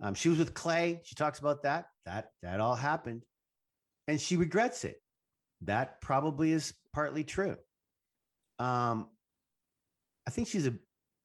[0.00, 1.00] Um, she was with Clay.
[1.04, 1.86] She talks about that.
[2.06, 3.24] That that all happened,
[4.08, 5.02] and she regrets it.
[5.62, 7.56] That probably is partly true.
[8.60, 9.08] Um,
[10.28, 10.74] I think she's a.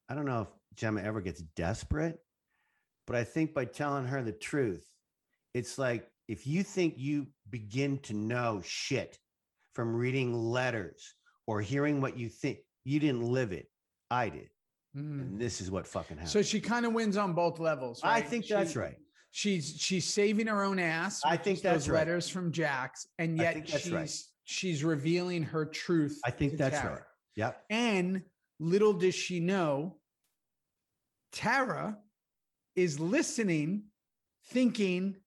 [0.10, 2.18] I don't know if Gemma ever gets desperate,
[3.06, 4.88] but I think by telling her the truth,
[5.53, 9.20] it's like if you think you begin to know shit
[9.74, 11.14] from reading letters
[11.45, 13.68] or hearing what you think, you didn't live it.
[14.10, 14.49] I did.
[14.95, 15.22] Mm.
[15.22, 16.32] And this is what fucking happened.
[16.32, 17.99] So she kind of wins on both levels.
[18.03, 18.28] I right?
[18.28, 18.95] think that's right.
[19.32, 21.22] She's she's saving her own ass.
[21.26, 21.99] I think that's those right.
[21.99, 24.10] letters from Jax, and yet she's right.
[24.45, 26.22] she's revealing her truth.
[26.24, 26.94] I think that's Tara.
[26.94, 27.02] right.
[27.36, 27.64] Yep.
[27.70, 28.24] And
[28.60, 29.98] little does she know,
[31.32, 31.98] Tara
[32.76, 33.84] is listening,
[34.48, 35.18] thinking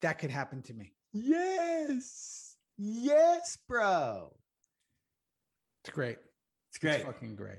[0.00, 0.94] that could happen to me.
[1.12, 2.56] Yes.
[2.78, 4.34] Yes, bro.
[5.84, 6.18] It's great.
[6.70, 6.96] It's great.
[6.96, 7.58] It's fucking great.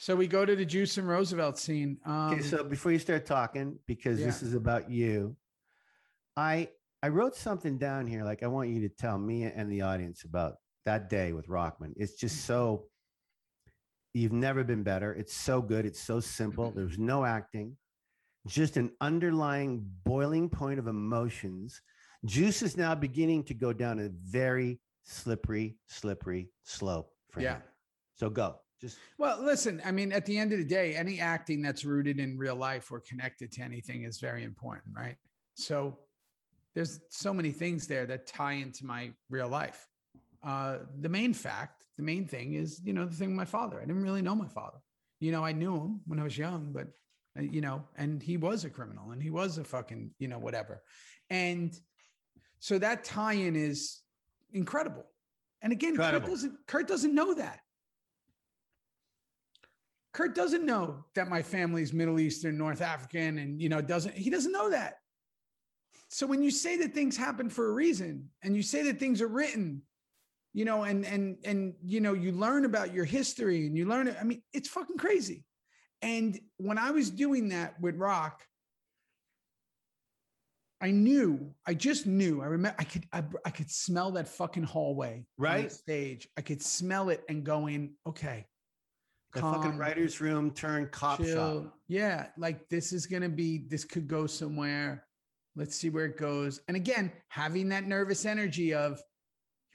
[0.00, 1.98] So we go to the Juice and Roosevelt scene.
[2.04, 5.36] Um, Okay, so before you start talking, because this is about you,
[6.36, 6.68] I
[7.02, 8.24] I wrote something down here.
[8.24, 10.54] Like I want you to tell me and the audience about
[10.88, 11.92] that day with Rockmond.
[11.96, 12.20] It's Mm.
[12.20, 12.88] just so
[14.14, 15.12] you've never been better.
[15.12, 15.84] It's so good.
[15.84, 16.68] It's so simple.
[16.68, 16.78] Mm-hmm.
[16.78, 17.76] There's no acting,
[18.46, 21.82] just an underlying boiling point of emotions.
[22.24, 27.56] Juice is now beginning to go down a very slippery, slippery slope for Yeah.
[27.56, 27.62] him.
[28.14, 28.60] So go.
[28.80, 32.18] Just Well, listen, I mean, at the end of the day, any acting that's rooted
[32.18, 35.16] in real life or connected to anything is very important, right?
[35.54, 35.98] So
[36.74, 39.86] there's so many things there that tie into my real life.
[40.44, 43.78] Uh, the main fact, the main thing is, you know, the thing with my father.
[43.78, 44.78] I didn't really know my father.
[45.20, 46.88] You know, I knew him when I was young, but,
[47.38, 50.38] uh, you know, and he was a criminal and he was a fucking, you know,
[50.38, 50.82] whatever.
[51.28, 51.78] And
[52.60, 54.00] so that tie in is
[54.52, 55.04] incredible.
[55.60, 57.60] And again, Kurt doesn't, Kurt doesn't know that.
[60.12, 64.30] Kurt doesn't know that my family's Middle Eastern, North African, and you know, doesn't he
[64.30, 64.94] doesn't know that.
[66.08, 69.20] So when you say that things happen for a reason and you say that things
[69.20, 69.82] are written,
[70.58, 74.12] you know, and and and you know, you learn about your history and you learn.
[74.20, 75.44] I mean, it's fucking crazy.
[76.02, 78.42] And when I was doing that with Rock,
[80.80, 82.42] I knew, I just knew.
[82.42, 85.72] I remember, I could, I, I could smell that fucking hallway, on the Right.
[85.72, 88.46] Stage, I could smell it and going, okay,
[89.34, 91.62] The fucking writer's room turned cop chill.
[91.64, 91.74] shop.
[91.86, 95.04] Yeah, like this is gonna be, this could go somewhere.
[95.54, 96.60] Let's see where it goes.
[96.66, 99.00] And again, having that nervous energy of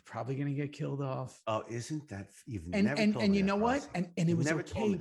[0.05, 1.41] probably gonna get killed off.
[1.47, 3.87] Oh, isn't that you've And never and told and you know what?
[3.95, 4.99] And and it You've was okay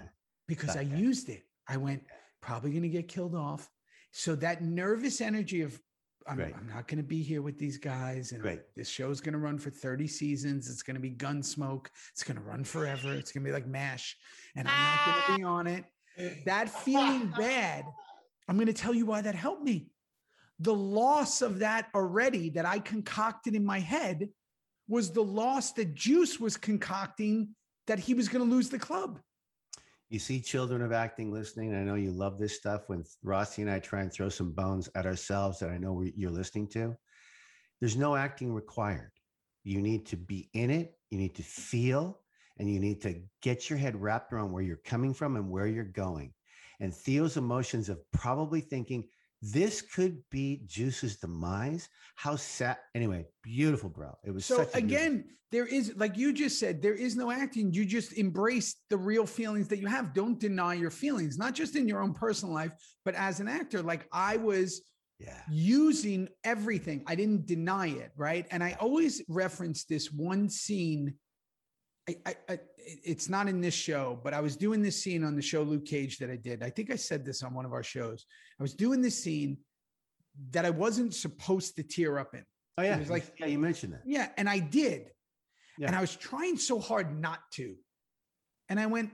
[0.49, 1.45] because I used it.
[1.69, 2.03] I went
[2.41, 3.71] probably gonna get killed off.
[4.13, 5.81] So that nervous energy of
[6.25, 6.55] I'm, Right.
[6.57, 8.63] I'm not gonna be here with these guys, and Right.
[8.77, 10.71] this show's gonna run for 30 seasons.
[10.71, 11.89] It's gonna be Gunsmoke.
[12.13, 13.13] It's gonna run forever.
[13.15, 14.17] It's gonna be like MASH,
[14.55, 15.85] and I'm not gonna be on it.
[16.45, 17.85] That feeling bad,
[18.47, 19.91] I'm gonna tell you why that helped me.
[20.61, 24.29] The loss of that already that I concocted in my head
[24.93, 27.49] was the loss that Juice was concocting
[27.87, 29.19] that he was going to lose the club.
[30.11, 31.75] You see children of acting listening.
[31.75, 34.91] I know you love this stuff when Rossi and I try and throw some bones
[34.95, 36.95] at ourselves that I know you're listening to.
[37.81, 39.13] There's no acting required.
[39.65, 42.21] You need to be in it, you need to feel,
[42.59, 45.69] and you need to get your head wrapped around where you're coming from and where
[45.69, 46.35] you're going.
[46.81, 49.05] And Theo's emotions of probably thinking,
[49.43, 51.89] this could be Juice's demise.
[52.15, 52.79] How sad.
[52.95, 54.17] Anyway, beautiful, bro.
[54.25, 57.15] It was So such a beautiful- again, there is, like you just said, there is
[57.17, 57.75] no acting.
[57.75, 60.15] You just embrace the real feelings that you have.
[60.15, 62.73] Don't deny your feelings, not just in your own personal life,
[63.05, 63.83] but as an actor.
[63.83, 64.81] Like I was
[65.19, 65.43] yeah.
[65.51, 67.03] using everything.
[67.07, 68.47] I didn't deny it, right?
[68.51, 71.15] And I always reference this one scene.
[72.09, 75.37] I, I, I, it's not in this show, but I was doing this scene on
[75.37, 76.63] the show Luke Cage that I did.
[76.63, 78.27] I think I said this on one of our shows.
[78.59, 79.59] I was doing this scene
[80.51, 82.45] that I wasn't supposed to tear up in.
[82.79, 84.03] Oh yeah, it was like- yeah, you mentioned that.
[84.07, 85.11] Yeah, and I did.
[85.89, 87.75] And I was trying so hard not to.
[88.69, 89.11] And I went,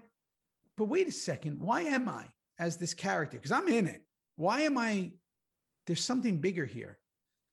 [0.76, 2.26] but wait a second, why am I
[2.58, 3.36] as this character?
[3.36, 4.02] Because I'm in it.
[4.36, 5.12] Why am I?
[5.86, 6.98] There's something bigger here.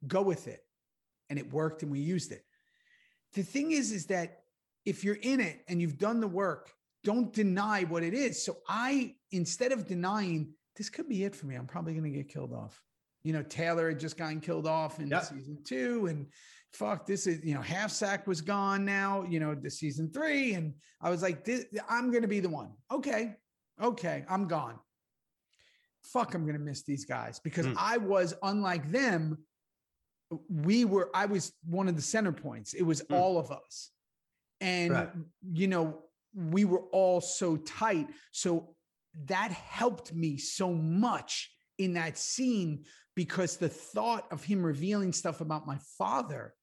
[0.07, 0.61] Go with it.
[1.29, 2.43] And it worked and we used it.
[3.33, 4.41] The thing is, is that
[4.85, 6.71] if you're in it and you've done the work,
[7.03, 8.43] don't deny what it is.
[8.43, 11.55] So I, instead of denying, this could be it for me.
[11.55, 12.81] I'm probably going to get killed off.
[13.23, 15.21] You know, Taylor had just gotten killed off in Yeah.
[15.21, 16.27] season two, and
[16.73, 20.53] fuck, this is, you know, half sack was gone now, you know, the season three.
[20.53, 22.73] And I was like, this, I'm going to be the one.
[22.91, 23.35] Okay.
[23.81, 24.25] Okay.
[24.29, 24.77] I'm gone.
[26.03, 27.75] Fuck, I'm going to miss these guys because Mm.
[27.79, 29.39] I was unlike them.
[30.49, 32.73] We were, I was one of the center points.
[32.73, 33.15] It was Mm.
[33.15, 33.91] all of us.
[34.65, 35.09] And, Right.
[35.53, 38.07] you know, we were all so tight.
[38.31, 38.75] So
[39.25, 42.85] that helped me so much in that scene
[43.15, 46.55] because the thought of him revealing stuff about my father,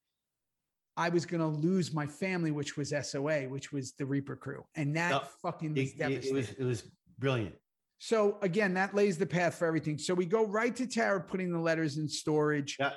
[0.96, 4.64] I was going to lose my family, which was SOA, which was the Reaper crew.
[4.74, 6.30] And that No, fucking was it- devastating.
[6.30, 6.82] it was it was
[7.18, 7.54] brilliant.
[7.98, 9.96] so again, that lays the path for everything.
[9.96, 12.76] So we go right to Tara putting the letters in storage.
[12.80, 12.94] Yeah.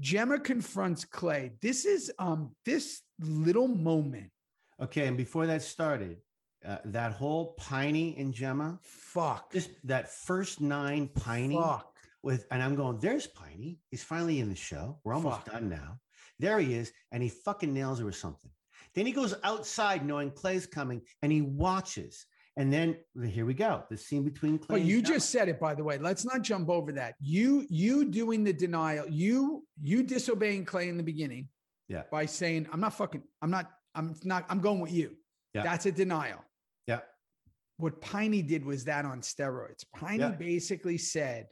[0.00, 1.52] Gemma confronts Clay.
[1.60, 4.30] This is um this little moment.
[4.80, 6.16] Okay, and before that started,
[6.66, 9.52] uh, that whole Piney and Gemma, Fuck.
[9.52, 11.94] just that first nine Piney Fuck.
[12.22, 13.78] with, and I'm going, there's Piney.
[13.90, 14.98] He's finally in the show.
[15.04, 15.52] We're almost Fuck.
[15.52, 15.98] done now.
[16.38, 18.50] There he is, and he fucking nails her with something.
[18.94, 22.24] Then he goes outside knowing Clay's coming, and he watches.
[22.56, 23.84] And then here we go.
[23.90, 24.80] The scene between Clay.
[24.80, 25.98] And you just said it, by the way.
[25.98, 27.14] Let's not jump over that.
[27.20, 29.06] You you doing the denial.
[29.08, 31.48] You you disobeying Clay in the beginning.
[31.88, 32.02] Yeah.
[32.10, 33.22] By saying I'm not fucking.
[33.40, 33.70] I'm not.
[33.94, 34.46] I'm not.
[34.48, 35.16] I'm going with you.
[35.54, 35.62] Yeah.
[35.62, 36.44] That's a denial.
[36.86, 37.00] Yeah.
[37.78, 39.84] What Piney did was that on steroids.
[39.94, 40.30] Piney Yeah.
[40.30, 41.46] basically said,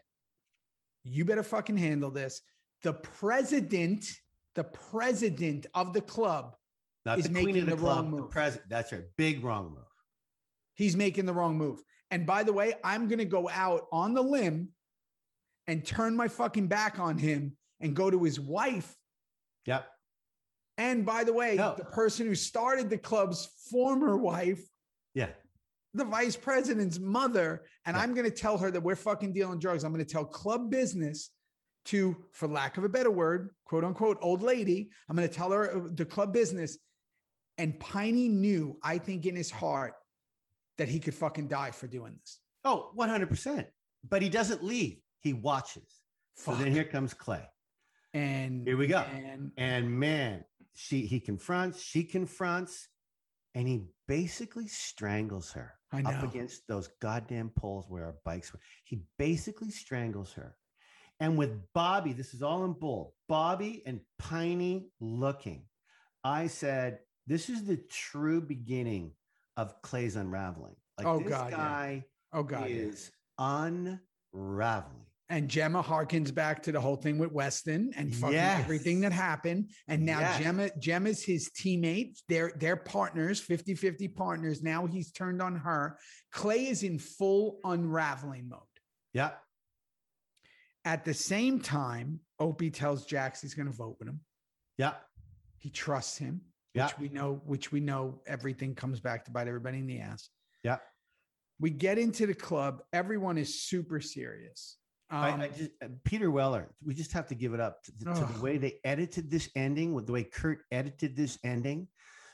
[1.04, 2.42] "You better fucking handle this."
[2.82, 4.04] The president,
[4.56, 6.54] the president of the club,
[7.06, 8.30] not is the making of the, the club, wrong the move.
[8.30, 8.68] president.
[8.68, 9.02] That's right.
[9.16, 9.84] Big wrong move.
[10.78, 11.82] He's making the wrong move.
[12.10, 14.68] And by the way, I'm going to go out on the limb
[15.66, 18.96] and turn my fucking back on him and go to his wife.
[19.66, 19.86] Yep.
[20.78, 21.74] And by the way, No.
[21.76, 24.62] the person who started the club's former wife,
[25.12, 25.30] Yeah.
[25.92, 27.66] the vice president's mother.
[27.84, 28.02] And Yeah.
[28.02, 29.84] I'm going to tell her that we're fucking dealing drugs.
[29.84, 31.30] I'm going to tell club business
[31.86, 34.90] to, for lack of a better word, quote unquote, old lady.
[35.08, 36.78] I'm going to tell her uh, the club business.
[37.58, 39.94] And Piney knew, I think, in his heart,
[40.78, 42.38] that he could fucking die for doing this.
[42.64, 43.66] Oh, 100%.
[44.08, 44.98] But he doesn't leave.
[45.20, 46.02] He watches.
[46.36, 47.44] So then here comes Clay.
[48.14, 48.98] and Here we go.
[48.98, 50.44] And And man,
[50.74, 52.88] she he confronts, she confronts,
[53.54, 58.60] and he basically strangles her I up against those goddamn poles where our bikes were.
[58.84, 60.56] He basically strangles her.
[61.18, 63.12] And with Bobby, this is all in bold.
[63.28, 65.64] Bobby and Piney looking.
[66.22, 69.12] I said, This is the true beginning
[69.58, 70.76] of Clay's unraveling.
[70.96, 71.56] Like Oh, this God, yeah.
[71.56, 72.70] guy Oh God.
[72.70, 72.76] yeah.
[72.76, 75.04] is unraveling.
[75.30, 78.60] And Gemma harkens back to the whole thing with Weston and fucking Yes.
[78.60, 79.70] everything that happened.
[79.86, 80.40] And now Yes.
[80.42, 82.18] Gemma, Gemma's his teammate.
[82.28, 84.62] They're they're partners, 50-50 partners.
[84.62, 85.98] Now he's turned on her.
[86.32, 88.60] Clay is in full unraveling mode.
[89.12, 89.32] Yeah.
[90.84, 94.20] At the same time, Opie tells Jax he's going to vote with him.
[94.78, 94.94] Yeah.
[95.58, 96.40] He trusts him,
[96.74, 96.86] Yeah.
[96.86, 100.28] which we know, which we know everything comes back to bite everybody in the ass.
[100.62, 100.78] Yeah.
[101.60, 102.82] We get into the club.
[102.92, 104.76] Everyone is super serious.
[105.10, 107.92] I, Um, I just, uh, Peter Weller, we just have to give it up to,
[108.04, 111.88] to the way they edited this ending, with the way Kurt edited this ending,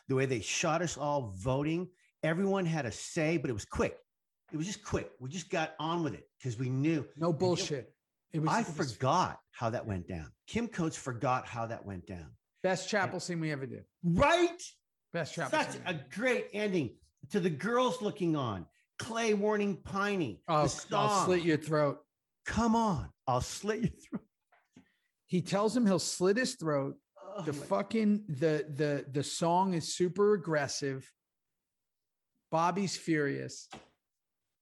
[0.09, 1.89] the way they shot us all voting.
[2.23, 3.97] Everyone had a say, but it was quick.
[4.53, 5.11] It was just quick.
[5.21, 7.07] We just got on with it because we knew.
[7.17, 7.95] no bullshit.
[8.33, 10.33] It was, I forgot how that went down.
[10.49, 12.33] Kim Coates forgot how that went down.
[12.65, 13.85] Best chapel scene we ever did.
[14.03, 14.61] Right?
[15.13, 16.97] Best chapel Such a great ending
[17.31, 18.67] to the girls looking on.
[18.99, 20.43] Clay warning Piney.
[20.49, 21.99] Oh, I'll slit your throat.
[22.47, 23.11] Come on.
[23.29, 24.25] I'll slit your throat.
[25.27, 26.97] He tells him he'll slit his throat.
[27.37, 31.11] Oh the fucking the the the song is super aggressive.
[32.51, 33.69] Bobby's furious.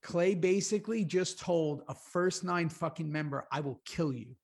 [0.03, 4.35] Clay basically just told a first nine fucking member, I will kill you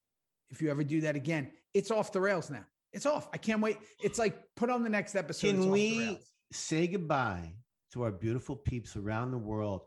[0.50, 1.50] if you ever do that again.
[1.74, 2.64] It's off the rails now.
[2.98, 3.28] It's off.
[3.32, 3.78] I can't wait.
[4.02, 5.50] It's like put on the next episode.
[5.52, 6.18] Can we
[6.50, 7.52] say goodbye
[7.92, 9.82] to our beautiful peeps around the world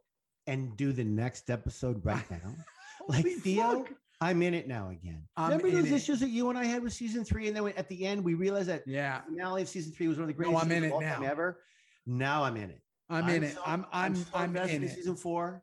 [0.48, 2.56] and do the next episode right now?
[3.10, 3.92] like Theo, fuck.
[4.22, 5.24] I'm in it now again.
[5.36, 5.96] I'm Remember those it.
[5.96, 8.34] issues that you and I had with season three, and then at the end we
[8.34, 10.66] realized that Yeah, the finale of season three was one of the No, greatest.
[10.66, 11.22] I'm in it now.
[11.30, 11.60] ever.
[12.06, 12.82] Now I'm in it.
[13.10, 13.58] I'm in it.
[13.66, 14.92] I'm I'm so I'm in it.
[14.96, 15.62] Season four.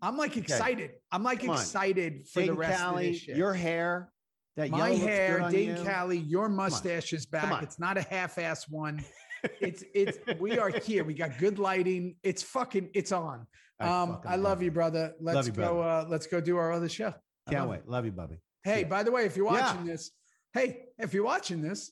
[0.00, 0.90] I'm like excited.
[1.12, 1.56] I'm like Come on.
[1.58, 3.36] excited for the rest of Callie, this shit.
[3.36, 4.10] your hair,
[4.56, 5.84] that My hair, Dane you.
[5.84, 7.62] Callie, your mustache is back.
[7.62, 9.04] It's not a half-ass one.
[9.60, 11.02] It's it's we are here.
[11.02, 12.14] We got good lighting.
[12.22, 13.44] It's fucking it's on.
[13.80, 15.14] Um, I love you, brother.
[15.20, 15.80] Let's you, go.
[15.80, 17.12] Uh, let's go do our other show.
[17.48, 17.76] I Can't love wait.
[17.80, 17.88] it.
[17.88, 18.36] Love you, Bubby.
[18.62, 18.86] Hey, Yeah.
[18.86, 19.66] by the way, if you're Yeah.
[19.72, 20.12] watching this,
[20.54, 21.90] hey, if you're watching this,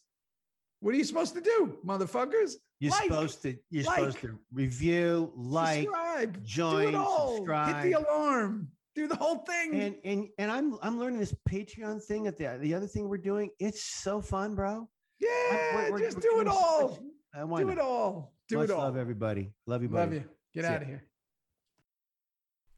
[0.79, 2.53] what are you supposed to do, motherfuckers?
[2.79, 3.57] You're Like, supposed to.
[3.71, 7.35] You're like, supposed to review, like, subscribe, join, all.
[7.39, 7.83] subscribe.
[7.85, 9.81] hit the alarm, do the whole thing.
[9.81, 12.27] and and and I'm I'm learning this Patreon thing.
[12.27, 14.89] At the the other thing we're doing, it's so fun, bro.
[15.19, 15.29] yeah,
[15.77, 16.95] we're- we're- just we're do it all.
[16.95, 17.03] such-
[17.33, 18.35] Uh, why Do it all.
[18.49, 18.81] Do Much it all.
[18.81, 19.53] love, everybody.
[19.65, 20.03] Love you, buddy.
[20.17, 20.29] Love you.
[20.53, 21.05] Get See out of here.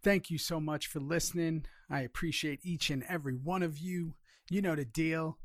[0.02, 1.64] Thank you so much for listening.
[1.88, 4.14] I appreciate each and every one of you.
[4.50, 5.38] You know the deal.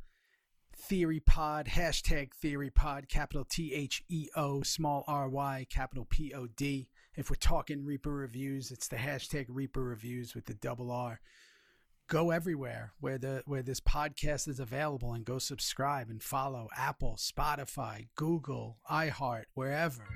[0.76, 6.34] Theory Pod, hashtag Theory Pod, capital T H E O, small R Y, capital P
[6.34, 6.90] O D.
[7.18, 11.20] If we're talking Reaper reviews, it's the hashtag Reaper reviews with the double R.
[12.08, 17.18] Go everywhere where the where this podcast is available and go subscribe and follow Apple,
[17.18, 20.08] Spotify, Google, iHeart, wherever.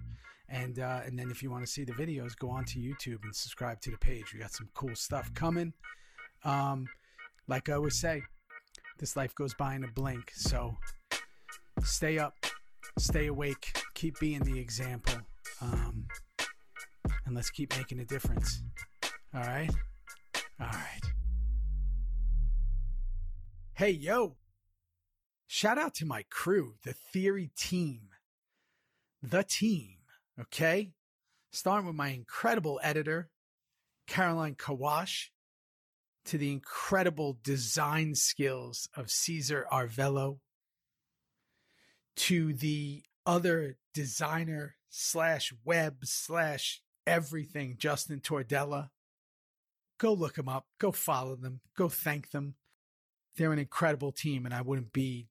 [0.48, 3.24] And uh, and then if you want to see the videos, go on to YouTube
[3.24, 4.32] and subscribe to the page.
[4.32, 5.74] We got some cool stuff coming.
[6.46, 6.88] Um,
[7.48, 8.22] like I always say,
[9.00, 10.32] this life goes by in a blink.
[10.36, 10.78] So
[11.84, 12.36] stay up,
[13.00, 15.16] stay awake, keep being the example,
[15.62, 16.06] um,
[17.26, 18.64] and let's keep making a difference.
[19.34, 19.70] All right,
[20.60, 21.02] all right.
[23.74, 24.38] Hey yo!
[25.48, 28.10] Shout out to my crew, the Theory team,
[29.22, 29.98] the team.
[30.40, 30.92] Okay,
[31.52, 33.30] starting with my incredible editor,
[34.08, 35.32] Caroline Kawash
[36.26, 40.40] to the incredible design skills of Caesar Arvello,
[42.16, 48.90] to the other designer slash web slash everything, Justin Tordella.
[49.98, 52.56] Go look them up, go follow them, go thank them.
[53.38, 55.28] They're an incredible team, and I wouldn't be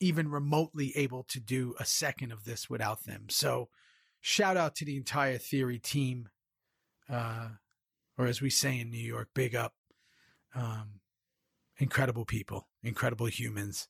[0.00, 3.26] even remotely able to do a second of this without them.
[3.28, 3.68] So,
[4.20, 6.28] shout out to the entire Theory team,
[7.08, 7.50] uh,
[8.16, 9.74] or as we say in New York, big up
[10.54, 11.00] um,
[11.78, 13.88] incredible people, incredible humans,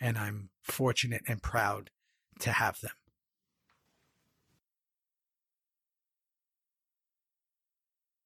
[0.00, 1.90] and I'm fortunate and proud
[2.40, 2.99] to have them.